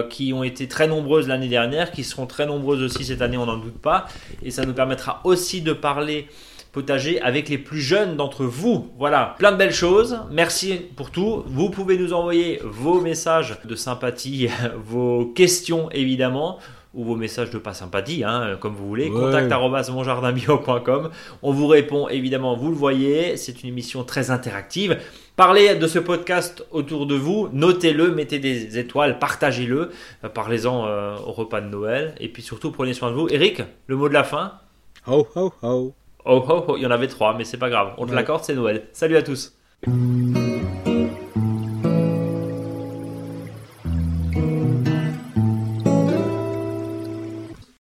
qui 0.10 0.34
ont 0.34 0.44
été 0.44 0.68
très 0.68 0.88
nombreuses 0.88 1.28
l'année 1.28 1.48
dernière, 1.48 1.92
qui 1.92 2.04
seront 2.04 2.26
très 2.26 2.46
nombreuses 2.46 2.84
aussi 2.84 3.06
cette 3.06 3.22
année, 3.22 3.38
on 3.38 3.46
n'en 3.46 3.58
doute 3.58 3.80
pas. 3.80 4.06
Et 4.44 4.52
ça 4.52 4.66
nous 4.66 4.74
permettra 4.74 5.22
aussi 5.24 5.62
de 5.62 5.74
parler 5.74 6.28
potager 6.72 7.22
avec 7.22 7.50
les 7.50 7.58
plus 7.58 7.82
jeunes 7.82 8.16
d'entre 8.18 8.46
vous. 8.46 8.92
Voilà, 8.98 9.36
plein 9.40 9.52
de 9.52 9.58
belles 9.58 9.74
choses. 9.74 10.20
Merci 10.32 10.82
pour 10.96 11.12
tout. 11.12 11.44
Vous 11.48 11.70
pouvez 11.70 11.98
nous 11.98 12.14
envoyer 12.14 12.60
vos 12.64 13.02
messages 13.02 13.58
de 13.66 13.76
sympathie, 13.76 14.50
vos 14.78 15.26
questions 15.26 15.90
évidemment 15.92 16.60
ou 16.94 17.04
vos 17.04 17.16
messages 17.16 17.52
de 17.52 17.60
pas 17.60 17.74
sympathie, 17.74 18.24
hein, 18.24 18.58
comme 18.60 18.74
vous 18.74 18.88
voulez. 18.88 19.10
Contact 19.10 19.52
monjardinbio.com. 19.92 21.12
On 21.44 21.52
vous 21.52 21.68
répond 21.68 22.08
évidemment, 22.08 22.56
vous 22.56 22.70
le 22.70 22.76
voyez. 22.76 23.38
C'est 23.38 23.62
une 23.62 23.70
émission 23.70 24.04
très 24.04 24.32
interactive. 24.32 24.98
Parlez 25.36 25.76
de 25.76 25.86
ce 25.86 26.00
podcast 26.00 26.66
autour 26.72 27.06
de 27.06 27.14
vous, 27.14 27.50
notez-le, 27.54 28.10
mettez 28.10 28.40
des 28.40 28.80
étoiles, 28.80 29.20
partagez-le, 29.20 29.92
euh, 30.24 30.30
parlez-en 30.30 30.88
euh, 30.88 31.16
au 31.28 31.32
repas 31.32 31.62
de 31.62 31.68
Noël, 31.68 32.16
et 32.20 32.28
puis 32.28 32.42
surtout 32.42 32.72
prenez 32.72 32.96
soin 32.96 33.12
de 33.12 33.16
vous. 33.16 33.30
Eric, 33.30 33.62
le 33.86 33.96
mot 33.96 34.10
de 34.10 34.16
la 34.16 34.24
fin 34.24 34.54
Ho 35.06 35.28
ho 35.36 35.54
ho 35.62 35.94
Oh, 36.30 36.44
oh, 36.50 36.66
oh, 36.68 36.74
il 36.78 36.84
y 36.84 36.86
en 36.86 36.92
avait 36.92 37.08
trois, 37.08 37.34
mais 37.38 37.46
c'est 37.46 37.58
pas 37.58 37.70
grave. 37.70 37.94
On 37.98 38.06
te 38.06 38.12
l'accorde, 38.12 38.44
c'est 38.44 38.54
Noël. 38.54 38.90
Salut 38.92 39.16
à 39.16 39.24
tous. 39.24 39.58